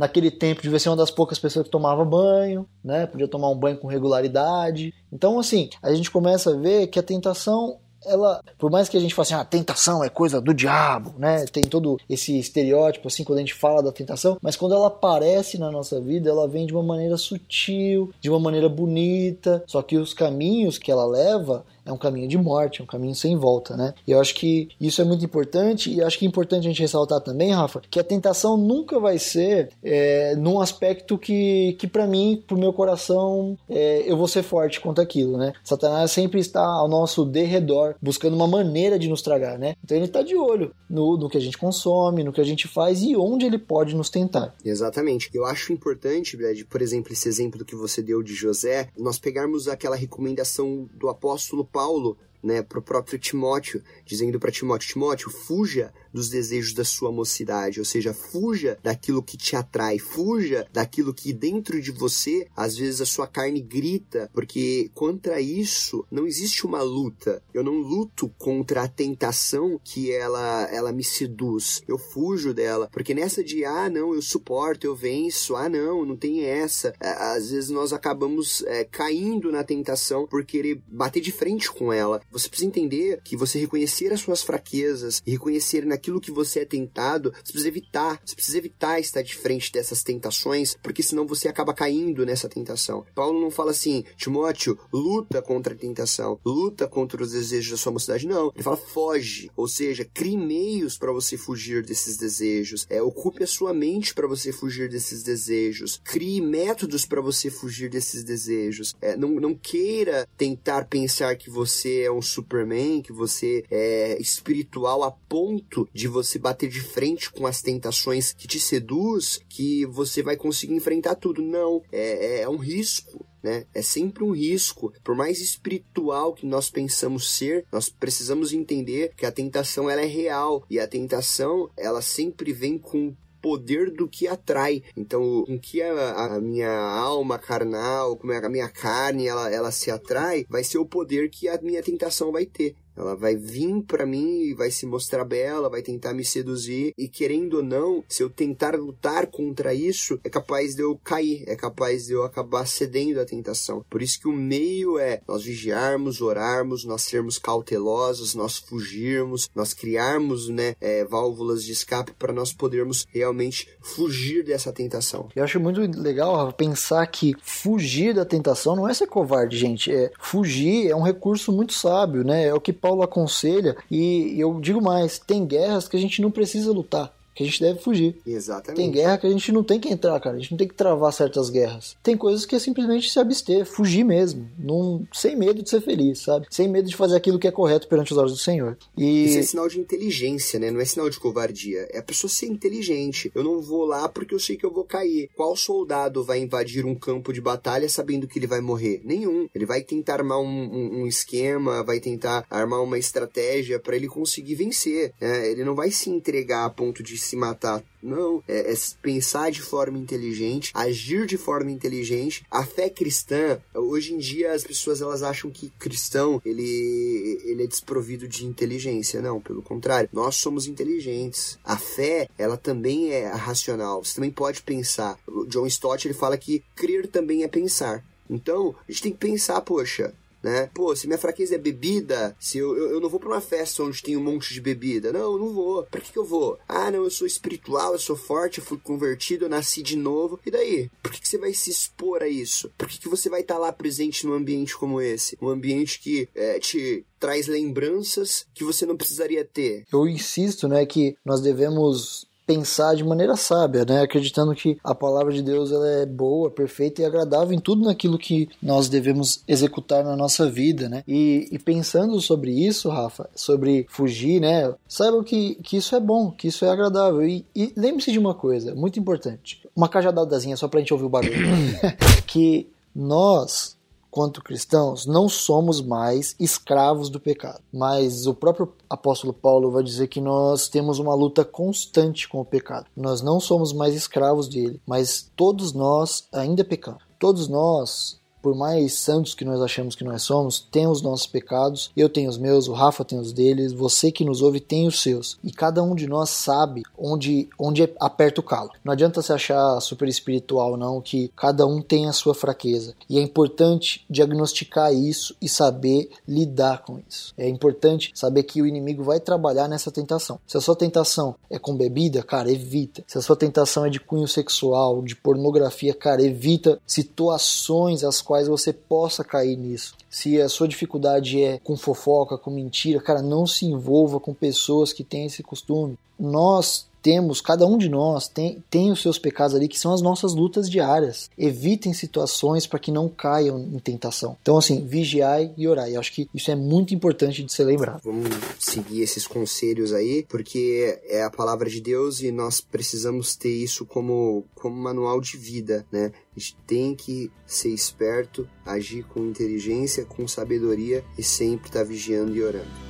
naquele 0.00 0.30
tempo 0.30 0.62
devia 0.62 0.78
ser 0.78 0.88
uma 0.88 0.96
das 0.96 1.10
poucas 1.10 1.38
pessoas 1.38 1.66
que 1.66 1.70
tomava 1.70 2.02
banho, 2.06 2.66
né? 2.82 3.04
Podia 3.04 3.28
tomar 3.28 3.50
um 3.50 3.54
banho 3.54 3.76
com 3.76 3.86
regularidade. 3.86 4.94
Então, 5.12 5.38
assim, 5.38 5.68
a 5.82 5.92
gente 5.92 6.10
começa 6.10 6.54
a 6.54 6.56
ver 6.56 6.86
que 6.86 6.98
a 6.98 7.02
tentação 7.02 7.76
ela, 8.06 8.42
por 8.58 8.70
mais 8.70 8.88
que 8.88 8.96
a 8.96 9.00
gente 9.00 9.14
fale 9.14 9.26
assim, 9.26 9.34
ah, 9.34 9.40
a 9.40 9.44
tentação 9.44 10.02
é 10.02 10.08
coisa 10.08 10.40
do 10.40 10.54
diabo, 10.54 11.12
né? 11.18 11.44
Tem 11.52 11.62
todo 11.62 11.98
esse 12.08 12.38
estereótipo 12.38 13.08
assim 13.08 13.22
quando 13.24 13.40
a 13.40 13.42
gente 13.42 13.52
fala 13.52 13.82
da 13.82 13.92
tentação, 13.92 14.38
mas 14.40 14.56
quando 14.56 14.74
ela 14.74 14.86
aparece 14.86 15.58
na 15.58 15.70
nossa 15.70 16.00
vida, 16.00 16.30
ela 16.30 16.48
vem 16.48 16.64
de 16.64 16.72
uma 16.72 16.82
maneira 16.82 17.18
sutil, 17.18 18.10
de 18.18 18.30
uma 18.30 18.40
maneira 18.40 18.70
bonita, 18.70 19.62
só 19.66 19.82
que 19.82 19.98
os 19.98 20.14
caminhos 20.14 20.78
que 20.78 20.90
ela 20.90 21.04
leva 21.04 21.62
é 21.84 21.92
um 21.92 21.96
caminho 21.96 22.28
de 22.28 22.38
morte, 22.38 22.80
é 22.80 22.84
um 22.84 22.86
caminho 22.86 23.14
sem 23.14 23.36
volta, 23.36 23.76
né? 23.76 23.94
E 24.06 24.12
eu 24.12 24.20
acho 24.20 24.34
que 24.34 24.68
isso 24.80 25.00
é 25.00 25.04
muito 25.04 25.24
importante 25.24 25.92
e 25.92 26.02
acho 26.02 26.18
que 26.18 26.24
é 26.24 26.28
importante 26.28 26.66
a 26.66 26.70
gente 26.70 26.82
ressaltar 26.82 27.20
também, 27.20 27.52
Rafa, 27.52 27.82
que 27.90 27.98
a 27.98 28.04
tentação 28.04 28.56
nunca 28.56 28.98
vai 28.98 29.18
ser 29.18 29.70
é, 29.82 30.34
num 30.36 30.60
aspecto 30.60 31.18
que, 31.18 31.76
que 31.78 31.86
para 31.86 32.06
mim, 32.06 32.42
pro 32.46 32.58
meu 32.58 32.72
coração, 32.72 33.56
é, 33.68 34.02
eu 34.06 34.16
vou 34.16 34.28
ser 34.28 34.42
forte 34.42 34.80
contra 34.80 35.02
aquilo, 35.04 35.36
né? 35.36 35.52
Satanás 35.64 36.10
sempre 36.10 36.40
está 36.40 36.64
ao 36.64 36.88
nosso 36.88 37.24
derredor, 37.24 37.94
buscando 38.00 38.34
uma 38.34 38.46
maneira 38.46 38.98
de 38.98 39.08
nos 39.08 39.22
tragar, 39.22 39.58
né? 39.58 39.74
Então 39.84 39.96
ele 39.96 40.06
está 40.06 40.22
de 40.22 40.36
olho 40.36 40.72
no, 40.88 41.16
no 41.16 41.28
que 41.28 41.38
a 41.38 41.40
gente 41.40 41.58
consome, 41.58 42.24
no 42.24 42.32
que 42.32 42.40
a 42.40 42.44
gente 42.44 42.66
faz 42.68 43.02
e 43.02 43.16
onde 43.16 43.46
ele 43.46 43.58
pode 43.58 43.94
nos 43.94 44.10
tentar. 44.10 44.54
Exatamente. 44.64 45.30
Eu 45.32 45.44
acho 45.44 45.72
importante, 45.72 46.36
Brad, 46.36 46.60
por 46.68 46.82
exemplo, 46.82 47.12
esse 47.12 47.28
exemplo 47.28 47.64
que 47.64 47.76
você 47.76 48.02
deu 48.02 48.22
de 48.22 48.34
José, 48.34 48.88
nós 48.96 49.18
pegarmos 49.18 49.68
aquela 49.68 49.96
recomendação 49.96 50.88
do 50.94 51.08
apóstolo 51.08 51.64
Paulo 51.72 52.16
né, 52.42 52.62
pro 52.62 52.82
próprio 52.82 53.18
Timóteo, 53.18 53.82
dizendo 54.04 54.38
para 54.40 54.50
Timóteo: 54.50 54.88
Timóteo, 54.88 55.30
fuja 55.30 55.92
dos 56.12 56.28
desejos 56.28 56.72
da 56.72 56.84
sua 56.84 57.12
mocidade, 57.12 57.78
ou 57.78 57.84
seja, 57.84 58.12
fuja 58.12 58.78
daquilo 58.82 59.22
que 59.22 59.36
te 59.36 59.56
atrai, 59.56 59.98
fuja 59.98 60.66
daquilo 60.72 61.14
que 61.14 61.32
dentro 61.32 61.80
de 61.80 61.90
você, 61.90 62.46
às 62.56 62.76
vezes 62.76 63.00
a 63.00 63.06
sua 63.06 63.26
carne 63.26 63.60
grita, 63.60 64.30
porque 64.32 64.90
contra 64.94 65.40
isso 65.40 66.04
não 66.10 66.26
existe 66.26 66.66
uma 66.66 66.82
luta. 66.82 67.42
Eu 67.52 67.62
não 67.62 67.74
luto 67.74 68.28
contra 68.38 68.82
a 68.82 68.88
tentação 68.88 69.80
que 69.82 70.12
ela 70.12 70.68
ela 70.70 70.92
me 70.92 71.04
seduz. 71.04 71.82
Eu 71.86 71.98
fujo 71.98 72.52
dela, 72.52 72.88
porque 72.92 73.14
nessa 73.14 73.42
de 73.42 73.64
ah, 73.64 73.88
não, 73.88 74.14
eu 74.14 74.22
suporto, 74.22 74.86
eu 74.86 74.94
venço, 74.94 75.56
ah, 75.56 75.68
não, 75.68 76.04
não 76.04 76.16
tem 76.16 76.44
essa. 76.44 76.94
Às 77.00 77.50
vezes 77.50 77.70
nós 77.70 77.92
acabamos 77.92 78.62
é, 78.66 78.84
caindo 78.84 79.50
na 79.50 79.64
tentação 79.64 80.26
por 80.26 80.44
querer 80.44 80.80
bater 80.86 81.20
de 81.20 81.32
frente 81.32 81.70
com 81.70 81.92
ela. 81.92 82.20
Você 82.30 82.48
precisa 82.48 82.68
entender 82.68 83.20
que 83.22 83.36
você 83.36 83.58
reconhecer 83.58 84.12
as 84.12 84.20
suas 84.20 84.42
fraquezas 84.42 85.22
e 85.26 85.32
reconhecer 85.32 85.84
naquilo 86.00 86.20
que 86.20 86.30
você 86.30 86.60
é 86.60 86.64
tentado, 86.64 87.30
você 87.30 87.52
precisa 87.52 87.68
evitar. 87.68 88.20
Você 88.24 88.34
precisa 88.34 88.58
evitar 88.58 88.98
estar 88.98 89.22
de 89.22 89.36
frente 89.36 89.70
dessas 89.70 90.02
tentações, 90.02 90.74
porque 90.82 91.02
senão 91.02 91.26
você 91.26 91.46
acaba 91.46 91.74
caindo 91.74 92.24
nessa 92.24 92.48
tentação. 92.48 93.04
Paulo 93.14 93.38
não 93.38 93.50
fala 93.50 93.70
assim, 93.70 94.02
Timóteo, 94.16 94.78
luta 94.90 95.42
contra 95.42 95.74
a 95.74 95.76
tentação, 95.76 96.40
luta 96.44 96.88
contra 96.88 97.22
os 97.22 97.32
desejos 97.32 97.72
da 97.72 97.76
sua 97.76 97.92
mocidade. 97.92 98.26
Não. 98.26 98.50
Ele 98.54 98.62
fala, 98.62 98.78
foge. 98.78 99.50
Ou 99.54 99.68
seja, 99.68 100.04
crie 100.04 100.38
meios 100.38 100.96
para 100.96 101.12
você 101.12 101.36
fugir 101.36 101.84
desses 101.84 102.16
desejos. 102.16 102.86
É, 102.88 103.02
ocupe 103.02 103.44
a 103.44 103.46
sua 103.46 103.74
mente 103.74 104.14
para 104.14 104.26
você 104.26 104.52
fugir 104.52 104.88
desses 104.88 105.22
desejos. 105.22 106.00
Crie 106.02 106.40
métodos 106.40 107.04
para 107.04 107.20
você 107.20 107.50
fugir 107.50 107.90
desses 107.90 108.24
desejos. 108.24 108.94
É, 109.02 109.16
não, 109.16 109.28
não 109.32 109.54
queira 109.54 110.26
tentar 110.38 110.86
pensar 110.86 111.36
que 111.36 111.50
você 111.50 112.02
é 112.02 112.10
um 112.10 112.22
Superman, 112.22 113.02
que 113.02 113.12
você 113.12 113.64
é 113.70 114.18
espiritual 114.20 115.02
a 115.02 115.10
ponto 115.10 115.89
de 115.92 116.08
você 116.08 116.38
bater 116.38 116.68
de 116.68 116.80
frente 116.80 117.30
com 117.30 117.46
as 117.46 117.62
tentações 117.62 118.32
que 118.32 118.46
te 118.46 118.60
seduz, 118.60 119.40
que 119.48 119.86
você 119.86 120.22
vai 120.22 120.36
conseguir 120.36 120.74
enfrentar 120.74 121.14
tudo. 121.14 121.42
Não, 121.42 121.82
é, 121.90 122.42
é 122.42 122.48
um 122.48 122.56
risco. 122.56 123.26
Né? 123.42 123.64
É 123.74 123.80
sempre 123.80 124.22
um 124.22 124.32
risco. 124.32 124.92
Por 125.02 125.16
mais 125.16 125.40
espiritual 125.40 126.34
que 126.34 126.46
nós 126.46 126.70
pensamos 126.70 127.30
ser, 127.30 127.64
nós 127.72 127.88
precisamos 127.88 128.52
entender 128.52 129.14
que 129.16 129.24
a 129.24 129.32
tentação 129.32 129.88
ela 129.88 130.02
é 130.02 130.06
real 130.06 130.64
e 130.68 130.78
a 130.78 130.86
tentação 130.86 131.70
ela 131.76 132.02
sempre 132.02 132.52
vem 132.52 132.78
com 132.78 133.16
poder 133.40 133.90
do 133.90 134.08
que 134.08 134.28
atrai. 134.28 134.82
Então, 134.96 135.44
com 135.46 135.58
que 135.58 135.82
a, 135.82 136.34
a, 136.34 136.40
minha 136.40 136.70
alma 136.70 137.38
carnal, 137.38 138.16
como 138.16 138.32
a 138.32 138.48
minha 138.48 138.68
carne, 138.68 139.26
ela, 139.26 139.50
ela 139.50 139.72
se 139.72 139.90
atrai, 139.90 140.44
vai 140.48 140.62
ser 140.62 140.78
o 140.78 140.86
poder 140.86 141.30
que 141.30 141.48
a 141.48 141.60
minha 141.60 141.82
tentação 141.82 142.30
vai 142.30 142.46
ter. 142.46 142.76
Ela 143.00 143.16
vai 143.16 143.36
vir 143.36 143.82
para 143.82 144.06
mim 144.06 144.42
e 144.42 144.54
vai 144.54 144.70
se 144.70 144.86
mostrar 144.86 145.24
bela, 145.24 145.70
vai 145.70 145.82
tentar 145.82 146.12
me 146.12 146.24
seduzir 146.24 146.92
e 146.96 147.08
querendo 147.08 147.58
ou 147.58 147.62
não, 147.62 148.04
se 148.08 148.22
eu 148.22 148.30
tentar 148.30 148.74
lutar 148.74 149.26
contra 149.26 149.72
isso, 149.72 150.18
é 150.24 150.28
capaz 150.28 150.74
de 150.74 150.82
eu 150.82 150.98
cair, 151.02 151.44
é 151.46 151.54
capaz 151.54 152.06
de 152.06 152.12
eu 152.12 152.22
acabar 152.24 152.66
cedendo 152.66 153.20
à 153.20 153.24
tentação. 153.24 153.84
Por 153.88 154.02
isso 154.02 154.20
que 154.20 154.28
o 154.28 154.32
meio 154.32 154.98
é 154.98 155.20
nós 155.26 155.44
vigiarmos, 155.44 156.20
orarmos, 156.20 156.84
nós 156.84 157.02
sermos 157.02 157.38
cautelosos, 157.38 158.34
nós 158.34 158.58
fugirmos, 158.58 159.48
nós 159.54 159.72
criarmos, 159.72 160.48
né, 160.48 160.74
é, 160.80 161.04
válvulas 161.04 161.64
de 161.64 161.72
escape 161.72 162.12
para 162.18 162.32
nós 162.32 162.52
podermos 162.52 163.06
realmente 163.12 163.68
fugir 163.80 164.44
dessa 164.44 164.72
tentação. 164.72 165.28
Eu 165.34 165.44
acho 165.44 165.60
muito 165.60 165.80
legal 165.80 166.52
pensar 166.52 167.06
que 167.06 167.34
fugir 167.42 168.14
da 168.14 168.24
tentação 168.24 168.76
não 168.76 168.88
é 168.88 168.94
ser 168.94 169.06
covarde, 169.06 169.56
gente. 169.56 169.92
É 169.92 170.10
fugir 170.20 170.90
é 170.90 170.96
um 170.96 171.02
recurso 171.02 171.52
muito 171.52 171.72
sábio, 171.72 172.24
né? 172.24 172.46
É 172.46 172.54
o 172.54 172.60
que 172.60 172.72
Paulo 172.72 172.89
Paulo 172.90 173.02
aconselha, 173.04 173.76
e 173.88 174.34
eu 174.36 174.58
digo 174.60 174.82
mais: 174.82 175.18
tem 175.18 175.46
guerras 175.46 175.86
que 175.86 175.96
a 175.96 176.00
gente 176.00 176.20
não 176.20 176.30
precisa 176.30 176.72
lutar 176.72 177.12
que 177.40 177.44
a 177.44 177.46
gente 177.46 177.60
deve 177.60 177.80
fugir. 177.80 178.16
Exatamente. 178.26 178.76
Tem 178.76 178.90
guerra 178.90 179.18
que 179.18 179.26
a 179.26 179.30
gente 179.30 179.50
não 179.52 179.64
tem 179.64 179.80
que 179.80 179.88
entrar, 179.88 180.20
cara. 180.20 180.36
A 180.36 180.38
gente 180.38 180.50
não 180.50 180.58
tem 180.58 180.68
que 180.68 180.74
travar 180.74 181.12
certas 181.12 181.48
guerras. 181.48 181.96
Tem 182.02 182.16
coisas 182.16 182.44
que 182.44 182.54
é 182.54 182.58
simplesmente 182.58 183.10
se 183.10 183.18
abster, 183.18 183.64
fugir 183.64 184.04
mesmo, 184.04 184.48
num, 184.58 185.04
sem 185.12 185.34
medo 185.36 185.62
de 185.62 185.70
ser 185.70 185.80
feliz, 185.80 186.20
sabe? 186.20 186.46
Sem 186.50 186.68
medo 186.68 186.88
de 186.88 186.96
fazer 186.96 187.16
aquilo 187.16 187.38
que 187.38 187.48
é 187.48 187.50
correto 187.50 187.88
perante 187.88 188.12
os 188.12 188.18
olhos 188.18 188.32
do 188.32 188.38
Senhor. 188.38 188.76
E... 188.96 189.24
Isso 189.24 189.38
é 189.38 189.42
sinal 189.42 189.68
de 189.68 189.80
inteligência, 189.80 190.58
né? 190.58 190.70
Não 190.70 190.80
é 190.80 190.84
sinal 190.84 191.08
de 191.08 191.18
covardia. 191.18 191.88
É 191.90 191.98
a 191.98 192.02
pessoa 192.02 192.30
ser 192.30 192.46
inteligente. 192.46 193.30
Eu 193.34 193.42
não 193.42 193.60
vou 193.60 193.84
lá 193.84 194.08
porque 194.08 194.34
eu 194.34 194.38
sei 194.38 194.56
que 194.56 194.66
eu 194.66 194.72
vou 194.72 194.84
cair. 194.84 195.30
Qual 195.34 195.56
soldado 195.56 196.22
vai 196.22 196.40
invadir 196.40 196.84
um 196.84 196.94
campo 196.94 197.32
de 197.32 197.40
batalha 197.40 197.88
sabendo 197.88 198.26
que 198.26 198.38
ele 198.38 198.46
vai 198.46 198.60
morrer? 198.60 199.00
Nenhum. 199.04 199.48
Ele 199.54 199.64
vai 199.64 199.82
tentar 199.82 200.14
armar 200.14 200.40
um, 200.40 200.44
um, 200.44 201.02
um 201.02 201.06
esquema, 201.06 201.82
vai 201.82 202.00
tentar 202.00 202.44
armar 202.50 202.82
uma 202.82 202.98
estratégia 202.98 203.78
para 203.78 203.96
ele 203.96 204.08
conseguir 204.08 204.56
vencer. 204.56 205.14
Né? 205.20 205.50
Ele 205.50 205.64
não 205.64 205.74
vai 205.74 205.90
se 205.90 206.10
entregar 206.10 206.66
a 206.66 206.70
ponto 206.70 207.02
de 207.02 207.16
se 207.30 207.36
matar. 207.36 207.82
Não, 208.02 208.42
é, 208.48 208.72
é, 208.72 208.74
pensar 209.02 209.50
de 209.50 209.60
forma 209.60 209.98
inteligente, 209.98 210.70
agir 210.74 211.26
de 211.26 211.36
forma 211.36 211.70
inteligente. 211.70 212.44
A 212.50 212.64
fé 212.64 212.88
cristã, 212.88 213.60
hoje 213.74 214.14
em 214.14 214.18
dia 214.18 214.52
as 214.52 214.64
pessoas 214.64 215.00
elas 215.00 215.22
acham 215.22 215.50
que 215.50 215.70
cristão 215.78 216.40
ele, 216.44 217.40
ele 217.44 217.64
é 217.64 217.66
desprovido 217.66 218.26
de 218.26 218.46
inteligência. 218.46 219.20
Não, 219.20 219.40
pelo 219.40 219.62
contrário, 219.62 220.08
nós 220.12 220.36
somos 220.36 220.66
inteligentes. 220.66 221.58
A 221.64 221.76
fé, 221.76 222.28
ela 222.38 222.56
também 222.56 223.10
é 223.10 223.28
racional. 223.28 224.02
Você 224.02 224.14
também 224.14 224.30
pode 224.30 224.62
pensar. 224.62 225.18
O 225.26 225.44
John 225.46 225.66
Stott 225.66 226.06
ele 226.06 226.14
fala 226.14 226.38
que 226.38 226.62
crer 226.74 227.06
também 227.06 227.42
é 227.42 227.48
pensar. 227.48 228.04
Então, 228.28 228.74
a 228.88 228.92
gente 228.92 229.02
tem 229.02 229.12
que 229.12 229.18
pensar, 229.18 229.60
poxa, 229.60 230.14
né? 230.42 230.70
Pô, 230.74 230.94
se 230.94 231.06
minha 231.06 231.18
fraqueza 231.18 231.54
é 231.54 231.58
bebida, 231.58 232.36
se 232.38 232.58
eu, 232.58 232.76
eu, 232.76 232.90
eu, 232.92 233.00
não 233.00 233.08
vou 233.08 233.20
pra 233.20 233.28
uma 233.28 233.40
festa 233.40 233.82
onde 233.82 234.02
tem 234.02 234.16
um 234.16 234.22
monte 234.22 234.52
de 234.52 234.60
bebida. 234.60 235.12
Não, 235.12 235.32
eu 235.32 235.38
não 235.38 235.52
vou. 235.52 235.84
Pra 235.84 236.00
que, 236.00 236.12
que 236.12 236.18
eu 236.18 236.24
vou? 236.24 236.58
Ah, 236.68 236.90
não, 236.90 237.04
eu 237.04 237.10
sou 237.10 237.26
espiritual, 237.26 237.92
eu 237.92 237.98
sou 237.98 238.16
forte, 238.16 238.58
eu 238.58 238.64
fui 238.64 238.78
convertido, 238.78 239.44
eu 239.44 239.48
nasci 239.48 239.82
de 239.82 239.96
novo. 239.96 240.40
E 240.44 240.50
daí? 240.50 240.90
Por 241.02 241.12
que, 241.12 241.20
que 241.20 241.28
você 241.28 241.38
vai 241.38 241.52
se 241.52 241.70
expor 241.70 242.22
a 242.22 242.28
isso? 242.28 242.72
Por 242.76 242.88
que, 242.88 242.98
que 242.98 243.08
você 243.08 243.28
vai 243.28 243.40
estar 243.40 243.54
tá 243.54 243.60
lá 243.60 243.72
presente 243.72 244.26
num 244.26 244.34
ambiente 244.34 244.76
como 244.76 245.00
esse? 245.00 245.36
Um 245.40 245.48
ambiente 245.48 246.00
que 246.00 246.28
é, 246.34 246.58
te 246.58 247.04
traz 247.18 247.46
lembranças 247.46 248.46
que 248.54 248.64
você 248.64 248.86
não 248.86 248.96
precisaria 248.96 249.44
ter. 249.44 249.84
Eu 249.92 250.08
insisto, 250.08 250.66
né, 250.66 250.86
que 250.86 251.16
nós 251.24 251.42
devemos 251.42 252.26
pensar 252.50 252.96
de 252.96 253.04
maneira 253.04 253.36
sábia, 253.36 253.84
né? 253.84 254.02
Acreditando 254.02 254.52
que 254.56 254.76
a 254.82 254.92
palavra 254.92 255.32
de 255.32 255.40
Deus 255.40 255.70
ela 255.70 255.88
é 255.88 256.04
boa, 256.04 256.50
perfeita 256.50 257.00
e 257.00 257.04
agradável 257.04 257.52
em 257.52 257.60
tudo 257.60 257.84
naquilo 257.84 258.18
que 258.18 258.48
nós 258.60 258.88
devemos 258.88 259.44
executar 259.46 260.02
na 260.02 260.16
nossa 260.16 260.50
vida, 260.50 260.88
né? 260.88 261.04
E, 261.06 261.48
e 261.52 261.58
pensando 261.60 262.20
sobre 262.20 262.50
isso, 262.50 262.88
Rafa, 262.88 263.30
sobre 263.36 263.86
fugir, 263.88 264.40
né? 264.40 264.74
Saibam 264.88 265.22
que, 265.22 265.54
que 265.62 265.76
isso 265.76 265.94
é 265.94 266.00
bom, 266.00 266.32
que 266.32 266.48
isso 266.48 266.64
é 266.64 266.70
agradável. 266.70 267.22
E, 267.22 267.46
e 267.54 267.72
lembre-se 267.76 268.10
de 268.10 268.18
uma 268.18 268.34
coisa 268.34 268.74
muito 268.74 268.98
importante: 268.98 269.62
uma 269.74 269.88
cajadadazinha 269.88 270.56
só 270.56 270.66
pra 270.66 270.80
gente 270.80 270.92
ouvir 270.92 271.06
o 271.06 271.08
barulho. 271.08 271.32
que 272.26 272.66
nós 272.92 273.76
quanto 274.10 274.42
cristãos, 274.42 275.06
não 275.06 275.28
somos 275.28 275.80
mais 275.80 276.34
escravos 276.38 277.08
do 277.08 277.20
pecado. 277.20 277.62
Mas 277.72 278.26
o 278.26 278.34
próprio 278.34 278.72
apóstolo 278.88 279.32
Paulo 279.32 279.70
vai 279.70 279.82
dizer 279.82 280.08
que 280.08 280.20
nós 280.20 280.68
temos 280.68 280.98
uma 280.98 281.14
luta 281.14 281.44
constante 281.44 282.28
com 282.28 282.40
o 282.40 282.44
pecado. 282.44 282.86
Nós 282.96 283.22
não 283.22 283.40
somos 283.40 283.72
mais 283.72 283.94
escravos 283.94 284.48
dele, 284.48 284.80
mas 284.86 285.30
todos 285.36 285.72
nós 285.72 286.28
ainda 286.32 286.64
pecamos. 286.64 287.02
Todos 287.18 287.48
nós 287.48 288.19
por 288.42 288.54
mais 288.54 288.94
santos 288.94 289.34
que 289.34 289.44
nós 289.44 289.60
achamos 289.60 289.94
que 289.94 290.04
nós 290.04 290.22
somos, 290.22 290.66
tem 290.70 290.86
os 290.86 291.02
nossos 291.02 291.26
pecados. 291.26 291.90
Eu 291.96 292.08
tenho 292.08 292.30
os 292.30 292.38
meus, 292.38 292.68
o 292.68 292.72
Rafa 292.72 293.04
tem 293.04 293.18
os 293.18 293.32
deles, 293.32 293.72
você 293.72 294.10
que 294.10 294.24
nos 294.24 294.42
ouve 294.42 294.60
tem 294.60 294.86
os 294.86 295.00
seus. 295.00 295.38
E 295.42 295.52
cada 295.52 295.82
um 295.82 295.94
de 295.94 296.06
nós 296.06 296.30
sabe 296.30 296.82
onde, 296.98 297.48
onde 297.58 297.82
aperta 297.98 298.40
o 298.40 298.44
calo. 298.44 298.70
Não 298.84 298.92
adianta 298.92 299.22
se 299.22 299.32
achar 299.32 299.80
super 299.80 300.08
espiritual, 300.08 300.76
não, 300.76 301.00
que 301.00 301.30
cada 301.36 301.66
um 301.66 301.80
tem 301.80 302.08
a 302.08 302.12
sua 302.12 302.34
fraqueza. 302.34 302.94
E 303.08 303.18
é 303.18 303.22
importante 303.22 304.04
diagnosticar 304.08 304.92
isso 304.92 305.34
e 305.40 305.48
saber 305.48 306.10
lidar 306.26 306.82
com 306.82 307.00
isso. 307.08 307.32
É 307.36 307.48
importante 307.48 308.10
saber 308.14 308.42
que 308.44 308.62
o 308.62 308.66
inimigo 308.66 309.02
vai 309.02 309.20
trabalhar 309.20 309.68
nessa 309.68 309.90
tentação. 309.90 310.38
Se 310.46 310.56
a 310.56 310.60
sua 310.60 310.76
tentação 310.76 311.34
é 311.48 311.58
com 311.58 311.76
bebida, 311.76 312.22
cara, 312.22 312.50
evita. 312.50 313.04
Se 313.06 313.18
a 313.18 313.22
sua 313.22 313.36
tentação 313.36 313.84
é 313.84 313.90
de 313.90 314.00
cunho 314.00 314.28
sexual, 314.28 315.02
de 315.02 315.16
pornografia, 315.16 315.94
cara, 315.94 316.22
evita 316.22 316.80
situações 316.86 318.04
as 318.04 318.22
quais 318.30 318.46
você 318.46 318.72
possa 318.72 319.24
cair 319.24 319.56
nisso. 319.56 319.96
Se 320.08 320.40
a 320.40 320.48
sua 320.48 320.68
dificuldade 320.68 321.42
é 321.42 321.58
com 321.58 321.76
fofoca, 321.76 322.38
com 322.38 322.48
mentira, 322.48 323.02
cara, 323.02 323.20
não 323.20 323.44
se 323.44 323.66
envolva 323.66 324.20
com 324.20 324.32
pessoas 324.32 324.92
que 324.92 325.02
têm 325.02 325.26
esse 325.26 325.42
costume. 325.42 325.98
Nós 326.16 326.86
temos, 327.02 327.40
cada 327.40 327.66
um 327.66 327.78
de 327.78 327.88
nós 327.88 328.28
tem, 328.28 328.62
tem 328.70 328.90
os 328.90 329.00
seus 329.00 329.18
pecados 329.18 329.54
ali 329.54 329.68
que 329.68 329.78
são 329.78 329.92
as 329.92 330.02
nossas 330.02 330.34
lutas 330.34 330.68
diárias. 330.68 331.30
Evitem 331.36 331.92
situações 331.92 332.66
para 332.66 332.78
que 332.78 332.92
não 332.92 333.08
caiam 333.08 333.58
em 333.58 333.78
tentação. 333.78 334.36
Então, 334.40 334.56
assim, 334.58 334.84
vigiai 334.86 335.52
e 335.56 335.66
orai. 335.66 335.96
Eu 335.96 336.00
acho 336.00 336.12
que 336.12 336.28
isso 336.34 336.50
é 336.50 336.54
muito 336.54 336.94
importante 336.94 337.42
de 337.42 337.52
ser 337.52 337.64
lembrado. 337.64 338.02
Vamos 338.04 338.28
seguir 338.58 339.02
esses 339.02 339.26
conselhos 339.26 339.92
aí, 339.92 340.24
porque 340.28 341.00
é 341.08 341.22
a 341.22 341.30
palavra 341.30 341.68
de 341.68 341.80
Deus 341.80 342.20
e 342.20 342.30
nós 342.30 342.60
precisamos 342.60 343.36
ter 343.36 343.52
isso 343.52 343.84
como, 343.86 344.44
como 344.54 344.76
manual 344.76 345.20
de 345.20 345.36
vida, 345.36 345.86
né? 345.90 346.12
A 346.36 346.40
gente 346.40 346.56
tem 346.66 346.94
que 346.94 347.30
ser 347.46 347.70
esperto, 347.70 348.48
agir 348.64 349.04
com 349.04 349.20
inteligência, 349.20 350.04
com 350.04 350.26
sabedoria 350.28 351.04
e 351.18 351.22
sempre 351.22 351.68
estar 351.68 351.80
tá 351.80 351.84
vigiando 351.84 352.34
e 352.36 352.42
orando. 352.42 352.89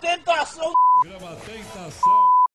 Tentação. 0.00 0.72
Grama 1.02 1.36
tentação. 1.36 2.45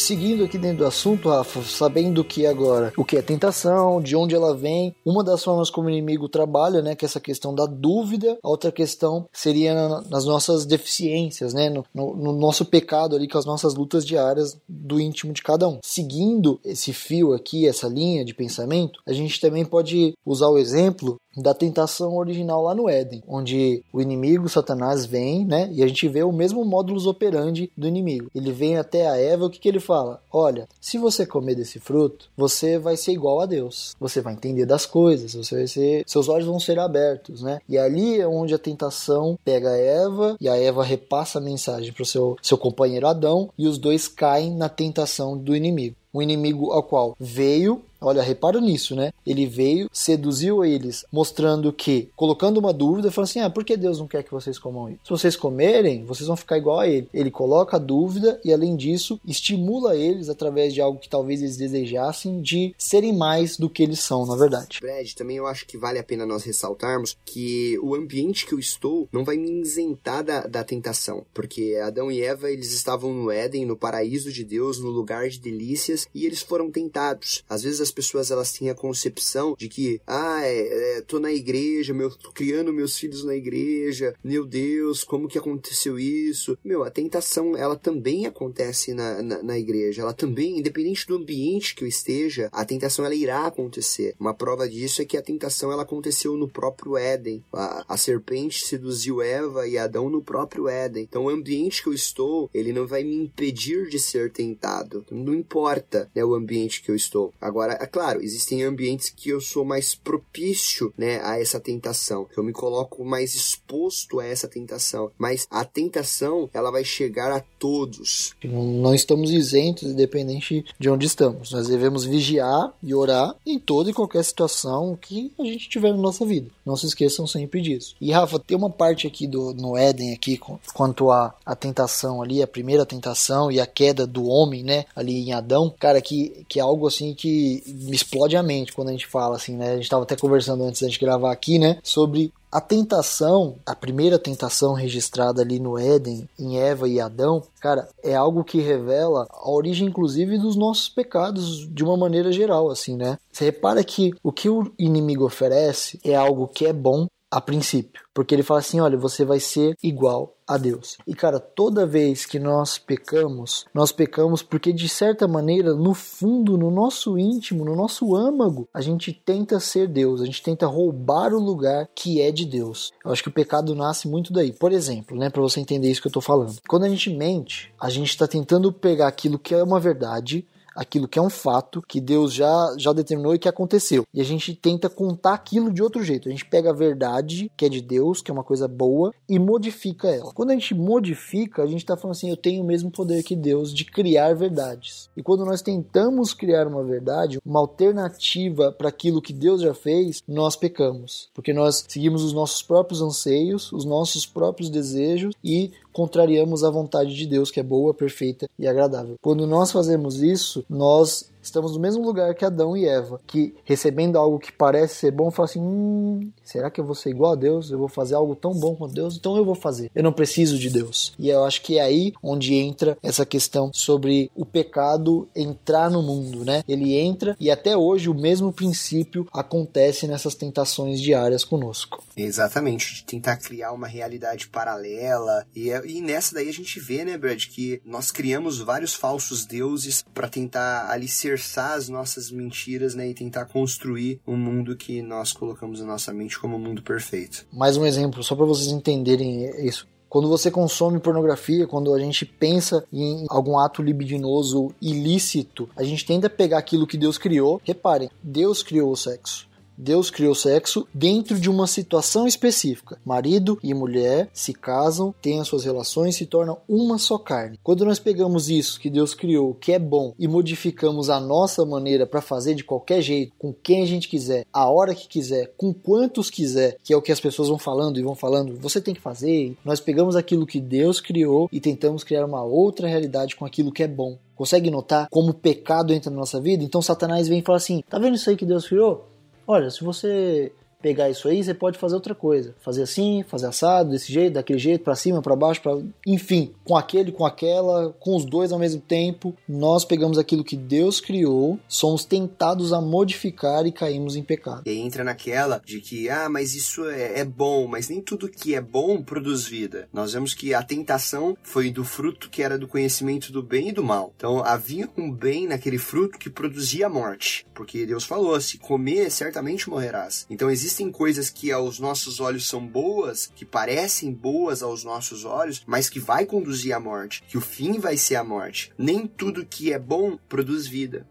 Seguindo 0.00 0.44
aqui 0.44 0.58
dentro 0.58 0.78
do 0.78 0.86
assunto, 0.86 1.28
Rafa, 1.28 1.62
sabendo 1.62 2.24
que 2.24 2.46
agora 2.46 2.92
o 2.96 3.04
que 3.04 3.16
é 3.16 3.22
tentação, 3.22 4.00
de 4.00 4.16
onde 4.16 4.34
ela 4.34 4.56
vem, 4.56 4.94
uma 5.04 5.22
das 5.22 5.44
formas 5.44 5.70
como 5.70 5.88
o 5.88 5.90
inimigo 5.90 6.28
trabalha, 6.28 6.82
né, 6.82 6.94
que 6.94 7.04
é 7.04 7.06
essa 7.06 7.20
questão 7.20 7.54
da 7.54 7.66
dúvida, 7.66 8.38
a 8.42 8.48
outra 8.48 8.72
questão 8.72 9.28
seria 9.32 9.74
nas 10.08 10.24
nossas 10.24 10.64
deficiências, 10.64 11.52
né, 11.52 11.68
no, 11.68 11.84
no, 11.94 12.16
no 12.16 12.32
nosso 12.32 12.64
pecado 12.64 13.14
ali, 13.14 13.28
com 13.28 13.38
as 13.38 13.44
nossas 13.44 13.74
lutas 13.74 14.04
diárias 14.04 14.58
do 14.68 15.00
íntimo 15.00 15.32
de 15.32 15.42
cada 15.42 15.68
um. 15.68 15.78
Seguindo 15.84 16.58
esse 16.64 16.92
fio 16.92 17.32
aqui, 17.32 17.66
essa 17.66 17.86
linha 17.86 18.24
de 18.24 18.34
pensamento, 18.34 19.00
a 19.06 19.12
gente 19.12 19.40
também 19.40 19.64
pode 19.64 20.14
usar 20.24 20.48
o 20.48 20.58
exemplo 20.58 21.16
da 21.36 21.54
tentação 21.54 22.16
original 22.16 22.62
lá 22.62 22.74
no 22.74 22.88
Éden, 22.88 23.22
onde 23.28 23.82
o 23.92 24.00
inimigo, 24.00 24.48
Satanás, 24.48 25.06
vem, 25.06 25.44
né? 25.44 25.70
E 25.72 25.82
a 25.82 25.86
gente 25.86 26.08
vê 26.08 26.22
o 26.22 26.32
mesmo 26.32 26.64
módulos 26.64 27.06
operandi 27.06 27.70
do 27.76 27.86
inimigo. 27.86 28.30
Ele 28.34 28.52
vem 28.52 28.76
até 28.76 29.08
a 29.08 29.16
Eva, 29.16 29.46
o 29.46 29.50
que, 29.50 29.58
que 29.58 29.68
ele 29.68 29.80
fala? 29.80 30.22
Olha, 30.32 30.68
se 30.80 30.98
você 30.98 31.24
comer 31.24 31.54
desse 31.54 31.78
fruto, 31.78 32.28
você 32.36 32.78
vai 32.78 32.96
ser 32.96 33.12
igual 33.12 33.40
a 33.40 33.46
Deus. 33.46 33.94
Você 34.00 34.20
vai 34.20 34.34
entender 34.34 34.66
das 34.66 34.86
coisas, 34.86 35.34
você 35.34 35.54
vai 35.54 35.66
ser, 35.66 36.04
seus 36.06 36.28
olhos 36.28 36.46
vão 36.46 36.58
ser 36.58 36.78
abertos, 36.78 37.42
né? 37.42 37.60
E 37.68 37.78
ali 37.78 38.20
é 38.20 38.26
onde 38.26 38.54
a 38.54 38.58
tentação 38.58 39.38
pega 39.44 39.70
a 39.70 39.78
Eva 39.78 40.36
e 40.40 40.48
a 40.48 40.56
Eva 40.56 40.84
repassa 40.84 41.38
a 41.38 41.42
mensagem 41.42 41.92
para 41.92 42.02
o 42.02 42.06
seu, 42.06 42.36
seu 42.42 42.58
companheiro 42.58 43.06
Adão 43.06 43.50
e 43.56 43.66
os 43.66 43.78
dois 43.78 44.08
caem 44.08 44.54
na 44.54 44.68
tentação 44.68 45.36
do 45.36 45.54
inimigo 45.54 45.96
um 46.12 46.20
inimigo 46.20 46.72
ao 46.72 46.82
qual 46.82 47.16
veio 47.18 47.82
Olha, 48.00 48.22
repara 48.22 48.60
nisso, 48.60 48.96
né? 48.96 49.12
Ele 49.26 49.46
veio, 49.46 49.88
seduziu 49.92 50.64
eles, 50.64 51.04
mostrando 51.12 51.72
que, 51.72 52.08
colocando 52.16 52.58
uma 52.58 52.72
dúvida, 52.72 53.10
falou 53.10 53.24
assim: 53.24 53.40
ah, 53.40 53.50
por 53.50 53.64
que 53.64 53.76
Deus 53.76 53.98
não 53.98 54.06
quer 54.06 54.22
que 54.22 54.30
vocês 54.30 54.58
comam 54.58 54.88
isso? 54.88 55.00
Se 55.04 55.10
vocês 55.10 55.36
comerem, 55.36 56.04
vocês 56.04 56.26
vão 56.26 56.36
ficar 56.36 56.56
igual 56.56 56.80
a 56.80 56.88
ele. 56.88 57.08
Ele 57.12 57.30
coloca 57.30 57.76
a 57.76 57.80
dúvida 57.80 58.40
e, 58.44 58.52
além 58.52 58.76
disso, 58.76 59.20
estimula 59.26 59.96
eles, 59.96 60.28
através 60.28 60.72
de 60.72 60.80
algo 60.80 60.98
que 60.98 61.08
talvez 61.08 61.42
eles 61.42 61.56
desejassem, 61.56 62.40
de 62.40 62.74
serem 62.78 63.12
mais 63.12 63.56
do 63.56 63.68
que 63.68 63.82
eles 63.82 64.00
são, 64.00 64.24
na 64.24 64.36
verdade. 64.36 64.78
Brad, 64.80 65.12
também 65.12 65.36
eu 65.36 65.46
acho 65.46 65.66
que 65.66 65.76
vale 65.76 65.98
a 65.98 66.04
pena 66.04 66.24
nós 66.24 66.44
ressaltarmos 66.44 67.16
que 67.24 67.78
o 67.82 67.94
ambiente 67.94 68.46
que 68.46 68.54
eu 68.54 68.58
estou 68.58 69.08
não 69.12 69.24
vai 69.24 69.36
me 69.36 69.60
isentar 69.60 70.24
da, 70.24 70.46
da 70.46 70.64
tentação, 70.64 71.24
porque 71.34 71.78
Adão 71.82 72.10
e 72.10 72.22
Eva, 72.22 72.50
eles 72.50 72.72
estavam 72.72 73.12
no 73.12 73.30
Éden, 73.30 73.66
no 73.66 73.76
paraíso 73.76 74.32
de 74.32 74.44
Deus, 74.44 74.78
no 74.78 74.88
lugar 74.88 75.28
de 75.28 75.38
delícias, 75.38 76.08
e 76.14 76.24
eles 76.24 76.40
foram 76.40 76.70
tentados. 76.70 77.44
Às 77.48 77.62
vezes 77.62 77.80
as 77.90 77.92
pessoas 77.92 78.30
elas 78.30 78.52
têm 78.52 78.70
a 78.70 78.74
concepção 78.74 79.54
de 79.58 79.68
que, 79.68 80.00
ah, 80.06 80.40
é, 80.44 80.98
é, 80.98 81.00
tô 81.02 81.18
na 81.18 81.32
igreja, 81.32 81.92
meu, 81.92 82.10
tô 82.10 82.30
criando 82.30 82.72
meus 82.72 82.96
filhos 82.96 83.24
na 83.24 83.34
igreja, 83.34 84.14
meu 84.22 84.46
Deus, 84.46 85.02
como 85.02 85.28
que 85.28 85.38
aconteceu 85.38 85.98
isso? 85.98 86.56
Meu, 86.64 86.84
a 86.84 86.90
tentação, 86.90 87.56
ela 87.56 87.76
também 87.76 88.26
acontece 88.26 88.94
na, 88.94 89.20
na, 89.22 89.42
na 89.42 89.58
igreja, 89.58 90.02
ela 90.02 90.12
também, 90.12 90.58
independente 90.58 91.06
do 91.06 91.16
ambiente 91.16 91.74
que 91.74 91.82
eu 91.82 91.88
esteja, 91.88 92.48
a 92.52 92.64
tentação 92.64 93.04
ela 93.04 93.14
irá 93.14 93.46
acontecer. 93.46 94.14
Uma 94.18 94.32
prova 94.32 94.68
disso 94.68 95.02
é 95.02 95.04
que 95.04 95.16
a 95.16 95.22
tentação 95.22 95.72
ela 95.72 95.82
aconteceu 95.82 96.36
no 96.36 96.48
próprio 96.48 96.96
Éden. 96.96 97.42
A, 97.52 97.84
a 97.88 97.96
serpente 97.96 98.64
seduziu 98.64 99.20
Eva 99.20 99.66
e 99.66 99.76
Adão 99.76 100.08
no 100.08 100.22
próprio 100.22 100.68
Éden. 100.68 101.02
Então, 101.02 101.24
o 101.24 101.28
ambiente 101.28 101.82
que 101.82 101.88
eu 101.88 101.94
estou, 101.94 102.48
ele 102.54 102.72
não 102.72 102.86
vai 102.86 103.02
me 103.02 103.16
impedir 103.16 103.88
de 103.88 103.98
ser 103.98 104.30
tentado. 104.30 105.04
Não 105.10 105.34
importa 105.34 106.10
né, 106.14 106.24
o 106.24 106.34
ambiente 106.34 106.82
que 106.82 106.90
eu 106.90 106.94
estou. 106.94 107.32
Agora, 107.40 107.79
claro, 107.86 108.22
existem 108.22 108.62
ambientes 108.62 109.10
que 109.10 109.30
eu 109.30 109.40
sou 109.40 109.64
mais 109.64 109.94
propício, 109.94 110.92
né, 110.96 111.20
a 111.22 111.40
essa 111.40 111.60
tentação. 111.60 112.26
Eu 112.36 112.42
me 112.42 112.52
coloco 112.52 113.04
mais 113.04 113.34
exposto 113.34 114.20
a 114.20 114.26
essa 114.26 114.48
tentação. 114.48 115.10
Mas 115.18 115.46
a 115.50 115.64
tentação, 115.64 116.48
ela 116.52 116.70
vai 116.70 116.84
chegar 116.84 117.32
a 117.32 117.40
todos. 117.58 118.34
Não 118.42 118.94
estamos 118.94 119.30
isentos, 119.30 119.90
independente 119.90 120.64
de 120.78 120.88
onde 120.88 121.06
estamos. 121.06 121.52
Nós 121.52 121.68
devemos 121.68 122.04
vigiar 122.04 122.72
e 122.82 122.94
orar 122.94 123.34
em 123.46 123.58
toda 123.58 123.90
e 123.90 123.94
qualquer 123.94 124.24
situação 124.24 124.98
que 125.00 125.32
a 125.38 125.44
gente 125.44 125.68
tiver 125.68 125.90
na 125.90 125.98
nossa 125.98 126.24
vida. 126.24 126.50
Não 126.64 126.76
se 126.76 126.86
esqueçam 126.86 127.26
sempre 127.26 127.60
disso. 127.60 127.94
E 128.00 128.12
Rafa, 128.12 128.38
tem 128.38 128.56
uma 128.56 128.70
parte 128.70 129.06
aqui 129.06 129.26
do 129.26 129.54
no 129.54 129.76
Éden 129.76 130.14
aqui 130.14 130.38
quanto 130.72 131.10
a 131.10 131.34
a 131.44 131.54
tentação 131.54 132.22
ali, 132.22 132.42
a 132.42 132.46
primeira 132.46 132.86
tentação 132.86 133.50
e 133.50 133.60
a 133.60 133.66
queda 133.66 134.06
do 134.06 134.26
homem, 134.26 134.62
né, 134.62 134.84
ali 134.94 135.18
em 135.18 135.32
Adão, 135.32 135.72
cara, 135.78 136.00
que 136.00 136.44
que 136.48 136.58
é 136.58 136.62
algo 136.62 136.86
assim 136.86 137.14
que 137.14 137.62
me 137.72 137.94
explode 137.94 138.36
a 138.36 138.42
mente 138.42 138.72
quando 138.72 138.88
a 138.88 138.92
gente 138.92 139.06
fala 139.06 139.36
assim, 139.36 139.56
né? 139.56 139.70
A 139.70 139.74
gente 139.74 139.84
estava 139.84 140.02
até 140.02 140.16
conversando 140.16 140.64
antes 140.64 140.80
da 140.80 140.88
gente 140.88 141.00
gravar 141.00 141.32
aqui, 141.32 141.58
né? 141.58 141.78
Sobre 141.82 142.32
a 142.52 142.60
tentação, 142.60 143.56
a 143.64 143.76
primeira 143.76 144.18
tentação 144.18 144.72
registrada 144.72 145.40
ali 145.40 145.60
no 145.60 145.78
Éden, 145.78 146.28
em 146.38 146.58
Eva 146.58 146.88
e 146.88 147.00
Adão, 147.00 147.42
cara, 147.60 147.88
é 148.02 148.14
algo 148.14 148.42
que 148.42 148.60
revela 148.60 149.26
a 149.30 149.50
origem, 149.50 149.86
inclusive, 149.86 150.36
dos 150.36 150.56
nossos 150.56 150.88
pecados 150.88 151.68
de 151.72 151.84
uma 151.84 151.96
maneira 151.96 152.32
geral, 152.32 152.68
assim, 152.68 152.96
né? 152.96 153.18
Você 153.32 153.44
repara 153.44 153.84
que 153.84 154.12
o 154.22 154.32
que 154.32 154.48
o 154.48 154.72
inimigo 154.78 155.24
oferece 155.24 156.00
é 156.04 156.16
algo 156.16 156.48
que 156.48 156.66
é 156.66 156.72
bom 156.72 157.06
a 157.30 157.40
princípio, 157.40 158.02
porque 158.12 158.34
ele 158.34 158.42
fala 158.42 158.60
assim: 158.60 158.80
olha, 158.80 158.98
você 158.98 159.24
vai 159.24 159.38
ser 159.38 159.76
igual 159.82 160.36
a 160.46 160.58
Deus. 160.58 160.98
E 161.06 161.14
cara, 161.14 161.38
toda 161.38 161.86
vez 161.86 162.26
que 162.26 162.38
nós 162.38 162.76
pecamos, 162.76 163.64
nós 163.72 163.92
pecamos 163.92 164.42
porque 164.42 164.72
de 164.72 164.88
certa 164.88 165.28
maneira, 165.28 165.74
no 165.74 165.94
fundo, 165.94 166.58
no 166.58 166.70
nosso 166.70 167.16
íntimo, 167.16 167.64
no 167.64 167.76
nosso 167.76 168.16
âmago, 168.16 168.68
a 168.74 168.80
gente 168.80 169.12
tenta 169.12 169.60
ser 169.60 169.86
Deus, 169.86 170.20
a 170.20 170.24
gente 170.24 170.42
tenta 170.42 170.66
roubar 170.66 171.32
o 171.32 171.38
lugar 171.38 171.88
que 171.94 172.20
é 172.20 172.32
de 172.32 172.44
Deus. 172.44 172.90
Eu 173.04 173.12
acho 173.12 173.22
que 173.22 173.28
o 173.28 173.32
pecado 173.32 173.74
nasce 173.76 174.08
muito 174.08 174.32
daí. 174.32 174.52
Por 174.52 174.72
exemplo, 174.72 175.16
né, 175.16 175.30
para 175.30 175.42
você 175.42 175.60
entender 175.60 175.88
isso 175.88 176.02
que 176.02 176.08
eu 176.08 176.12
tô 176.12 176.20
falando. 176.20 176.56
Quando 176.68 176.84
a 176.84 176.88
gente 176.88 177.10
mente, 177.10 177.72
a 177.80 177.88
gente 177.88 178.08
está 178.08 178.26
tentando 178.26 178.72
pegar 178.72 179.06
aquilo 179.06 179.38
que 179.38 179.54
é 179.54 179.62
uma 179.62 179.78
verdade 179.78 180.46
aquilo 180.74 181.08
que 181.08 181.18
é 181.18 181.22
um 181.22 181.30
fato, 181.30 181.82
que 181.86 182.00
Deus 182.00 182.32
já, 182.32 182.74
já 182.78 182.92
determinou 182.92 183.34
e 183.34 183.38
que 183.38 183.48
aconteceu. 183.48 184.04
E 184.12 184.20
a 184.20 184.24
gente 184.24 184.54
tenta 184.54 184.88
contar 184.88 185.34
aquilo 185.34 185.72
de 185.72 185.82
outro 185.82 186.02
jeito. 186.02 186.28
A 186.28 186.30
gente 186.30 186.44
pega 186.44 186.70
a 186.70 186.74
verdade, 186.74 187.50
que 187.56 187.64
é 187.64 187.68
de 187.68 187.80
Deus, 187.80 188.20
que 188.20 188.30
é 188.30 188.34
uma 188.34 188.44
coisa 188.44 188.66
boa, 188.66 189.12
e 189.28 189.38
modifica 189.38 190.08
ela. 190.08 190.32
Quando 190.32 190.50
a 190.50 190.54
gente 190.54 190.74
modifica, 190.74 191.62
a 191.62 191.66
gente 191.66 191.80
está 191.80 191.96
falando 191.96 192.16
assim: 192.16 192.30
eu 192.30 192.36
tenho 192.36 192.62
o 192.62 192.66
mesmo 192.66 192.90
poder 192.90 193.22
que 193.22 193.36
Deus 193.36 193.72
de 193.72 193.84
criar 193.84 194.34
verdades. 194.34 195.08
E 195.16 195.22
quando 195.22 195.44
nós 195.44 195.62
tentamos 195.62 196.32
criar 196.32 196.66
uma 196.66 196.82
verdade, 196.82 197.38
uma 197.44 197.60
alternativa 197.60 198.72
para 198.72 198.88
aquilo 198.88 199.22
que 199.22 199.32
Deus 199.32 199.62
já 199.62 199.74
fez, 199.74 200.22
nós 200.26 200.56
pecamos. 200.56 201.28
Porque 201.34 201.52
nós 201.52 201.84
seguimos 201.88 202.22
os 202.22 202.32
nossos 202.32 202.62
próprios 202.62 203.02
anseios, 203.02 203.72
os 203.72 203.84
nossos 203.84 204.26
próprios 204.26 204.70
desejos 204.70 205.34
e 205.42 205.72
contrariamos 205.92 206.64
a 206.64 206.70
vontade 206.70 207.14
de 207.14 207.26
Deus, 207.26 207.50
que 207.50 207.60
é 207.60 207.62
boa, 207.62 207.92
perfeita 207.92 208.48
e 208.58 208.66
agradável. 208.66 209.16
Quando 209.20 209.46
nós 209.46 209.72
fazemos 209.72 210.22
isso, 210.22 210.64
nós 210.68 211.30
estamos 211.42 211.74
no 211.74 211.80
mesmo 211.80 212.04
lugar 212.04 212.34
que 212.34 212.44
Adão 212.44 212.76
e 212.76 212.86
Eva, 212.86 213.20
que 213.26 213.54
recebendo 213.64 214.16
algo 214.16 214.38
que 214.38 214.52
parece 214.52 214.94
ser 214.94 215.10
bom, 215.10 215.30
falam 215.30 215.50
assim: 215.50 215.60
hum, 215.60 216.30
será 216.42 216.70
que 216.70 216.80
eu 216.80 216.84
vou 216.84 216.94
ser 216.94 217.10
igual 217.10 217.32
a 217.32 217.36
Deus? 217.36 217.70
Eu 217.70 217.78
vou 217.78 217.88
fazer 217.88 218.14
algo 218.14 218.34
tão 218.34 218.52
bom 218.52 218.74
quanto 218.74 218.94
Deus? 218.94 219.16
Então 219.16 219.36
eu 219.36 219.44
vou 219.44 219.54
fazer. 219.54 219.90
Eu 219.94 220.02
não 220.02 220.12
preciso 220.12 220.58
de 220.58 220.70
Deus. 220.70 221.12
E 221.18 221.28
eu 221.28 221.44
acho 221.44 221.62
que 221.62 221.78
é 221.78 221.82
aí 221.82 222.12
onde 222.22 222.54
entra 222.54 222.96
essa 223.02 223.24
questão 223.24 223.70
sobre 223.72 224.30
o 224.34 224.44
pecado 224.44 225.28
entrar 225.34 225.90
no 225.90 226.02
mundo, 226.02 226.44
né? 226.44 226.62
Ele 226.68 226.96
entra 226.96 227.36
e 227.40 227.50
até 227.50 227.76
hoje 227.76 228.08
o 228.08 228.14
mesmo 228.14 228.52
princípio 228.52 229.26
acontece 229.32 230.06
nessas 230.06 230.34
tentações 230.34 231.00
diárias 231.00 231.44
conosco. 231.44 232.02
Exatamente, 232.16 232.96
de 232.96 233.04
tentar 233.04 233.36
criar 233.36 233.72
uma 233.72 233.86
realidade 233.86 234.48
paralela. 234.48 235.46
E, 235.54 235.70
é, 235.70 235.82
e 235.86 236.00
nessa 236.00 236.34
daí 236.34 236.48
a 236.48 236.52
gente 236.52 236.78
vê, 236.78 237.04
né, 237.04 237.16
Brad, 237.16 237.46
que 237.46 237.80
nós 237.84 238.10
criamos 238.10 238.58
vários 238.58 238.94
falsos 238.94 239.46
deuses 239.46 240.04
para 240.14 240.28
tentar 240.28 240.90
alicerçar 240.90 241.39
alicerçar 241.40 241.72
as 241.72 241.88
nossas 241.88 242.30
mentiras, 242.30 242.94
né, 242.94 243.08
e 243.08 243.14
tentar 243.14 243.46
construir 243.46 244.20
um 244.26 244.36
mundo 244.36 244.76
que 244.76 245.00
nós 245.02 245.32
colocamos 245.32 245.80
na 245.80 245.86
nossa 245.86 246.12
mente 246.12 246.38
como 246.38 246.56
um 246.56 246.60
mundo 246.60 246.82
perfeito. 246.82 247.46
Mais 247.52 247.76
um 247.76 247.86
exemplo, 247.86 248.22
só 248.22 248.36
para 248.36 248.44
vocês 248.44 248.70
entenderem 248.70 249.44
isso. 249.66 249.88
Quando 250.08 250.28
você 250.28 250.50
consome 250.50 250.98
pornografia, 250.98 251.68
quando 251.68 251.94
a 251.94 251.98
gente 252.00 252.26
pensa 252.26 252.84
em 252.92 253.26
algum 253.28 253.56
ato 253.56 253.80
libidinoso 253.80 254.74
ilícito, 254.82 255.68
a 255.76 255.84
gente 255.84 256.04
tende 256.04 256.26
a 256.26 256.30
pegar 256.30 256.58
aquilo 256.58 256.86
que 256.86 256.98
Deus 256.98 257.16
criou. 257.16 257.60
Reparem, 257.64 258.10
Deus 258.20 258.60
criou 258.60 258.90
o 258.90 258.96
sexo. 258.96 259.48
Deus 259.80 260.10
criou 260.10 260.34
sexo 260.34 260.86
dentro 260.92 261.40
de 261.40 261.48
uma 261.48 261.66
situação 261.66 262.26
específica. 262.26 262.98
Marido 263.04 263.58
e 263.62 263.72
mulher 263.72 264.28
se 264.32 264.52
casam, 264.52 265.14
têm 265.22 265.40
as 265.40 265.48
suas 265.48 265.64
relações, 265.64 266.16
se 266.16 266.26
tornam 266.26 266.58
uma 266.68 266.98
só 266.98 267.16
carne. 267.16 267.58
Quando 267.62 267.84
nós 267.84 267.98
pegamos 267.98 268.50
isso 268.50 268.78
que 268.78 268.90
Deus 268.90 269.14
criou, 269.14 269.54
que 269.54 269.72
é 269.72 269.78
bom, 269.78 270.14
e 270.18 270.28
modificamos 270.28 271.08
a 271.08 271.18
nossa 271.18 271.64
maneira 271.64 272.06
para 272.06 272.20
fazer 272.20 272.54
de 272.54 272.64
qualquer 272.64 273.00
jeito, 273.00 273.32
com 273.38 273.52
quem 273.52 273.82
a 273.82 273.86
gente 273.86 274.08
quiser, 274.08 274.44
a 274.52 274.68
hora 274.68 274.94
que 274.94 275.08
quiser, 275.08 275.52
com 275.56 275.72
quantos 275.72 276.28
quiser, 276.28 276.76
que 276.84 276.92
é 276.92 276.96
o 276.96 277.02
que 277.02 277.12
as 277.12 277.20
pessoas 277.20 277.48
vão 277.48 277.58
falando 277.58 277.98
e 277.98 278.02
vão 278.02 278.14
falando, 278.14 278.58
você 278.60 278.80
tem 278.80 278.94
que 278.94 279.00
fazer. 279.00 279.56
Nós 279.64 279.80
pegamos 279.80 280.14
aquilo 280.14 280.46
que 280.46 280.60
Deus 280.60 281.00
criou 281.00 281.48
e 281.50 281.58
tentamos 281.58 282.04
criar 282.04 282.26
uma 282.26 282.44
outra 282.44 282.86
realidade 282.86 283.34
com 283.34 283.46
aquilo 283.46 283.72
que 283.72 283.82
é 283.82 283.88
bom. 283.88 284.18
Consegue 284.40 284.70
notar 284.70 285.06
como 285.10 285.32
o 285.32 285.34
pecado 285.34 285.92
entra 285.92 286.10
na 286.10 286.16
nossa 286.16 286.40
vida? 286.40 286.64
Então 286.64 286.80
Satanás 286.80 287.28
vem 287.28 287.40
e 287.40 287.42
fala 287.42 287.58
assim: 287.58 287.84
tá 287.88 287.98
vendo 287.98 288.14
isso 288.14 288.30
aí 288.30 288.36
que 288.36 288.46
Deus 288.46 288.66
criou? 288.66 289.09
Olha, 289.52 289.68
se 289.68 289.82
você 289.82 290.52
pegar 290.80 291.10
isso 291.10 291.28
aí, 291.28 291.42
você 291.42 291.54
pode 291.54 291.78
fazer 291.78 291.94
outra 291.94 292.14
coisa. 292.14 292.54
Fazer 292.60 292.82
assim, 292.82 293.24
fazer 293.28 293.46
assado, 293.46 293.90
desse 293.90 294.12
jeito, 294.12 294.34
daquele 294.34 294.58
jeito, 294.58 294.84
para 294.84 294.94
cima, 294.94 295.22
para 295.22 295.36
baixo, 295.36 295.62
para 295.62 295.78
enfim, 296.06 296.52
com 296.64 296.76
aquele, 296.76 297.12
com 297.12 297.24
aquela, 297.24 297.94
com 298.00 298.16
os 298.16 298.24
dois 298.24 298.52
ao 298.52 298.58
mesmo 298.58 298.80
tempo. 298.80 299.34
Nós 299.48 299.84
pegamos 299.84 300.18
aquilo 300.18 300.44
que 300.44 300.56
Deus 300.56 301.00
criou, 301.00 301.58
somos 301.68 302.04
tentados 302.04 302.72
a 302.72 302.80
modificar 302.80 303.66
e 303.66 303.72
caímos 303.72 304.16
em 304.16 304.22
pecado. 304.22 304.62
E 304.66 304.78
entra 304.78 305.04
naquela 305.04 305.60
de 305.64 305.80
que, 305.80 306.08
ah, 306.08 306.28
mas 306.28 306.54
isso 306.54 306.84
é, 306.86 307.20
é 307.20 307.24
bom, 307.24 307.66
mas 307.66 307.88
nem 307.88 308.00
tudo 308.00 308.28
que 308.28 308.54
é 308.54 308.60
bom 308.60 309.02
produz 309.02 309.44
vida. 309.44 309.88
Nós 309.92 310.12
vemos 310.12 310.34
que 310.34 310.54
a 310.54 310.62
tentação 310.62 311.36
foi 311.42 311.70
do 311.70 311.84
fruto 311.84 312.30
que 312.30 312.42
era 312.42 312.58
do 312.58 312.68
conhecimento 312.68 313.32
do 313.32 313.42
bem 313.42 313.68
e 313.68 313.72
do 313.72 313.82
mal. 313.82 314.12
Então 314.16 314.42
havia 314.44 314.88
um 314.96 315.10
bem 315.10 315.46
naquele 315.46 315.78
fruto 315.78 316.18
que 316.18 316.30
produzia 316.30 316.88
morte, 316.88 317.46
porque 317.54 317.86
Deus 317.86 318.04
falou: 318.04 318.40
se 318.40 318.58
comer, 318.58 319.10
certamente 319.10 319.68
morrerás. 319.68 320.26
Então 320.30 320.50
existe 320.50 320.69
existem 320.70 320.92
coisas 320.92 321.28
que 321.28 321.50
aos 321.50 321.80
nossos 321.80 322.20
olhos 322.20 322.46
são 322.46 322.64
boas, 322.64 323.26
que 323.34 323.44
parecem 323.44 324.12
boas 324.12 324.62
aos 324.62 324.84
nossos 324.84 325.24
olhos, 325.24 325.64
mas 325.66 325.90
que 325.90 325.98
vai 325.98 326.24
conduzir 326.24 326.72
à 326.72 326.78
morte, 326.78 327.24
que 327.26 327.36
o 327.36 327.40
fim 327.40 327.80
vai 327.80 327.96
ser 327.96 328.14
a 328.14 328.22
morte. 328.22 328.72
Nem 328.78 329.04
tudo 329.04 329.44
que 329.44 329.72
é 329.72 329.78
bom 329.78 330.16
produz 330.28 330.68
vida. 330.68 331.08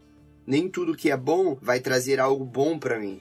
Nem 0.48 0.70
tudo 0.70 0.96
que 0.96 1.12
é 1.12 1.18
bom 1.18 1.58
vai 1.62 1.82
trazer 1.82 2.22
algo 2.22 2.46
bom 2.46 2.80
para 2.80 2.98
mim 2.98 3.20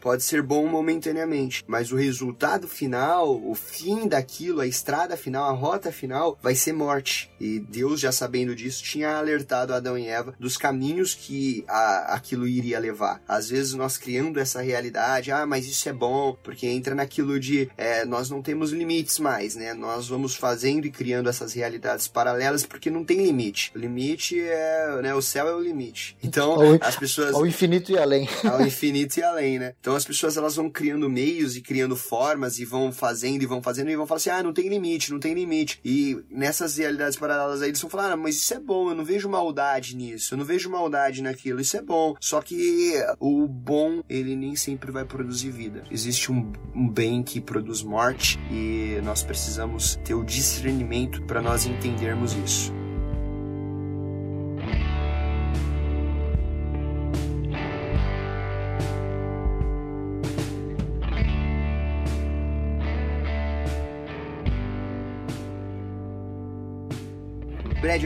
pode 0.00 0.22
ser 0.22 0.42
bom 0.42 0.66
momentaneamente, 0.66 1.64
mas 1.66 1.92
o 1.92 1.96
resultado 1.96 2.66
final, 2.66 3.40
o 3.42 3.54
fim 3.54 4.08
daquilo, 4.08 4.60
a 4.60 4.66
estrada 4.66 5.16
final, 5.16 5.48
a 5.48 5.52
rota 5.52 5.92
final, 5.92 6.38
vai 6.42 6.54
ser 6.54 6.72
morte. 6.72 7.30
E 7.40 7.58
Deus, 7.58 8.00
já 8.00 8.12
sabendo 8.12 8.54
disso, 8.54 8.82
tinha 8.82 9.16
alertado 9.16 9.74
Adão 9.74 9.96
e 9.96 10.06
Eva 10.06 10.34
dos 10.38 10.56
caminhos 10.56 11.14
que 11.14 11.64
a, 11.68 12.14
aquilo 12.14 12.46
iria 12.46 12.78
levar. 12.78 13.22
Às 13.26 13.50
vezes 13.50 13.74
nós 13.74 13.96
criando 13.96 14.38
essa 14.38 14.60
realidade, 14.60 15.30
ah, 15.30 15.46
mas 15.46 15.66
isso 15.66 15.88
é 15.88 15.92
bom, 15.92 16.36
porque 16.42 16.66
entra 16.66 16.94
naquilo 16.94 17.38
de 17.38 17.68
é, 17.76 18.04
nós 18.04 18.30
não 18.30 18.42
temos 18.42 18.72
limites 18.72 19.18
mais, 19.18 19.54
né? 19.54 19.74
Nós 19.74 20.08
vamos 20.08 20.34
fazendo 20.34 20.86
e 20.86 20.90
criando 20.90 21.28
essas 21.28 21.52
realidades 21.52 22.08
paralelas 22.08 22.64
porque 22.64 22.90
não 22.90 23.04
tem 23.04 23.24
limite. 23.24 23.72
O 23.74 23.78
limite 23.78 24.40
é, 24.40 25.00
né? 25.02 25.14
O 25.14 25.22
céu 25.22 25.48
é 25.48 25.54
o 25.54 25.60
limite. 25.60 26.16
Então, 26.22 26.52
ao, 26.52 26.78
as 26.80 26.96
pessoas. 26.96 27.34
Ao 27.34 27.46
infinito 27.46 27.92
e 27.92 27.98
além. 27.98 28.28
Ao 28.44 28.60
infinito 28.62 29.18
e 29.18 29.22
além, 29.22 29.58
né? 29.58 29.74
Então, 29.80 29.89
então 29.90 29.96
as 29.96 30.04
pessoas 30.04 30.36
elas 30.36 30.54
vão 30.54 30.70
criando 30.70 31.10
meios 31.10 31.56
e 31.56 31.60
criando 31.60 31.96
formas 31.96 32.60
e 32.60 32.64
vão 32.64 32.92
fazendo 32.92 33.42
e 33.42 33.46
vão 33.46 33.60
fazendo 33.60 33.90
e 33.90 33.96
vão 33.96 34.06
falar 34.06 34.18
assim: 34.18 34.30
ah, 34.30 34.40
não 34.40 34.52
tem 34.52 34.68
limite, 34.68 35.10
não 35.10 35.18
tem 35.18 35.34
limite. 35.34 35.80
E 35.84 36.16
nessas 36.30 36.76
realidades 36.76 37.18
paralelas 37.18 37.60
aí 37.60 37.70
eles 37.70 37.80
vão 37.80 37.90
falar: 37.90 38.12
ah, 38.12 38.16
mas 38.16 38.36
isso 38.36 38.54
é 38.54 38.60
bom, 38.60 38.90
eu 38.90 38.94
não 38.94 39.04
vejo 39.04 39.28
maldade 39.28 39.96
nisso, 39.96 40.34
eu 40.34 40.38
não 40.38 40.44
vejo 40.44 40.70
maldade 40.70 41.20
naquilo, 41.20 41.60
isso 41.60 41.76
é 41.76 41.82
bom. 41.82 42.14
Só 42.20 42.40
que 42.40 42.92
o 43.18 43.48
bom, 43.48 44.00
ele 44.08 44.36
nem 44.36 44.54
sempre 44.54 44.92
vai 44.92 45.04
produzir 45.04 45.50
vida. 45.50 45.82
Existe 45.90 46.30
um, 46.30 46.52
um 46.72 46.88
bem 46.88 47.20
que 47.24 47.40
produz 47.40 47.82
morte 47.82 48.38
e 48.48 49.00
nós 49.02 49.24
precisamos 49.24 49.96
ter 50.04 50.14
o 50.14 50.22
discernimento 50.22 51.20
para 51.22 51.42
nós 51.42 51.66
entendermos 51.66 52.32
isso. 52.34 52.79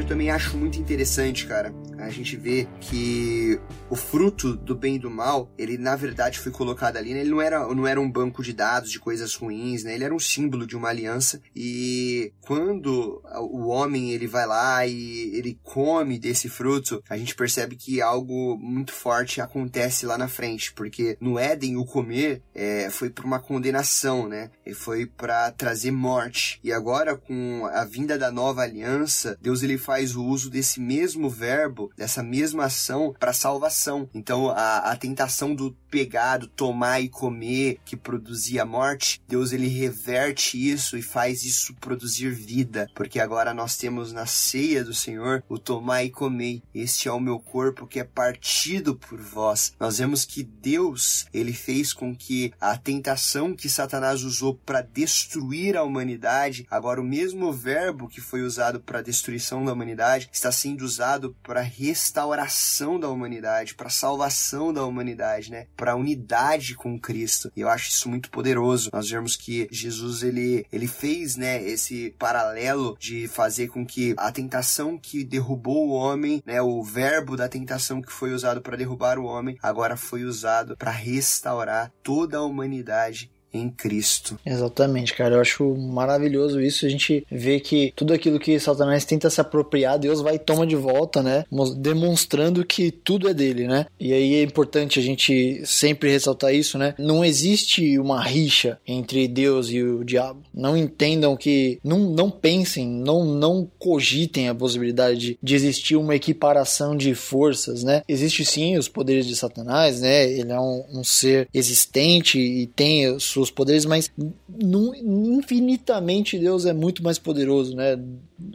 Eu 0.00 0.07
também 0.07 0.30
acho 0.30 0.57
muito 0.57 0.78
interessante, 0.78 1.46
cara, 1.46 1.72
a 2.04 2.10
gente 2.10 2.36
vê 2.36 2.66
que 2.80 3.58
o 3.90 3.96
fruto 3.96 4.56
do 4.56 4.74
bem 4.74 4.96
e 4.96 4.98
do 4.98 5.10
mal, 5.10 5.50
ele 5.58 5.78
na 5.78 5.96
verdade 5.96 6.38
foi 6.38 6.52
colocado 6.52 6.96
ali, 6.96 7.14
né? 7.14 7.20
Ele 7.20 7.30
não 7.30 7.40
era, 7.40 7.74
não 7.74 7.86
era 7.86 8.00
um 8.00 8.10
banco 8.10 8.42
de 8.42 8.52
dados 8.52 8.90
de 8.90 8.98
coisas 8.98 9.34
ruins, 9.34 9.84
né? 9.84 9.94
Ele 9.94 10.04
era 10.04 10.14
um 10.14 10.18
símbolo 10.18 10.66
de 10.66 10.76
uma 10.76 10.88
aliança 10.88 11.40
e 11.54 12.32
quando 12.40 13.22
o 13.40 13.66
homem 13.68 14.12
ele 14.12 14.26
vai 14.26 14.46
lá 14.46 14.86
e 14.86 15.36
ele 15.36 15.58
come 15.62 16.18
desse 16.18 16.48
fruto, 16.48 17.02
a 17.08 17.16
gente 17.16 17.34
percebe 17.34 17.76
que 17.76 18.00
algo 18.00 18.56
muito 18.58 18.92
forte 18.92 19.40
acontece 19.40 20.06
lá 20.06 20.18
na 20.18 20.28
frente, 20.28 20.72
porque 20.72 21.16
no 21.20 21.38
Éden 21.38 21.76
o 21.76 21.84
comer 21.84 22.42
é, 22.54 22.88
foi 22.90 23.10
por 23.10 23.24
uma 23.24 23.40
condenação, 23.40 24.28
né? 24.28 24.50
E 24.64 24.74
foi 24.74 25.06
para 25.06 25.50
trazer 25.52 25.90
morte. 25.90 26.60
E 26.62 26.72
agora 26.72 27.16
com 27.16 27.66
a 27.72 27.84
vinda 27.84 28.18
da 28.18 28.30
nova 28.30 28.62
aliança, 28.62 29.38
Deus 29.40 29.62
ele 29.62 29.78
faz 29.78 30.16
o 30.16 30.24
uso 30.24 30.50
desse 30.50 30.80
mesmo 30.80 31.28
verbo 31.30 31.90
dessa 31.96 32.22
mesma 32.22 32.64
ação 32.64 33.14
para 33.18 33.33
salvação. 33.33 34.09
Então 34.14 34.50
a, 34.50 34.78
a 34.90 34.96
tentação 34.96 35.54
do 35.54 35.70
pegado, 35.94 36.48
tomar 36.48 37.00
e 37.00 37.09
comer, 37.09 37.78
que 37.85 37.96
produzia 37.96 38.64
morte, 38.64 39.22
Deus 39.28 39.52
ele 39.52 39.68
reverte 39.68 40.59
isso 40.59 40.98
e 40.98 41.02
faz 41.02 41.44
isso 41.44 41.72
produzir 41.74 42.30
vida, 42.30 42.90
porque 42.96 43.20
agora 43.20 43.54
nós 43.54 43.76
temos 43.76 44.12
na 44.12 44.26
ceia 44.26 44.83
do 44.83 44.92
Senhor 44.92 45.44
o 45.48 45.57
tomar 45.57 46.02
e 46.02 46.11
comer. 46.11 46.61
Este 46.74 47.07
é 47.07 47.12
o 47.12 47.20
meu 47.20 47.38
corpo 47.38 47.87
que 47.87 48.00
é 48.00 48.04
partido 48.04 48.96
por 48.96 49.20
vós. 49.20 49.72
Nós 49.78 49.98
vemos 49.98 50.24
que 50.24 50.42
Deus 50.42 51.26
ele 51.33 51.52
fez 51.52 51.92
com 51.92 52.12
que 52.12 52.52
a 52.61 52.76
tentação 52.76 53.54
que 53.54 53.68
Satanás 53.68 54.24
usou 54.24 54.52
para 54.52 54.80
destruir 54.80 55.76
a 55.76 55.85
humanidade, 55.85 56.66
agora 56.68 57.00
o 57.00 57.04
mesmo 57.04 57.52
verbo 57.52 58.09
que 58.09 58.20
foi 58.20 58.42
usado 58.42 58.80
para 58.80 59.00
destruição 59.00 59.64
da 59.64 59.72
humanidade 59.72 60.28
está 60.33 60.50
sendo 60.50 60.83
usado 60.85 61.37
para 61.40 61.61
restauração 61.61 62.98
da 62.98 63.09
humanidade, 63.09 63.76
para 63.76 63.88
salvação 63.88 64.72
da 64.72 64.85
humanidade, 64.85 65.52
né? 65.52 65.68
Para 65.84 65.92
a 65.92 65.96
unidade 65.96 66.74
com 66.74 66.98
Cristo. 66.98 67.52
E 67.54 67.60
eu 67.60 67.68
acho 67.68 67.90
isso 67.90 68.08
muito 68.08 68.30
poderoso. 68.30 68.88
Nós 68.90 69.10
vemos 69.10 69.36
que 69.36 69.68
Jesus 69.70 70.22
ele 70.22 70.64
ele 70.72 70.88
fez, 70.88 71.36
né, 71.36 71.62
esse 71.62 72.14
paralelo 72.18 72.96
de 72.98 73.28
fazer 73.28 73.68
com 73.68 73.84
que 73.84 74.14
a 74.16 74.32
tentação 74.32 74.96
que 74.96 75.22
derrubou 75.22 75.88
o 75.88 75.92
homem, 75.92 76.42
né, 76.46 76.62
o 76.62 76.82
verbo 76.82 77.36
da 77.36 77.50
tentação 77.50 78.00
que 78.00 78.10
foi 78.10 78.32
usado 78.32 78.62
para 78.62 78.78
derrubar 78.78 79.18
o 79.18 79.26
homem, 79.26 79.58
agora 79.62 79.94
foi 79.94 80.24
usado 80.24 80.74
para 80.74 80.90
restaurar 80.90 81.92
toda 82.02 82.38
a 82.38 82.42
humanidade 82.42 83.30
em 83.54 83.70
Cristo. 83.70 84.38
Exatamente, 84.44 85.14
cara. 85.14 85.36
Eu 85.36 85.40
acho 85.40 85.64
maravilhoso 85.76 86.60
isso. 86.60 86.84
A 86.84 86.88
gente 86.88 87.24
vê 87.30 87.60
que 87.60 87.92
tudo 87.94 88.12
aquilo 88.12 88.40
que 88.40 88.58
Satanás 88.58 89.04
tenta 89.04 89.30
se 89.30 89.40
apropriar, 89.40 89.98
Deus 89.98 90.20
vai 90.20 90.34
e 90.34 90.38
toma 90.38 90.66
de 90.66 90.76
volta, 90.76 91.22
né? 91.22 91.44
Demonstrando 91.76 92.64
que 92.64 92.90
tudo 92.90 93.28
é 93.28 93.34
dele, 93.34 93.66
né? 93.66 93.86
E 93.98 94.12
aí 94.12 94.34
é 94.34 94.42
importante 94.42 94.98
a 94.98 95.02
gente 95.02 95.62
sempre 95.64 96.10
ressaltar 96.10 96.54
isso, 96.54 96.76
né? 96.76 96.94
Não 96.98 97.24
existe 97.24 97.98
uma 97.98 98.22
rixa 98.22 98.78
entre 98.86 99.28
Deus 99.28 99.70
e 99.70 99.82
o 99.82 100.04
diabo. 100.04 100.42
Não 100.52 100.76
entendam 100.76 101.36
que. 101.36 101.78
Não, 101.84 101.98
não 101.98 102.30
pensem, 102.30 102.88
não, 102.88 103.24
não 103.24 103.68
cogitem 103.78 104.48
a 104.48 104.54
possibilidade 104.54 105.38
de, 105.42 105.54
existir 105.54 105.96
uma 105.96 106.16
equiparação 106.16 106.96
de 106.96 107.14
forças, 107.14 107.84
né? 107.84 108.02
Existe 108.08 108.44
sim 108.44 108.76
os 108.76 108.88
poderes 108.88 109.26
de 109.26 109.36
Satanás, 109.36 110.00
né? 110.00 110.28
Ele 110.30 110.50
é 110.50 110.58
um, 110.58 110.84
um 110.92 111.04
ser 111.04 111.48
existente 111.54 112.38
e 112.38 112.66
tem 112.66 113.18
suas 113.18 113.43
seus 113.44 113.50
poderes, 113.50 113.85
mas 113.85 114.11
infinitamente 114.59 116.38
Deus 116.38 116.64
é 116.66 116.72
muito 116.72 117.02
mais 117.02 117.18
poderoso, 117.18 117.76
né? 117.76 117.98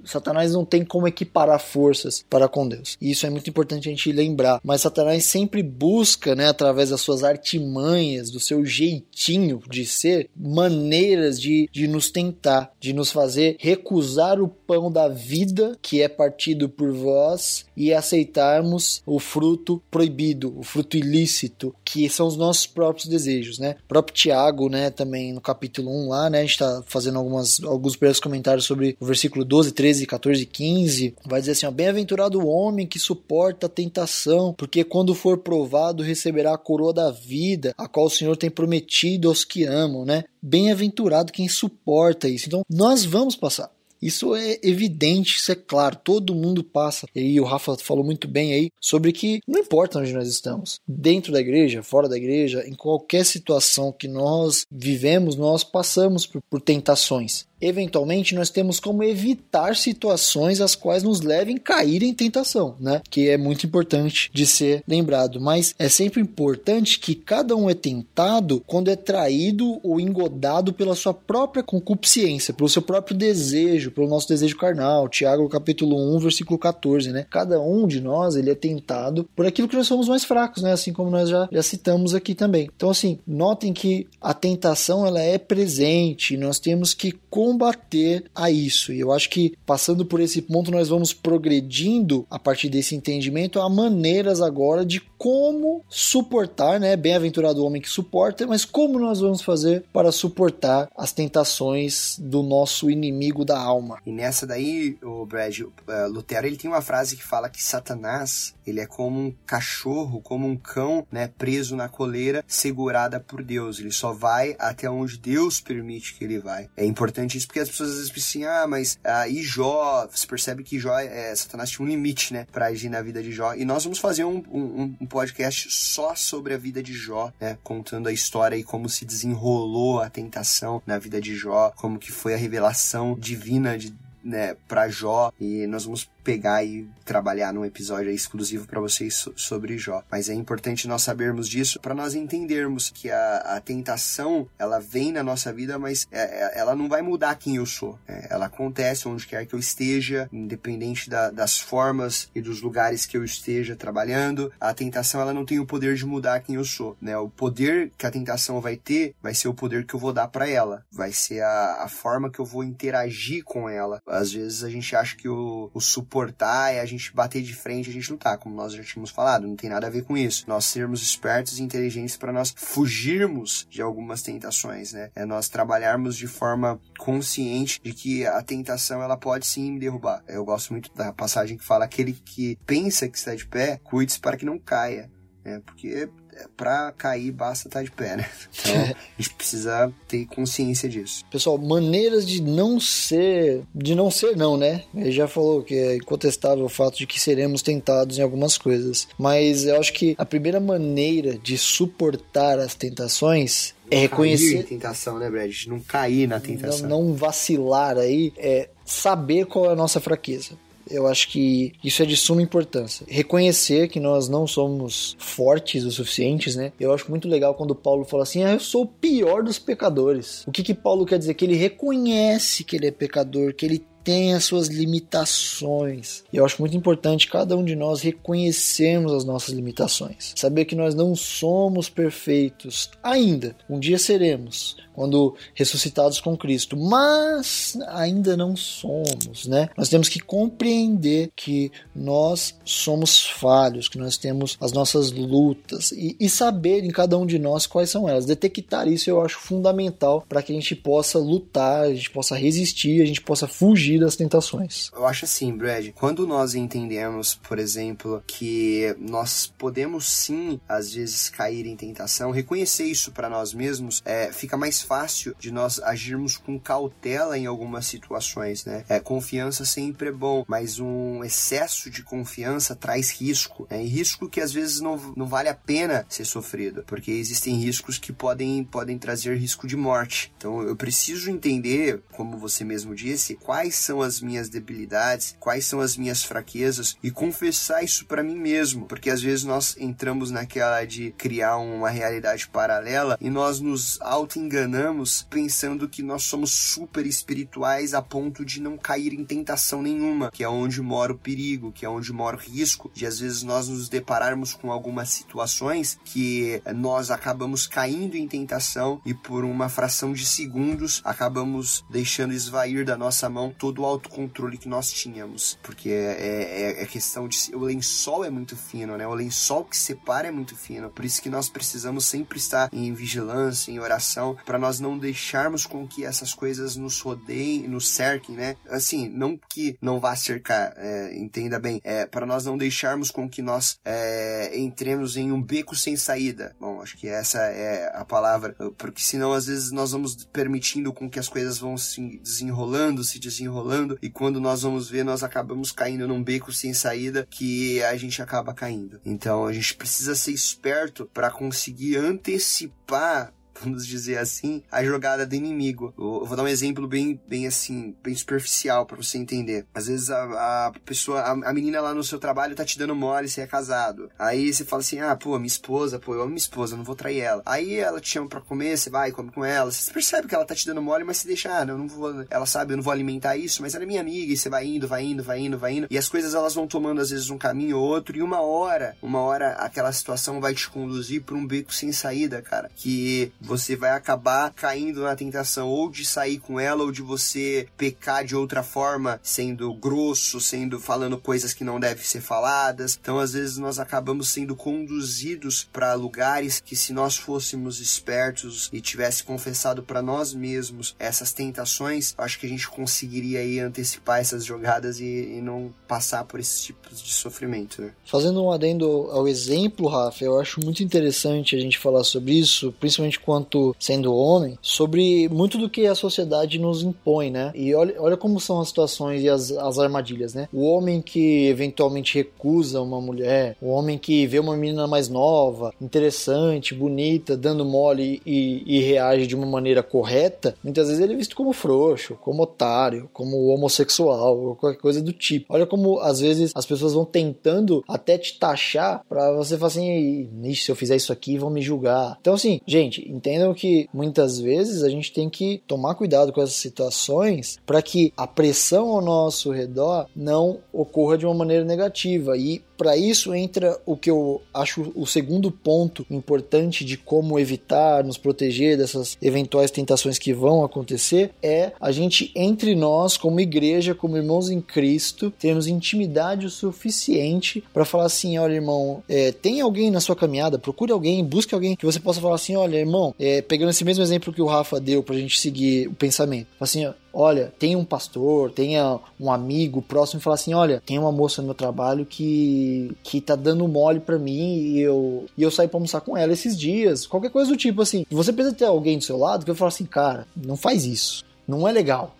Satanás 0.04 0.54
não 0.54 0.66
tem 0.66 0.84
como 0.84 1.08
equiparar 1.08 1.60
forças 1.60 2.26
para 2.30 2.48
com 2.48 2.68
Deus. 2.68 2.98
E 3.02 3.12
isso 3.12 3.26
é 3.26 3.30
muito 3.30 3.50
importante 3.50 3.88
a 3.88 3.92
gente 3.92 4.12
lembrar. 4.12 4.60
Mas 4.64 4.82
Satanás 4.82 5.26
sempre 5.26 5.64
busca, 5.64 6.36
né, 6.36 6.48
através 6.48 6.90
das 6.90 7.02
suas 7.02 7.24
artimanhas, 7.24 8.30
do 8.30 8.40
seu 8.40 8.66
jeitinho 8.66 9.62
de 9.70 9.86
ser, 9.86 10.30
maneiras 10.36 11.40
de, 11.40 11.70
de 11.72 11.88
nos 11.88 12.10
tentar, 12.12 12.72
de 12.80 12.94
nos 12.94 13.12
fazer 13.12 13.58
recusar 13.60 14.42
o 14.42 14.48
pão 14.48 14.92
da 14.92 15.08
vida 15.08 15.78
que 15.82 16.02
é 16.02 16.08
partido 16.08 16.70
por 16.70 16.92
vós 16.92 17.66
e 17.76 17.94
aceitarmos 17.94 19.02
o 19.06 19.20
fruto 19.20 19.82
proibido, 19.90 20.54
o 20.58 20.64
fruto 20.64 20.98
ilícito, 20.98 21.74
que 21.84 22.10
são 22.10 22.28
os 22.28 22.38
nossos 22.38 22.68
próprios 22.68 23.08
desejos, 23.08 23.60
né? 23.60 23.76
O 23.86 23.88
próprio 23.88 24.16
Tiago, 24.16 24.70
né, 24.70 24.90
também 24.90 25.34
no 25.34 25.42
capítulo 25.42 25.90
1 25.90 26.10
lá, 26.10 26.30
né, 26.30 26.40
a 26.40 26.42
gente 26.42 26.58
tá 26.58 26.84
fazendo 26.86 27.18
algumas, 27.18 27.64
alguns 27.64 27.96
primeiros 27.96 28.20
comentários 28.20 28.66
sobre 28.66 28.98
o 29.00 29.06
versículo 29.06 29.46
12, 29.46 29.69
13, 29.72 30.06
14 30.06 30.44
e 30.44 30.46
15, 30.46 31.16
vai 31.26 31.40
dizer 31.40 31.54
assim, 31.54 31.66
ó, 31.66 31.72
bem-aventurado 31.72 32.40
o 32.40 32.48
homem 32.48 32.88
que 32.88 33.00
suporta 33.00 33.66
a 33.66 33.70
tentação, 33.70 34.54
porque 34.58 34.84
quando 34.84 35.14
for 35.14 35.38
provado 35.38 36.04
receberá 36.04 36.54
a 36.54 36.58
coroa 36.58 36.94
da 36.94 37.12
vida, 37.12 37.74
a 37.78 37.88
qual 37.88 38.08
o 38.08 38.10
Senhor 38.10 38.36
tem 38.36 38.50
prometido 38.50 39.30
aos 39.30 39.44
que 39.44 39.64
amam, 39.64 40.06
né? 40.06 40.24
Bem-aventurado 40.42 41.32
quem 41.32 41.48
suporta 41.48 42.28
isso. 42.28 42.48
Então, 42.48 42.64
nós 42.70 43.06
vamos 43.06 43.36
passar. 43.36 43.72
Isso 44.02 44.34
é 44.34 44.58
evidente, 44.64 45.38
isso 45.38 45.52
é 45.52 45.56
claro, 45.56 45.98
todo 46.02 46.34
mundo 46.34 46.64
passa. 46.64 47.06
E 47.14 47.40
o 47.40 47.44
Rafa 47.44 47.76
falou 47.78 48.04
muito 48.04 48.28
bem 48.28 48.54
aí 48.54 48.70
sobre 48.80 49.12
que 49.12 49.42
não 49.46 49.60
importa 49.60 50.00
onde 50.00 50.14
nós 50.14 50.28
estamos, 50.28 50.80
dentro 50.88 51.34
da 51.34 51.42
igreja, 51.42 51.84
fora 51.84 52.08
da 52.08 52.16
igreja, 52.16 52.66
em 52.66 52.74
qualquer 52.74 53.26
situação 53.26 53.92
que 53.92 54.08
nós 54.08 54.66
vivemos, 54.72 55.36
nós 55.36 55.64
passamos 55.64 56.26
por, 56.26 56.42
por 56.50 56.62
tentações 56.62 57.49
eventualmente 57.62 58.36
nós 58.36 58.50
temos 58.50 58.80
como 58.80 59.04
evitar 59.04 59.76
situações 59.76 60.62
as 60.62 60.76
quais 60.76 61.04
nos 61.04 61.22
levem 61.22 61.58
a 61.58 61.60
cair 61.60 62.04
em 62.04 62.14
tentação, 62.14 62.76
né? 62.80 63.02
Que 63.10 63.30
é 63.30 63.38
muito 63.38 63.66
importante 63.66 64.30
de 64.34 64.46
ser 64.46 64.84
lembrado. 64.88 65.40
Mas 65.40 65.74
é 65.78 65.90
sempre 65.90 66.22
importante 66.22 67.00
que 67.00 67.16
cada 67.16 67.56
um 67.56 67.70
é 67.70 67.74
tentado 67.74 68.64
quando 68.66 68.90
é 68.90 68.96
traído 68.96 69.80
ou 69.84 70.00
engodado 70.00 70.74
pela 70.74 70.96
sua 70.96 71.14
própria 71.14 71.64
concupiscência, 71.64 72.54
pelo 72.54 72.70
seu 72.70 72.82
próprio 72.82 73.16
desejo, 73.16 73.92
pelo 73.92 74.08
nosso 74.08 74.28
desejo 74.28 74.58
carnal. 74.58 75.08
Tiago 75.10 75.48
capítulo 75.50 76.16
1, 76.16 76.20
versículo 76.20 76.58
14, 76.58 77.12
né? 77.12 77.26
Cada 77.30 77.60
um 77.62 77.88
de 77.88 78.00
nós, 78.02 78.36
ele 78.36 78.50
é 78.50 78.56
tentado 78.56 79.28
por 79.36 79.46
aquilo 79.46 79.68
que 79.68 79.76
nós 79.76 79.88
somos 79.88 80.08
mais 80.08 80.24
fracos, 80.24 80.64
né? 80.64 80.72
Assim 80.72 80.94
como 80.94 81.10
nós 81.10 81.30
já, 81.30 81.48
já 81.52 81.64
citamos 81.64 82.14
aqui 82.14 82.34
também. 82.34 82.70
Então, 82.76 82.90
assim, 82.90 83.20
notem 83.26 83.74
que 83.74 84.08
a 84.22 84.34
tentação, 84.34 85.06
ela 85.06 85.22
é 85.22 85.38
presente, 85.38 86.38
nós 86.38 86.60
temos 86.60 86.94
que 86.94 87.12
combater 87.50 88.26
a 88.36 88.52
isso. 88.52 88.94
E 88.94 89.00
eu 89.00 89.12
acho 89.12 89.30
que 89.30 89.58
passando 89.66 90.06
por 90.06 90.20
esse 90.22 90.42
ponto 90.42 90.70
nós 90.70 90.90
vamos 90.90 91.12
progredindo 91.12 92.26
a 92.30 92.38
partir 92.38 92.70
desse 92.70 92.96
entendimento 92.96 93.60
a 93.60 93.68
maneiras 93.68 94.40
agora 94.40 94.86
de 94.86 95.02
como 95.18 95.84
suportar, 95.90 96.80
né? 96.80 96.96
Bem-aventurado 96.96 97.62
o 97.62 97.66
homem 97.66 97.82
que 97.82 97.90
suporta, 97.90 98.48
mas 98.48 98.64
como 98.64 98.98
nós 98.98 99.20
vamos 99.20 99.42
fazer 99.42 99.84
para 99.92 100.14
suportar 100.14 100.90
as 100.96 101.12
tentações 101.12 102.18
do 102.20 102.42
nosso 102.42 102.90
inimigo 102.90 103.44
da 103.44 103.60
alma. 103.60 104.00
E 104.06 104.14
nessa 104.14 104.48
daí, 104.48 104.98
o 105.04 105.26
Brad, 105.26 105.60
uh, 105.60 105.72
Lutero, 106.10 106.48
ele 106.48 106.56
tem 106.56 106.72
uma 106.72 106.82
frase 106.82 107.18
que 107.18 107.24
fala 107.24 107.50
que 107.50 107.62
Satanás, 107.62 108.56
ele 108.66 108.80
é 108.80 108.86
como 108.86 109.20
um 109.20 109.34
cachorro, 109.46 110.22
como 110.22 110.48
um 110.48 110.56
cão, 110.56 111.06
né, 111.12 111.30
preso 111.38 111.76
na 111.76 111.90
coleira, 111.90 112.46
segurada 112.48 113.20
por 113.20 113.44
Deus. 113.44 113.80
Ele 113.80 113.92
só 113.92 114.14
vai 114.14 114.56
até 114.58 114.90
onde 114.90 115.18
Deus 115.18 115.60
permite 115.60 116.16
que 116.16 116.24
ele 116.24 116.40
vai. 116.40 116.70
É 116.78 116.86
importante 116.86 117.38
porque 117.46 117.60
as 117.60 117.70
pessoas 117.70 117.90
às 117.90 117.96
vezes 117.98 118.12
pensam 118.12 118.30
assim, 118.30 118.44
ah, 118.46 118.68
mas 118.68 119.00
ah, 119.04 119.26
Jó, 119.30 120.08
você 120.08 120.28
percebe 120.28 120.64
que 120.64 120.80
Jó, 120.80 120.98
é, 120.98 121.36
Satanás 121.36 121.70
tinha 121.70 121.86
um 121.86 121.90
limite, 121.90 122.34
né, 122.34 122.46
para 122.52 122.68
agir 122.68 122.90
na 122.90 123.02
vida 123.02 123.22
de 123.22 123.32
Jó. 123.32 123.54
E 123.54 123.66
nós 123.66 123.84
vamos 123.84 124.00
fazer 124.00 124.24
um, 124.26 124.44
um, 124.52 124.96
um 125.02 125.06
podcast 125.06 125.72
só 125.72 126.16
sobre 126.16 126.54
a 126.54 126.58
vida 126.58 126.82
de 126.82 126.94
Jó, 126.94 127.32
né, 127.40 127.58
contando 127.64 128.08
a 128.08 128.12
história 128.12 128.56
e 128.56 128.64
como 128.64 128.90
se 128.90 129.06
desenrolou 129.06 130.02
a 130.02 130.10
tentação 130.10 130.82
na 130.86 130.98
vida 130.98 131.22
de 131.22 131.36
Jó, 131.36 131.72
como 131.76 132.00
que 132.00 132.12
foi 132.12 132.34
a 132.34 132.38
revelação 132.38 133.18
divina 133.18 133.78
de 133.78 133.94
né, 134.24 134.56
para 134.68 134.90
Jó 134.90 135.32
e 135.40 135.66
nós 135.68 135.86
vamos 135.86 136.10
pegar 136.30 136.64
e 136.64 136.88
trabalhar 137.04 137.52
num 137.52 137.66
episódio 137.66 138.12
exclusivo 138.12 138.68
para 138.68 138.80
vocês 138.80 139.28
sobre 139.36 139.80
Jó. 139.80 140.04
Mas 140.12 140.30
é 140.30 140.34
importante 140.36 140.88
nós 140.88 141.02
sabermos 141.02 141.50
disso 141.50 141.80
para 141.80 141.96
nós 141.96 142.14
entendermos 142.14 142.92
que 142.92 143.10
a, 143.10 143.38
a, 143.56 143.60
tentação 143.60 144.48
ela 144.60 144.80
vem 144.80 145.12
na 145.12 145.24
nossa 145.24 145.52
vida, 145.52 145.80
mas 145.80 146.08
é, 146.12 146.22
é, 146.22 146.60
ela 146.60 146.76
não 146.76 146.88
vai 146.88 147.02
mudar 147.02 147.34
quem 147.34 147.56
eu 147.56 147.66
sou. 147.66 147.98
É, 148.08 148.28
ela 148.30 148.46
acontece 148.46 149.08
onde 149.08 149.26
quer 149.26 149.48
que 149.48 149.56
eu 149.56 149.60
esteja, 149.60 150.30
independente 150.32 151.10
da, 151.10 151.32
das 151.32 151.58
formas 151.58 152.30
e 152.36 152.42
dos 152.42 152.62
lugares 152.62 153.08
que 153.08 153.18
eu 153.18 153.24
esteja 153.24 153.76
trabalhando. 153.76 154.54
A 154.62 154.72
tentação 154.72 155.20
ela 155.20 155.34
não 155.34 155.46
tem 155.46 155.60
o 155.60 155.66
poder 155.66 155.96
de 155.96 156.06
mudar 156.06 156.40
quem 156.42 156.58
eu 156.58 156.66
sou. 156.66 156.96
Né? 157.02 157.18
O 157.18 157.28
poder 157.28 157.92
que 157.98 158.06
a 158.06 158.12
tentação 158.12 158.62
vai 158.62 158.78
ter 158.78 159.16
vai 159.20 159.34
ser 159.34 159.48
o 159.48 159.54
poder 159.56 159.84
que 159.84 159.96
eu 159.96 160.00
vou 160.00 160.14
dar 160.14 160.28
para 160.28 160.48
ela. 160.48 160.86
Vai 160.92 161.12
ser 161.12 161.42
a, 161.42 161.86
a 161.86 161.90
forma 161.90 162.30
que 162.30 162.38
eu 162.38 162.46
vou 162.46 162.64
interagir 162.64 163.44
com 163.44 163.68
ela. 163.68 164.00
Às 164.06 164.32
vezes 164.32 164.64
a 164.64 164.70
gente 164.70 164.96
acha 164.96 165.18
que 165.18 165.28
o, 165.28 165.72
o 165.74 165.82
suporte 165.82 166.19
suportar, 166.20 166.74
é 166.74 166.82
a 166.82 166.86
gente 166.86 167.14
bater 167.14 167.42
de 167.42 167.54
frente, 167.54 167.90
a 167.90 167.94
gente 167.94 168.12
lutar, 168.12 168.38
como 168.38 168.56
nós 168.56 168.74
já 168.74 168.84
tínhamos 168.84 169.10
falado, 169.10 169.48
não 169.48 169.56
tem 169.56 169.70
nada 169.70 169.88
a 169.88 169.90
ver 169.90 170.04
com 170.04 170.18
isso. 170.18 170.44
Nós 170.48 170.66
sermos 170.66 171.02
espertos 171.02 171.60
e 171.60 171.64
inteligentes 171.64 172.18
para 172.18 172.34
nós 172.34 172.54
fugirmos 172.56 173.66
de 173.70 173.82
algumas 173.82 174.22
tentações, 174.22 174.94
né? 174.94 175.10
É 175.16 175.26
nós 175.26 175.48
trabalharmos 175.48 176.18
de 176.18 176.28
forma 176.28 176.80
consciente 176.98 177.80
de 177.82 177.94
que 177.94 178.26
a 178.26 178.42
tentação 178.42 179.02
ela 179.02 179.18
pode 179.18 179.46
sim 179.48 179.72
me 179.72 179.80
derrubar. 179.80 180.24
Eu 180.28 180.44
gosto 180.44 180.74
muito 180.74 180.94
da 180.94 181.14
passagem 181.14 181.58
que 181.58 181.66
fala 181.66 181.86
aquele 181.86 182.14
que 182.14 182.58
pensa 182.66 183.08
que 183.08 183.18
está 183.18 183.34
de 183.34 183.48
pé, 183.48 183.80
cuide-se 183.84 184.20
para 184.20 184.38
que 184.38 184.46
não 184.46 184.60
caia. 184.60 185.10
É, 185.46 185.60
porque 185.60 186.10
para 186.56 186.92
cair 186.94 187.32
basta 187.32 187.68
estar 187.68 187.80
tá 187.80 187.84
de 187.84 187.92
pé, 187.92 188.18
né? 188.18 188.30
Então 188.60 188.76
a 189.18 189.22
gente 189.22 189.34
precisa 189.36 189.92
ter 190.08 190.26
consciência 190.26 190.90
disso. 190.90 191.24
Pessoal, 191.32 191.58
maneiras 191.58 192.28
de 192.28 192.42
não 192.42 192.80
ser, 192.80 193.64
de 193.74 193.96
não 193.96 194.10
ser 194.12 194.36
não, 194.36 194.58
né? 194.58 194.84
Ele 194.94 195.12
já 195.12 195.28
falou 195.28 195.64
que 195.64 195.76
é 195.76 195.96
incontestável 195.96 196.66
o 196.66 196.70
fato 196.70 196.98
de 196.98 197.08
que 197.08 197.20
seremos 197.20 197.62
tentados 197.62 198.18
em 198.18 198.22
algumas 198.22 198.58
coisas, 198.58 199.08
mas 199.18 199.66
eu 199.66 199.80
acho 199.80 199.94
que 199.94 200.16
a 200.18 200.26
primeira 200.26 200.60
maneira 200.60 201.38
de 201.38 201.58
suportar 201.58 202.60
as 202.60 202.76
tentações 202.76 203.74
é 203.92 203.98
reconhecer 203.98 204.58
cair 204.58 204.64
tentação, 204.66 205.18
né, 205.18 205.30
Brad? 205.30 205.66
Não 205.68 205.80
cair 205.80 206.28
na 206.28 206.40
tentação. 206.40 206.88
Não, 206.88 207.04
não 207.06 207.14
vacilar 207.14 207.98
aí, 207.98 208.32
é 208.38 208.70
saber 208.86 209.46
qual 209.46 209.66
é 209.66 209.70
a 209.70 209.76
nossa 209.76 210.00
fraqueza. 210.00 210.52
Eu 210.90 211.08
acho 211.08 211.28
que 211.30 211.74
isso 211.84 212.02
é 212.02 212.06
de 212.06 212.18
suma 212.18 212.42
importância. 212.42 213.06
Reconhecer 213.08 213.88
que 213.88 214.00
nós 214.00 214.28
não 214.28 214.48
somos 214.48 215.16
fortes 215.20 215.84
o 215.84 215.92
suficientes, 215.92 216.56
né? 216.56 216.72
Eu 216.80 216.94
acho 216.94 217.10
muito 217.10 217.28
legal 217.28 217.54
quando 217.54 217.76
Paulo 217.76 218.06
fala 218.06 218.24
assim: 218.24 218.44
ah, 218.44 218.54
eu 218.54 218.60
sou 218.60 218.84
o 218.84 218.88
pior 218.88 219.44
dos 219.44 219.60
pecadores. 219.60 220.44
O 220.48 220.52
que 220.52 220.64
que 220.64 220.74
Paulo 220.74 221.06
quer 221.06 221.20
dizer? 221.20 221.34
Que 221.34 221.46
ele 221.46 221.56
reconhece 221.56 222.64
que 222.64 222.76
ele 222.76 222.88
é 222.88 222.92
pecador, 222.92 223.54
que 223.54 223.66
ele 223.66 223.86
tem 224.04 224.34
as 224.34 224.44
suas 224.44 224.68
limitações. 224.68 226.24
E 226.32 226.38
eu 226.38 226.46
acho 226.46 226.62
muito 226.62 226.76
importante 226.76 227.28
cada 227.28 227.56
um 227.56 227.64
de 227.64 227.76
nós 227.76 228.02
reconhecermos 228.02 229.14
as 229.14 229.26
nossas 229.26 229.54
limitações. 229.54 230.34
Saber 230.36 230.66
que 230.66 230.76
nós 230.76 230.96
não 230.96 231.16
somos 231.16 231.90
perfeitos 231.90 232.90
ainda. 233.04 233.56
Um 233.70 233.80
dia 233.80 233.98
seremos, 233.98 234.78
quando 234.94 235.36
ressuscitados 235.54 236.20
com 236.20 236.38
Cristo, 236.38 236.78
mas 236.78 237.78
ainda 237.88 238.36
não 238.36 238.56
somos, 238.56 239.46
né? 239.48 239.70
Nós 239.78 239.90
temos 239.90 240.10
que 240.10 240.20
compreender 240.20 241.32
que 241.36 241.72
nós 241.96 242.56
somos 242.66 243.26
falhos, 243.26 243.88
que 243.88 243.98
nós 243.98 244.18
temos 244.18 244.58
as 244.60 244.72
nossas 244.72 245.12
lutas 245.12 245.92
e, 245.92 246.16
e 246.20 246.30
saber 246.30 246.84
em 246.84 246.92
cada 246.92 247.18
um 247.18 247.26
de 247.26 247.40
nós 247.40 247.66
quais 247.66 247.90
são 247.90 248.08
elas. 248.08 248.26
Detectar 248.26 248.88
isso 248.88 249.10
eu 249.10 249.22
acho 249.22 249.40
fundamental 249.40 250.24
para 250.28 250.42
que 250.42 250.52
a 250.52 250.56
gente 250.56 250.76
possa 250.76 251.18
lutar, 251.18 251.84
a 251.84 251.94
gente 251.94 252.10
possa 252.10 252.36
resistir, 252.36 253.02
a 253.02 253.06
gente 253.06 253.22
possa 253.22 253.48
fugir 253.48 253.89
fugir 253.90 254.00
das 254.00 254.16
tentações. 254.16 254.92
Eu 254.94 255.08
acho 255.08 255.26
assim, 255.26 255.56
Brad, 255.56 255.90
quando 255.96 256.28
nós 256.28 256.54
entendemos, 256.54 257.34
por 257.36 257.58
exemplo, 257.58 258.24
que 258.28 258.96
nós 259.00 259.52
podemos 259.58 260.06
sim, 260.12 260.60
às 260.68 260.94
vezes, 260.94 261.30
cair 261.30 261.66
em 261.66 261.76
tentação, 261.76 262.32
reconhecer 262.32 262.86
isso 262.86 263.12
para 263.12 263.30
nós 263.30 263.54
mesmos, 263.54 264.02
é, 264.06 264.32
fica 264.32 264.56
mais 264.56 264.82
fácil 264.82 265.36
de 265.40 265.52
nós 265.52 265.80
agirmos 265.80 266.38
com 266.38 266.60
cautela 266.60 267.38
em 267.38 267.46
algumas 267.46 267.86
situações, 267.86 268.66
né? 268.66 268.86
É, 268.88 269.00
confiança 269.00 269.66
sempre 269.66 270.10
é 270.10 270.12
bom, 270.12 270.46
mas 270.48 270.80
um 270.80 271.24
excesso 271.24 271.90
de 271.90 272.04
confiança 272.04 272.76
traz 272.76 273.10
risco, 273.10 273.66
né? 273.70 273.84
E 273.84 273.88
risco 273.88 274.30
que 274.30 274.42
às 274.42 274.54
vezes 274.54 274.80
não, 274.80 275.14
não 275.16 275.26
vale 275.26 275.50
a 275.50 275.56
pena 275.56 276.06
ser 276.10 276.26
sofrido, 276.26 276.84
porque 276.86 277.12
existem 277.12 277.56
riscos 277.56 277.98
que 277.98 278.14
podem, 278.14 278.64
podem 278.64 278.98
trazer 278.98 279.36
risco 279.38 279.66
de 279.68 279.76
morte. 279.76 280.32
Então 280.38 280.62
eu 280.62 280.76
preciso 280.76 281.32
entender, 281.32 282.02
como 282.12 282.38
você 282.38 282.64
mesmo 282.64 282.94
disse, 282.94 283.36
quais 283.36 283.79
são 283.80 284.02
as 284.02 284.22
minhas 284.22 284.50
debilidades, 284.50 285.36
quais 285.40 285.66
são 285.66 285.80
as 285.80 285.96
minhas 285.96 286.24
fraquezas 286.24 286.98
e 287.04 287.12
confessar 287.12 287.84
isso 287.84 288.06
para 288.06 288.24
mim 288.24 288.36
mesmo, 288.36 288.86
porque 288.86 289.10
às 289.10 289.22
vezes 289.22 289.44
nós 289.44 289.76
entramos 289.78 290.32
naquela 290.32 290.84
de 290.86 291.12
criar 291.18 291.58
uma 291.58 291.90
realidade 291.90 292.48
paralela 292.48 293.18
e 293.20 293.30
nós 293.30 293.60
nos 293.60 294.00
auto-enganamos 294.02 295.26
pensando 295.30 295.90
que 295.90 296.02
nós 296.02 296.24
somos 296.24 296.52
super 296.52 297.06
espirituais 297.06 297.94
a 297.94 298.02
ponto 298.02 298.46
de 298.46 298.62
não 298.62 298.78
cair 298.78 299.14
em 299.14 299.26
tentação 299.26 299.82
nenhuma, 299.82 300.32
que 300.32 300.44
é 300.44 300.50
onde 300.50 300.82
mora 300.82 301.14
o 301.14 301.18
perigo, 301.18 301.72
que 301.72 301.86
é 301.86 301.90
onde 301.90 302.12
mora 302.12 302.38
o 302.38 302.40
risco 302.40 302.92
de 302.94 303.06
às 303.06 303.20
vezes 303.20 303.44
nós 303.44 303.68
nos 303.68 303.90
depararmos 303.90 304.54
com 304.54 304.72
algumas 304.72 305.10
situações 305.10 306.00
que 306.04 306.62
nós 306.76 307.12
acabamos 307.12 307.68
caindo 307.68 308.16
em 308.16 308.28
tentação 308.28 309.02
e 309.06 309.14
por 309.14 309.44
uma 309.44 309.70
fração 309.70 310.14
de 310.14 310.26
segundos 310.26 311.02
acabamos 311.04 311.84
deixando 311.90 312.34
esvair 312.34 312.86
da 312.86 312.98
nossa 312.98 313.30
mão 313.30 313.54
todo 313.58 313.69
todo 313.70 313.84
o 313.84 313.86
autocontrole 313.86 314.58
que 314.58 314.68
nós 314.68 314.92
tínhamos. 314.92 315.58
Porque 315.62 315.90
é, 315.90 316.78
é, 316.80 316.84
é 316.84 316.86
questão 316.86 317.28
de. 317.28 317.38
O 317.54 317.60
lençol 317.60 318.26
é 318.26 318.30
muito 318.30 318.56
fino, 318.56 318.98
né? 318.98 319.08
O 319.08 319.14
lençol 319.14 319.64
que 319.64 319.78
separa 319.78 320.28
é 320.28 320.32
muito 320.32 320.56
fino. 320.56 320.90
Por 320.90 321.06
isso 321.06 321.22
que 321.22 321.30
nós 321.30 321.50
precisamos 321.50 322.06
sempre 322.06 322.40
estar 322.40 322.70
em 322.74 322.92
vigilância, 322.94 323.72
em 323.72 323.80
oração, 323.80 324.36
para 324.46 324.58
nós 324.58 324.80
não 324.80 324.98
deixarmos 324.98 325.66
com 325.68 325.88
que 325.88 326.04
essas 326.04 326.34
coisas 326.34 326.76
nos 326.76 327.00
rodeiem, 327.00 327.68
nos 327.68 327.90
cerquem, 327.90 328.36
né? 328.36 328.56
Assim, 328.70 329.08
não 329.08 329.40
que 329.50 329.78
não 329.82 330.00
vá 330.00 330.16
cercar, 330.16 330.74
é, 330.76 331.16
entenda 331.18 331.60
bem, 331.60 331.80
é 331.84 332.06
para 332.06 332.26
nós 332.26 332.46
não 332.46 332.58
deixarmos 332.58 333.12
com 333.12 333.30
que 333.30 333.42
nós 333.42 333.78
é, 333.86 334.58
entremos 334.58 335.16
em 335.16 335.32
um 335.32 335.42
beco 335.42 335.76
sem 335.76 335.96
saída. 335.96 336.56
Bom, 336.60 336.82
acho 336.82 336.98
que 336.98 337.08
essa 337.08 337.40
é 337.40 337.92
a 337.96 338.04
palavra, 338.04 338.56
porque 338.78 339.02
senão 339.02 339.32
às 339.32 339.46
vezes 339.46 339.72
nós 339.72 339.92
vamos 339.92 340.16
permitindo 340.26 340.92
com 340.92 341.10
que 341.10 341.20
as 341.20 341.30
coisas 341.30 341.60
vão 341.60 341.78
se 341.78 342.20
desenrolando, 342.20 343.04
se 343.04 343.20
desenrolando, 343.20 343.59
e 344.02 344.10
quando 344.10 344.40
nós 344.40 344.62
vamos 344.64 344.90
ver, 344.90 345.04
nós 345.04 345.24
acabamos 345.24 345.72
caindo 345.72 346.08
num 346.08 346.24
beco 346.24 346.52
sem 346.52 346.74
saída 346.74 347.28
que 347.30 347.82
a 347.84 347.96
gente 347.98 348.22
acaba 348.22 348.54
caindo. 348.54 349.00
Então 349.06 349.46
a 349.46 349.54
gente 349.54 349.76
precisa 349.76 350.16
ser 350.16 350.32
esperto 350.32 351.10
para 351.14 351.32
conseguir 351.32 351.98
antecipar 351.98 353.34
vamos 353.62 353.86
dizer 353.86 354.18
assim, 354.18 354.64
a 354.72 354.84
jogada 354.84 355.26
do 355.26 355.36
inimigo. 355.36 355.94
Eu 355.98 356.26
vou 356.26 356.36
dar 356.36 356.44
um 356.44 356.48
exemplo 356.48 356.88
bem, 356.88 357.20
bem 357.28 357.48
assim, 357.48 357.96
bem 358.04 358.16
superficial 358.16 358.86
para 358.86 358.98
você 358.98 359.18
entender. 359.18 359.66
Às 359.74 359.88
vezes 359.88 360.10
a, 360.10 360.68
a 360.68 360.72
pessoa, 360.86 361.20
a, 361.20 361.32
a, 361.32 361.54
menina 361.54 361.82
lá 361.82 361.94
no 361.94 362.04
seu 362.04 362.20
trabalho 362.20 362.56
tá 362.56 362.66
te 362.66 362.78
dando 362.78 362.96
mole, 362.96 363.28
você 363.28 363.42
é 363.42 363.48
casado. 363.48 364.10
Aí 364.18 364.54
você 364.54 364.64
fala 364.64 364.82
assim, 364.82 365.00
ah, 365.00 365.16
pô, 365.16 365.38
minha 365.38 365.48
esposa, 365.48 366.00
pô, 366.00 366.14
eu 366.14 366.22
amo 366.22 366.30
minha 366.30 366.38
esposa, 366.38 366.76
não 366.76 366.84
vou 366.84 366.96
trair 366.96 367.20
ela. 367.20 367.42
Aí 367.46 367.76
ela 367.76 368.00
te 368.00 368.10
chama 368.10 368.28
pra 368.28 368.42
comer, 368.42 368.78
você 368.78 368.90
vai, 368.90 369.12
come 369.12 369.32
com 369.32 369.44
ela. 369.44 369.72
Você 369.72 369.92
percebe 369.92 370.28
que 370.28 370.36
ela 370.36 370.46
tá 370.46 370.56
te 370.56 370.66
dando 370.66 370.82
mole, 370.82 371.04
mas 371.04 371.18
você 371.18 371.28
deixa, 371.28 371.50
ah, 371.56 371.66
eu 371.68 371.78
não 371.78 371.88
vou, 371.88 372.26
ela 372.30 372.46
sabe, 372.46 372.74
eu 372.74 372.78
não 372.78 372.84
vou 372.84 372.94
alimentar 372.94 373.38
isso, 373.38 373.62
mas 373.62 373.76
ela 373.76 373.84
é 373.84 373.88
minha 373.88 374.02
amiga, 374.02 374.34
e 374.34 374.38
você 374.38 374.50
vai 374.50 374.66
indo, 374.66 374.88
vai 374.88 375.04
indo, 375.04 375.24
vai 375.24 375.40
indo, 375.40 375.58
vai 375.58 375.74
indo. 375.74 375.88
E 375.90 375.98
as 375.98 376.10
coisas 376.10 376.34
elas 376.34 376.54
vão 376.54 376.68
tomando 376.68 377.02
às 377.02 377.10
vezes 377.10 377.30
um 377.30 377.38
caminho 377.38 377.78
ou 377.78 377.88
outro, 377.88 378.18
e 378.18 378.22
uma 378.22 378.42
hora, 378.42 378.96
uma 379.02 379.20
hora 379.22 379.52
aquela 379.54 379.92
situação 379.92 380.40
vai 380.40 380.54
te 380.54 380.70
conduzir 380.70 381.24
pra 381.24 381.36
um 381.36 381.46
beco 381.46 381.74
sem 381.74 381.92
saída, 381.92 382.42
cara. 382.42 382.70
Que 382.76 383.32
você 383.50 383.76
vai 383.76 383.90
acabar 383.90 384.54
caindo 384.54 385.02
na 385.02 385.16
tentação 385.16 385.68
ou 385.68 385.90
de 385.90 386.06
sair 386.06 386.38
com 386.38 386.60
ela 386.60 386.84
ou 386.84 386.92
de 386.92 387.02
você 387.02 387.68
pecar 387.76 388.24
de 388.24 388.36
outra 388.36 388.62
forma, 388.62 389.20
sendo 389.24 389.74
grosso, 389.74 390.40
sendo 390.40 390.80
falando 390.80 391.18
coisas 391.18 391.52
que 391.52 391.64
não 391.64 391.80
devem 391.80 392.04
ser 392.04 392.22
faladas. 392.22 392.98
Então, 393.02 393.18
às 393.18 393.34
vezes 393.34 393.58
nós 393.58 393.80
acabamos 393.80 394.30
sendo 394.30 394.56
conduzidos 394.56 395.68
para 395.74 395.96
lugares 395.96 396.62
que 396.64 396.76
se 396.76 396.94
nós 396.94 397.18
fôssemos 397.18 397.80
espertos 397.80 398.70
e 398.72 398.80
tivesse 398.80 399.24
confessado 399.24 399.82
para 399.82 400.02
nós 400.02 400.32
mesmos 400.32 400.96
essas 401.00 401.34
tentações, 401.34 402.14
acho 402.20 402.40
que 402.40 402.46
a 402.46 402.50
gente 402.50 402.70
conseguiria 402.70 403.40
aí 403.40 403.60
antecipar 403.60 404.20
essas 404.20 404.46
jogadas 404.46 405.00
e, 405.00 405.38
e 405.38 405.42
não 405.42 405.74
passar 405.88 406.24
por 406.24 406.40
esses 406.40 406.62
tipos 406.62 407.02
de 407.02 407.12
sofrimento, 407.12 407.82
né? 407.82 407.94
Fazendo 408.06 408.44
um 408.44 408.52
adendo 408.52 409.10
ao 409.10 409.28
exemplo, 409.28 409.88
Rafa, 409.88 410.24
eu 410.24 410.40
acho 410.40 410.60
muito 410.64 410.84
interessante 410.84 411.56
a 411.56 411.60
gente 411.60 411.80
falar 411.80 412.04
sobre 412.04 412.34
isso, 412.34 412.72
principalmente 412.80 413.20
quanto 413.40 413.76
sendo 413.80 414.14
homem, 414.14 414.58
sobre 414.62 415.30
muito 415.30 415.58
do 415.58 415.70
que 415.70 415.86
a 415.88 415.96
sociedade 415.96 416.60
nos 416.60 416.84
impõe, 416.84 417.32
né? 417.32 417.52
E 417.56 417.74
olha, 417.74 417.96
olha 418.00 418.18
como 418.18 418.40
são 418.40 418.60
as 418.60 418.68
situações 418.68 419.24
e 419.24 419.30
as, 419.30 419.52
as 419.52 419.80
armadilhas, 419.80 420.34
né? 420.34 420.50
O 420.52 420.66
homem 420.66 421.02
que 421.02 421.48
eventualmente 421.48 422.16
recusa 422.16 422.82
uma 422.82 423.00
mulher, 423.00 423.56
o 423.62 423.70
homem 423.70 423.98
que 423.98 424.28
vê 424.28 424.40
uma 424.40 424.58
menina 424.58 424.88
mais 424.88 425.08
nova, 425.08 425.74
interessante, 425.82 426.74
bonita, 426.74 427.38
dando 427.38 427.64
mole 427.64 428.22
e, 428.26 428.64
e 428.66 428.82
reage 428.82 429.26
de 429.26 429.36
uma 429.36 429.46
maneira 429.46 429.82
correta, 429.82 430.56
muitas 430.64 430.88
vezes 430.88 431.02
ele 431.02 431.14
é 431.14 431.18
visto 431.18 431.36
como 431.36 431.54
frouxo, 431.54 432.16
como 432.22 432.44
otário, 432.44 433.10
como 433.14 433.48
homossexual, 433.48 434.38
ou 434.38 434.56
qualquer 434.56 434.80
coisa 434.80 435.02
do 435.02 435.14
tipo. 435.14 435.46
Olha 435.50 435.66
como 435.66 436.00
às 436.00 436.20
vezes 436.20 436.52
as 436.54 436.66
pessoas 436.66 436.94
vão 436.94 437.06
tentando 437.06 437.84
até 437.88 438.18
te 438.18 438.38
taxar 438.38 439.02
para 439.08 439.32
você 439.32 439.58
falar 439.58 439.68
assim, 439.68 440.30
se 440.54 440.70
eu 440.70 440.76
fizer 440.76 440.96
isso 440.96 441.14
aqui 441.14 441.38
vão 441.38 441.50
me 441.50 441.62
julgar. 441.62 442.18
Então 442.20 442.34
assim, 442.34 442.60
gente, 442.66 443.10
entendam 443.20 443.54
que 443.54 443.90
muitas 443.94 444.40
vezes 444.40 444.82
a 444.82 444.90
gente 444.90 445.12
tem 445.12 445.30
que 445.30 445.62
tomar 445.68 445.96
cuidado 445.96 446.32
com 446.32 446.42
essas 446.42 446.56
situações 446.56 447.60
para 447.66 447.82
que 447.82 448.14
a 448.16 448.26
pressão 448.26 448.90
ao 448.90 449.02
nosso 449.02 449.52
redor 449.52 450.08
não 450.16 450.60
ocorra 450.72 451.18
de 451.18 451.26
uma 451.26 451.36
maneira 451.36 451.66
negativa. 451.66 452.38
E 452.38 452.62
para 452.80 452.96
isso 452.96 453.36
entra 453.36 453.78
o 453.86 453.98
que 453.98 454.10
eu 454.10 454.42
acho 454.54 454.94
o 454.96 455.06
segundo 455.06 455.52
ponto 455.52 456.06
importante 456.10 456.86
de 456.86 456.96
como 456.96 457.38
evitar, 457.38 458.06
nos 458.06 458.18
proteger 458.18 458.78
dessas 458.78 459.18
eventuais 459.22 459.70
tentações 459.70 460.18
que 460.18 460.34
vão 460.34 460.64
acontecer, 460.64 461.32
é 461.44 461.74
a 461.78 461.92
gente 461.92 462.32
entre 462.34 462.74
nós, 462.76 463.18
como 463.18 463.42
igreja, 463.42 463.94
como 463.94 464.16
irmãos 464.16 464.50
em 464.50 464.62
Cristo, 464.62 465.30
termos 465.38 465.68
intimidade 465.68 466.46
o 466.46 466.50
suficiente 466.50 467.62
para 467.74 467.84
falar 467.84 468.06
assim, 468.06 468.38
olha 468.38 468.54
irmão, 468.54 469.04
é, 469.10 469.34
tem 469.34 469.60
alguém 469.60 469.92
na 469.92 470.00
sua 470.00 470.16
caminhada, 470.16 470.58
procure 470.58 470.94
alguém, 470.94 471.22
busque 471.24 471.54
alguém 471.54 471.76
que 471.76 471.86
você 471.86 472.00
possa 472.00 472.22
falar 472.22 472.36
assim, 472.36 472.56
olha 472.56 472.78
irmão, 472.78 473.09
é, 473.20 473.42
pegando 473.42 473.70
esse 473.70 473.84
mesmo 473.84 474.04
exemplo 474.04 474.34
que 474.34 474.42
o 474.42 474.46
Rafa 474.46 474.80
deu 474.80 475.02
pra 475.02 475.16
gente 475.16 475.40
seguir 475.40 475.88
o 475.88 475.94
pensamento, 475.94 476.48
assim, 476.60 476.86
ó, 476.86 476.94
olha, 477.14 477.54
tem 477.58 477.76
um 477.76 477.86
pastor, 477.86 478.52
tenha 478.52 479.00
um 479.20 479.32
amigo 479.32 479.82
próximo 479.82 480.20
e 480.20 480.24
falar 480.24 480.36
assim, 480.36 480.54
olha, 480.54 480.82
tem 480.86 481.00
uma 481.00 481.12
moça 481.12 481.42
no 481.42 481.48
meu 481.48 481.56
trabalho 481.56 482.06
que 482.06 482.92
que 483.04 483.20
tá 483.22 483.36
dando 483.36 483.68
mole 483.68 484.00
para 484.00 484.20
mim 484.20 484.58
e 484.58 484.80
eu 484.80 485.26
e 485.38 485.44
eu 485.44 485.52
saí 485.52 485.68
para 485.68 485.78
almoçar 485.78 486.02
com 486.02 486.16
ela 486.16 486.34
esses 486.34 486.58
dias, 486.58 487.08
qualquer 487.08 487.32
coisa 487.32 487.52
do 487.52 487.58
tipo 487.58 487.82
assim. 487.82 488.06
Você 488.10 488.32
precisa 488.32 488.56
ter 488.56 488.66
alguém 488.66 488.98
do 488.98 489.04
seu 489.04 489.18
lado 489.18 489.46
que 489.46 489.52
vai 489.52 489.58
falar 489.58 489.70
assim, 489.70 489.86
cara, 489.86 490.28
não 490.36 490.56
faz 490.56 490.86
isso. 490.86 491.24
Não 491.48 491.68
é 491.68 491.72
legal. 491.72 492.16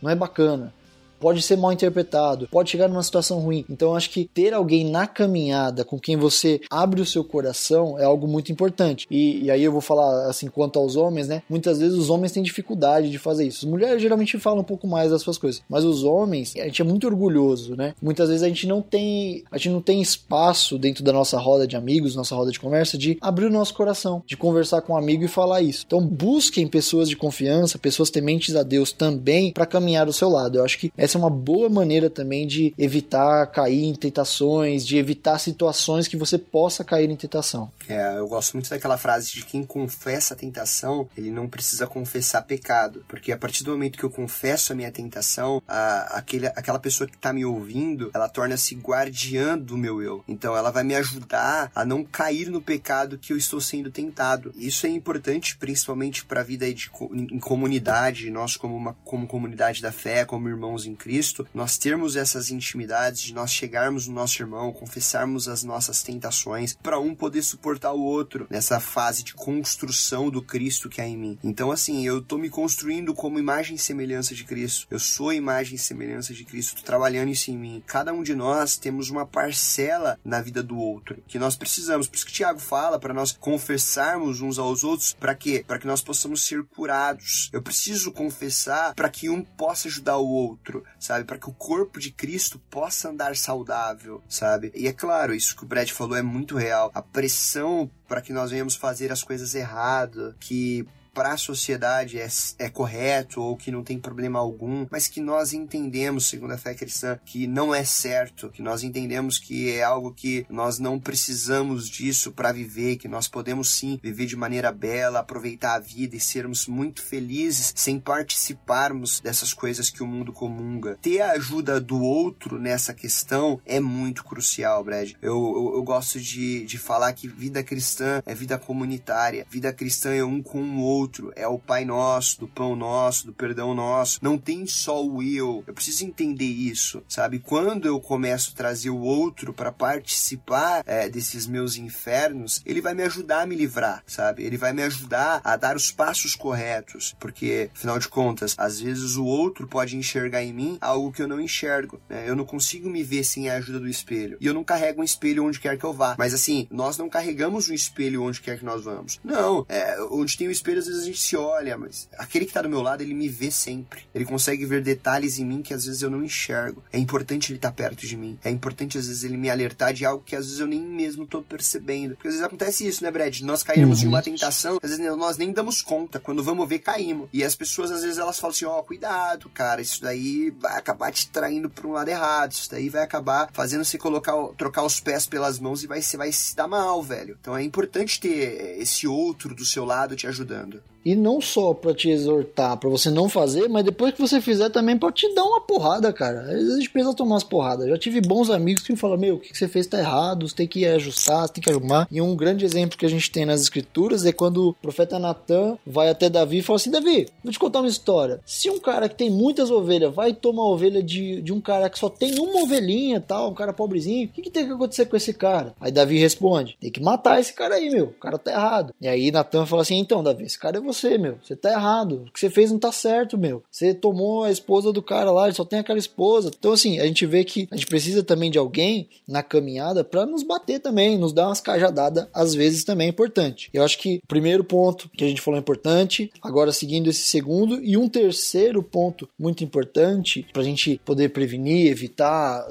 Não 0.00 0.10
é 0.10 0.14
bacana 0.14 0.72
pode 1.18 1.42
ser 1.42 1.56
mal 1.56 1.72
interpretado, 1.72 2.48
pode 2.48 2.70
chegar 2.70 2.88
numa 2.88 3.02
situação 3.02 3.40
ruim. 3.40 3.64
Então 3.68 3.94
acho 3.94 4.10
que 4.10 4.24
ter 4.24 4.54
alguém 4.54 4.84
na 4.84 5.06
caminhada 5.06 5.84
com 5.84 5.98
quem 5.98 6.16
você 6.16 6.60
abre 6.70 7.00
o 7.00 7.06
seu 7.06 7.24
coração 7.24 7.98
é 7.98 8.04
algo 8.04 8.26
muito 8.26 8.52
importante. 8.52 9.06
E, 9.10 9.44
e 9.44 9.50
aí 9.50 9.62
eu 9.62 9.72
vou 9.72 9.80
falar 9.80 10.28
assim 10.28 10.48
quanto 10.48 10.78
aos 10.78 10.96
homens, 10.96 11.28
né? 11.28 11.42
Muitas 11.48 11.78
vezes 11.78 11.96
os 11.96 12.10
homens 12.10 12.32
têm 12.32 12.42
dificuldade 12.42 13.10
de 13.10 13.18
fazer 13.18 13.46
isso. 13.46 13.64
As 13.64 13.70
mulheres 13.70 14.00
geralmente 14.00 14.38
falam 14.38 14.60
um 14.60 14.64
pouco 14.64 14.86
mais 14.86 15.10
das 15.10 15.22
suas 15.22 15.38
coisas, 15.38 15.62
mas 15.68 15.84
os 15.84 16.04
homens, 16.04 16.54
a 16.56 16.64
gente 16.64 16.82
é 16.82 16.84
muito 16.84 17.06
orgulhoso, 17.06 17.76
né? 17.76 17.94
Muitas 18.00 18.28
vezes 18.28 18.42
a 18.42 18.48
gente 18.48 18.66
não 18.66 18.80
tem, 18.80 19.44
a 19.50 19.58
gente 19.58 19.70
não 19.70 19.80
tem 19.80 20.00
espaço 20.00 20.78
dentro 20.78 21.02
da 21.02 21.12
nossa 21.12 21.38
roda 21.38 21.66
de 21.66 21.76
amigos, 21.76 22.16
nossa 22.16 22.34
roda 22.34 22.50
de 22.50 22.60
conversa 22.60 22.96
de 22.96 23.18
abrir 23.20 23.46
o 23.46 23.50
nosso 23.50 23.74
coração, 23.74 24.22
de 24.26 24.36
conversar 24.36 24.82
com 24.82 24.92
um 24.92 24.96
amigo 24.96 25.24
e 25.24 25.28
falar 25.28 25.62
isso. 25.62 25.84
Então 25.86 26.00
busquem 26.00 26.66
pessoas 26.66 27.08
de 27.08 27.16
confiança, 27.16 27.78
pessoas 27.78 28.10
tementes 28.10 28.54
a 28.56 28.62
Deus 28.62 28.92
também 28.92 29.52
para 29.52 29.66
caminhar 29.66 30.06
ao 30.06 30.12
seu 30.12 30.28
lado. 30.28 30.58
Eu 30.58 30.64
acho 30.64 30.78
que 30.78 30.92
essa 31.08 31.16
é 31.16 31.20
uma 31.20 31.30
boa 31.30 31.70
maneira 31.70 32.10
também 32.10 32.46
de 32.46 32.74
evitar 32.76 33.46
cair 33.46 33.84
em 33.84 33.94
tentações, 33.94 34.86
de 34.86 34.98
evitar 34.98 35.38
situações 35.38 36.06
que 36.06 36.18
você 36.18 36.36
possa 36.36 36.84
cair 36.84 37.08
em 37.08 37.16
tentação. 37.16 37.72
É, 37.88 38.18
eu 38.18 38.28
gosto 38.28 38.52
muito 38.52 38.68
daquela 38.68 38.98
frase 38.98 39.32
de 39.32 39.44
quem 39.44 39.64
confessa 39.64 40.34
a 40.34 40.36
tentação, 40.36 41.08
ele 41.16 41.30
não 41.30 41.48
precisa 41.48 41.86
confessar 41.86 42.42
pecado, 42.42 43.02
porque 43.08 43.32
a 43.32 43.38
partir 43.38 43.64
do 43.64 43.70
momento 43.70 43.98
que 43.98 44.04
eu 44.04 44.10
confesso 44.10 44.72
a 44.72 44.76
minha 44.76 44.92
tentação, 44.92 45.62
a, 45.66 46.18
aquele, 46.18 46.46
aquela 46.48 46.78
pessoa 46.78 47.08
que 47.08 47.16
está 47.16 47.32
me 47.32 47.44
ouvindo, 47.44 48.10
ela 48.12 48.28
torna-se 48.28 48.74
guardiã 48.74 49.56
do 49.56 49.78
meu 49.78 50.02
eu. 50.02 50.22
Então 50.28 50.54
ela 50.54 50.70
vai 50.70 50.84
me 50.84 50.94
ajudar 50.94 51.72
a 51.74 51.84
não 51.86 52.04
cair 52.04 52.50
no 52.50 52.60
pecado 52.60 53.16
que 53.16 53.32
eu 53.32 53.36
estou 53.38 53.62
sendo 53.62 53.90
tentado. 53.90 54.52
Isso 54.56 54.86
é 54.86 54.90
importante 54.90 55.56
principalmente 55.56 56.24
para 56.24 56.40
a 56.40 56.44
vida 56.44 56.70
de, 56.72 56.90
em 57.10 57.38
comunidade, 57.38 58.30
nós 58.30 58.56
como 58.56 58.76
uma 58.76 58.94
como 59.04 59.26
comunidade 59.26 59.80
da 59.80 59.90
fé, 59.90 60.26
como 60.26 60.48
irmãos 60.48 60.84
em 60.84 60.94
Cristo, 60.98 61.46
nós 61.54 61.78
termos 61.78 62.16
essas 62.16 62.50
intimidades 62.50 63.22
de 63.22 63.32
nós 63.32 63.50
chegarmos 63.50 64.06
no 64.06 64.14
nosso 64.14 64.42
irmão, 64.42 64.72
confessarmos 64.72 65.48
as 65.48 65.62
nossas 65.62 66.02
tentações, 66.02 66.76
para 66.82 66.98
um 66.98 67.14
poder 67.14 67.42
suportar 67.42 67.92
o 67.92 68.02
outro 68.02 68.46
nessa 68.50 68.80
fase 68.80 69.22
de 69.22 69.34
construção 69.34 70.28
do 70.28 70.42
Cristo 70.42 70.88
que 70.88 71.00
há 71.00 71.06
em 71.06 71.16
mim. 71.16 71.38
Então, 71.42 71.70
assim, 71.70 72.04
eu 72.06 72.20
tô 72.20 72.36
me 72.36 72.50
construindo 72.50 73.14
como 73.14 73.38
imagem 73.38 73.76
e 73.76 73.78
semelhança 73.78 74.34
de 74.34 74.44
Cristo. 74.44 74.86
Eu 74.90 74.98
sou 74.98 75.32
imagem 75.32 75.76
e 75.76 75.78
semelhança 75.78 76.34
de 76.34 76.44
Cristo, 76.44 76.76
tô 76.76 76.82
trabalhando 76.82 77.30
isso 77.30 77.50
em 77.50 77.56
mim. 77.56 77.82
Cada 77.86 78.12
um 78.12 78.22
de 78.22 78.34
nós 78.34 78.76
temos 78.76 79.08
uma 79.08 79.24
parcela 79.24 80.18
na 80.24 80.40
vida 80.40 80.62
do 80.62 80.76
outro 80.76 81.22
que 81.26 81.38
nós 81.38 81.56
precisamos. 81.56 82.08
Por 82.08 82.16
isso 82.16 82.26
que 82.26 82.32
Tiago 82.32 82.58
fala 82.58 82.98
para 82.98 83.14
nós 83.14 83.32
confessarmos 83.32 84.40
uns 84.40 84.58
aos 84.58 84.82
outros, 84.82 85.14
para 85.14 85.34
quê? 85.34 85.64
Para 85.66 85.78
que 85.78 85.86
nós 85.86 86.02
possamos 86.02 86.44
ser 86.44 86.64
curados. 86.64 87.50
Eu 87.52 87.62
preciso 87.62 88.12
confessar 88.12 88.94
para 88.94 89.08
que 89.08 89.28
um 89.28 89.42
possa 89.42 89.88
ajudar 89.88 90.16
o 90.16 90.28
outro, 90.28 90.84
sabe? 90.98 91.24
Para 91.24 91.38
que 91.38 91.48
o 91.48 91.52
corpo 91.52 91.98
de 91.98 92.10
Cristo 92.10 92.58
possa 92.70 93.08
andar 93.08 93.36
saudável, 93.36 94.22
sabe? 94.28 94.72
E 94.74 94.86
é 94.86 94.92
claro, 94.92 95.34
isso 95.34 95.56
que 95.56 95.64
o 95.64 95.66
Brad 95.66 95.88
falou 95.90 96.16
é 96.16 96.22
muito 96.22 96.56
real. 96.56 96.90
A 96.94 97.02
pressão 97.02 97.90
para 98.06 98.20
que 98.20 98.32
nós 98.32 98.50
venhamos 98.50 98.74
fazer 98.74 99.12
as 99.12 99.22
coisas 99.22 99.54
erradas, 99.54 100.34
que 100.40 100.86
para 101.18 101.32
a 101.32 101.36
sociedade 101.36 102.20
é, 102.20 102.28
é 102.60 102.70
correto 102.70 103.42
ou 103.42 103.56
que 103.56 103.72
não 103.72 103.82
tem 103.82 103.98
problema 103.98 104.38
algum, 104.38 104.86
mas 104.88 105.08
que 105.08 105.20
nós 105.20 105.52
entendemos, 105.52 106.28
segundo 106.28 106.52
a 106.52 106.56
fé 106.56 106.74
cristã, 106.74 107.18
que 107.24 107.44
não 107.44 107.74
é 107.74 107.82
certo, 107.82 108.48
que 108.50 108.62
nós 108.62 108.84
entendemos 108.84 109.36
que 109.36 109.68
é 109.68 109.82
algo 109.82 110.14
que 110.14 110.46
nós 110.48 110.78
não 110.78 110.96
precisamos 110.96 111.88
disso 111.88 112.30
para 112.30 112.52
viver, 112.52 112.98
que 112.98 113.08
nós 113.08 113.26
podemos 113.26 113.74
sim 113.74 113.98
viver 114.00 114.26
de 114.26 114.36
maneira 114.36 114.70
bela, 114.70 115.18
aproveitar 115.18 115.74
a 115.74 115.80
vida 115.80 116.14
e 116.14 116.20
sermos 116.20 116.68
muito 116.68 117.02
felizes 117.02 117.72
sem 117.74 117.98
participarmos 117.98 119.18
dessas 119.18 119.52
coisas 119.52 119.90
que 119.90 120.04
o 120.04 120.06
mundo 120.06 120.32
comunga. 120.32 121.00
Ter 121.02 121.20
a 121.20 121.32
ajuda 121.32 121.80
do 121.80 122.00
outro 122.00 122.60
nessa 122.60 122.94
questão 122.94 123.60
é 123.66 123.80
muito 123.80 124.22
crucial, 124.22 124.84
Brad. 124.84 125.14
Eu, 125.20 125.34
eu, 125.34 125.72
eu 125.78 125.82
gosto 125.82 126.20
de, 126.20 126.64
de 126.64 126.78
falar 126.78 127.12
que 127.12 127.26
vida 127.26 127.60
cristã 127.64 128.22
é 128.24 128.36
vida 128.36 128.56
comunitária, 128.56 129.44
vida 129.50 129.72
cristã 129.72 130.14
é 130.14 130.22
um 130.22 130.40
com 130.40 130.62
o 130.62 130.78
outro, 130.78 131.07
é 131.36 131.46
o 131.46 131.58
Pai 131.58 131.84
Nosso, 131.84 132.40
do 132.40 132.48
pão 132.48 132.76
nosso, 132.76 133.26
do 133.26 133.32
perdão 133.32 133.74
nosso. 133.74 134.18
Não 134.22 134.38
tem 134.38 134.66
só 134.66 135.04
o 135.04 135.22
eu. 135.22 135.64
Eu 135.66 135.74
preciso 135.74 136.04
entender 136.04 136.44
isso, 136.44 137.02
sabe? 137.08 137.38
Quando 137.38 137.86
eu 137.86 138.00
começo 138.00 138.52
a 138.52 138.56
trazer 138.56 138.90
o 138.90 139.00
outro 139.00 139.52
para 139.52 139.72
participar 139.72 140.82
é, 140.86 141.08
desses 141.08 141.46
meus 141.46 141.76
infernos, 141.76 142.62
ele 142.64 142.80
vai 142.80 142.94
me 142.94 143.02
ajudar 143.02 143.42
a 143.42 143.46
me 143.46 143.54
livrar, 143.54 144.02
sabe? 144.06 144.44
Ele 144.44 144.56
vai 144.56 144.72
me 144.72 144.82
ajudar 144.82 145.40
a 145.44 145.56
dar 145.56 145.76
os 145.76 145.90
passos 145.90 146.34
corretos, 146.34 147.14
porque, 147.18 147.70
afinal 147.74 147.98
de 147.98 148.08
contas, 148.08 148.54
às 148.58 148.80
vezes 148.80 149.16
o 149.16 149.24
outro 149.24 149.66
pode 149.66 149.96
enxergar 149.96 150.42
em 150.42 150.52
mim 150.52 150.78
algo 150.80 151.12
que 151.12 151.22
eu 151.22 151.28
não 151.28 151.40
enxergo, 151.40 152.00
né? 152.08 152.24
Eu 152.28 152.36
não 152.36 152.44
consigo 152.44 152.88
me 152.88 153.02
ver 153.02 153.24
sem 153.24 153.48
a 153.48 153.56
ajuda 153.56 153.80
do 153.80 153.88
espelho. 153.88 154.38
E 154.40 154.46
eu 154.46 154.54
não 154.54 154.64
carrego 154.64 155.00
um 155.00 155.04
espelho 155.04 155.44
onde 155.44 155.60
quer 155.60 155.78
que 155.78 155.84
eu 155.84 155.92
vá. 155.92 156.16
Mas 156.18 156.34
assim, 156.34 156.66
nós 156.70 156.96
não 156.96 157.08
carregamos 157.08 157.68
um 157.68 157.74
espelho 157.74 158.22
onde 158.22 158.40
quer 158.40 158.58
que 158.58 158.64
nós 158.64 158.84
vamos. 158.84 159.20
Não, 159.24 159.64
é, 159.68 160.00
onde 160.10 160.36
tem 160.36 160.48
o 160.48 160.50
espelho, 160.50 160.78
vezes 160.88 161.02
a 161.02 161.06
gente 161.06 161.20
se 161.20 161.36
olha, 161.36 161.76
mas 161.78 162.08
aquele 162.18 162.46
que 162.46 162.52
tá 162.52 162.62
do 162.62 162.68
meu 162.68 162.82
lado, 162.82 163.02
ele 163.02 163.14
me 163.14 163.28
vê 163.28 163.50
sempre. 163.50 164.02
Ele 164.14 164.24
consegue 164.24 164.64
ver 164.66 164.82
detalhes 164.82 165.38
em 165.38 165.44
mim 165.44 165.62
que 165.62 165.74
às 165.74 165.84
vezes 165.84 166.02
eu 166.02 166.10
não 166.10 166.22
enxergo. 166.22 166.82
É 166.92 166.98
importante 166.98 167.52
ele 167.52 167.58
estar 167.58 167.70
tá 167.70 167.74
perto 167.74 168.06
de 168.06 168.16
mim. 168.16 168.38
É 168.42 168.50
importante 168.50 168.98
às 168.98 169.06
vezes 169.06 169.24
ele 169.24 169.36
me 169.36 169.50
alertar 169.50 169.92
de 169.92 170.04
algo 170.04 170.24
que 170.24 170.34
às 170.34 170.46
vezes 170.46 170.60
eu 170.60 170.66
nem 170.66 170.80
mesmo 170.80 171.26
tô 171.26 171.42
percebendo. 171.42 172.14
Porque 172.14 172.28
às 172.28 172.34
vezes 172.34 172.46
acontece 172.46 172.86
isso, 172.86 173.04
né, 173.04 173.10
Brad? 173.10 173.40
Nós 173.40 173.62
caímos 173.62 174.00
uhum. 174.00 174.06
em 174.06 174.08
uma 174.08 174.22
tentação, 174.22 174.78
às 174.82 174.90
vezes 174.90 175.16
nós 175.16 175.36
nem 175.36 175.52
damos 175.52 175.82
conta. 175.82 176.18
Quando 176.18 176.42
vamos 176.42 176.68
ver, 176.68 176.80
caímos. 176.80 177.28
E 177.32 177.44
as 177.44 177.54
pessoas 177.54 177.90
às 177.90 178.02
vezes 178.02 178.18
elas 178.18 178.38
falam 178.38 178.54
assim: 178.54 178.64
ó, 178.64 178.78
oh, 178.78 178.82
cuidado, 178.82 179.48
cara, 179.50 179.80
isso 179.80 180.02
daí 180.02 180.50
vai 180.50 180.76
acabar 180.76 181.12
te 181.12 181.28
traindo 181.28 181.70
para 181.70 181.86
um 181.86 181.92
lado 181.92 182.08
errado. 182.08 182.52
Isso 182.52 182.70
daí 182.70 182.88
vai 182.88 183.02
acabar 183.02 183.50
fazendo 183.52 183.84
você 183.84 183.98
colocar, 183.98 184.34
trocar 184.56 184.82
os 184.82 185.00
pés 185.00 185.26
pelas 185.26 185.58
mãos 185.58 185.82
e 185.82 185.86
vai, 185.86 186.00
você 186.00 186.16
vai 186.16 186.32
se 186.32 186.54
dar 186.56 186.68
mal, 186.68 187.02
velho. 187.02 187.36
Então 187.40 187.56
é 187.56 187.62
importante 187.62 188.20
ter 188.20 188.78
esse 188.80 189.06
outro 189.06 189.54
do 189.54 189.64
seu 189.64 189.84
lado 189.84 190.16
te 190.16 190.26
ajudando. 190.26 190.77
る 190.78 190.84
E 191.04 191.14
não 191.14 191.40
só 191.40 191.72
para 191.72 191.94
te 191.94 192.10
exortar, 192.10 192.76
para 192.76 192.88
você 192.88 193.10
não 193.10 193.28
fazer, 193.28 193.68
mas 193.68 193.84
depois 193.84 194.12
que 194.12 194.20
você 194.20 194.40
fizer 194.40 194.70
também 194.70 194.98
para 194.98 195.12
te 195.12 195.32
dar 195.34 195.44
uma 195.44 195.60
porrada, 195.60 196.12
cara. 196.12 196.40
Às 196.40 196.52
vezes 196.52 196.72
a 196.74 196.76
gente 196.76 196.90
precisa 196.90 197.14
tomar 197.14 197.34
umas 197.34 197.44
porradas. 197.44 197.88
Já 197.88 197.98
tive 197.98 198.20
bons 198.20 198.50
amigos 198.50 198.82
que 198.82 198.92
me 198.92 198.98
falam: 198.98 199.16
Meu, 199.16 199.36
o 199.36 199.38
que 199.38 199.56
você 199.56 199.68
fez 199.68 199.86
tá 199.86 199.98
errado, 199.98 200.48
você 200.48 200.54
tem 200.54 200.66
que 200.66 200.84
ajustar, 200.86 201.46
você 201.46 201.54
tem 201.54 201.62
que 201.62 201.70
arrumar. 201.70 202.06
E 202.10 202.20
um 202.20 202.36
grande 202.36 202.64
exemplo 202.64 202.98
que 202.98 203.06
a 203.06 203.10
gente 203.10 203.30
tem 203.30 203.46
nas 203.46 203.60
escrituras 203.60 204.24
é 204.26 204.32
quando 204.32 204.68
o 204.68 204.74
profeta 204.74 205.18
Natan 205.18 205.78
vai 205.86 206.08
até 206.08 206.28
Davi 206.28 206.58
e 206.58 206.62
fala 206.62 206.76
assim: 206.76 206.90
Davi, 206.90 207.28
vou 207.42 207.52
te 207.52 207.58
contar 207.58 207.80
uma 207.80 207.88
história. 207.88 208.40
Se 208.44 208.68
um 208.68 208.78
cara 208.78 209.08
que 209.08 209.14
tem 209.14 209.30
muitas 209.30 209.70
ovelhas 209.70 210.14
vai 210.14 210.32
tomar 210.32 210.64
ovelha 210.64 211.02
de, 211.02 211.40
de 211.42 211.52
um 211.52 211.60
cara 211.60 211.88
que 211.88 211.98
só 211.98 212.08
tem 212.08 212.38
uma 212.38 212.62
ovelhinha 212.62 213.20
tal, 213.20 213.50
um 213.50 213.54
cara 213.54 213.72
pobrezinho, 213.72 214.26
o 214.26 214.30
que, 214.30 214.42
que 214.42 214.50
tem 214.50 214.66
que 214.66 214.72
acontecer 214.72 215.06
com 215.06 215.16
esse 215.16 215.32
cara? 215.32 215.74
Aí 215.80 215.90
Davi 215.90 216.18
responde: 216.18 216.76
Tem 216.80 216.90
que 216.90 217.02
matar 217.02 217.40
esse 217.40 217.52
cara 217.52 217.76
aí, 217.76 217.88
meu. 217.90 218.06
O 218.06 218.20
cara 218.20 218.38
tá 218.38 218.50
errado. 218.50 218.94
E 219.00 219.08
aí 219.08 219.30
Natan 219.30 219.64
fala 219.64 219.82
assim: 219.82 219.98
Então, 219.98 220.22
Davi, 220.22 220.44
esse 220.44 220.58
cara 220.58 220.78
é 220.78 220.80
você, 220.92 221.18
meu. 221.18 221.38
Você 221.42 221.54
tá 221.54 221.70
errado. 221.72 222.24
O 222.26 222.32
que 222.32 222.40
você 222.40 222.50
fez 222.50 222.70
não 222.70 222.78
tá 222.78 222.90
certo, 222.90 223.36
meu. 223.36 223.62
Você 223.70 223.94
tomou 223.94 224.44
a 224.44 224.50
esposa 224.50 224.92
do 224.92 225.02
cara 225.02 225.30
lá, 225.30 225.46
ele 225.46 225.54
só 225.54 225.64
tem 225.64 225.78
aquela 225.78 225.98
esposa. 225.98 226.50
Então, 226.56 226.72
assim, 226.72 226.98
a 226.98 227.06
gente 227.06 227.26
vê 227.26 227.44
que 227.44 227.68
a 227.70 227.76
gente 227.76 227.86
precisa 227.86 228.22
também 228.22 228.50
de 228.50 228.58
alguém 228.58 229.08
na 229.26 229.42
caminhada 229.42 230.02
para 230.02 230.26
nos 230.26 230.42
bater 230.42 230.80
também, 230.80 231.18
nos 231.18 231.32
dar 231.32 231.48
umas 231.48 231.60
cajadadas, 231.60 232.26
às 232.32 232.54
vezes 232.54 232.84
também 232.84 233.06
é 233.06 233.10
importante. 233.10 233.70
Eu 233.72 233.84
acho 233.84 233.98
que 233.98 234.20
o 234.24 234.26
primeiro 234.26 234.64
ponto 234.64 235.08
que 235.10 235.24
a 235.24 235.28
gente 235.28 235.40
falou 235.40 235.58
é 235.58 235.60
importante, 235.60 236.30
agora 236.42 236.72
seguindo 236.72 237.10
esse 237.10 237.22
segundo, 237.22 237.82
e 237.82 237.96
um 237.96 238.08
terceiro 238.08 238.82
ponto 238.82 239.28
muito 239.38 239.62
importante 239.62 240.46
pra 240.52 240.62
gente 240.62 241.00
poder 241.04 241.30
prevenir, 241.30 241.90
evitar, 241.90 242.66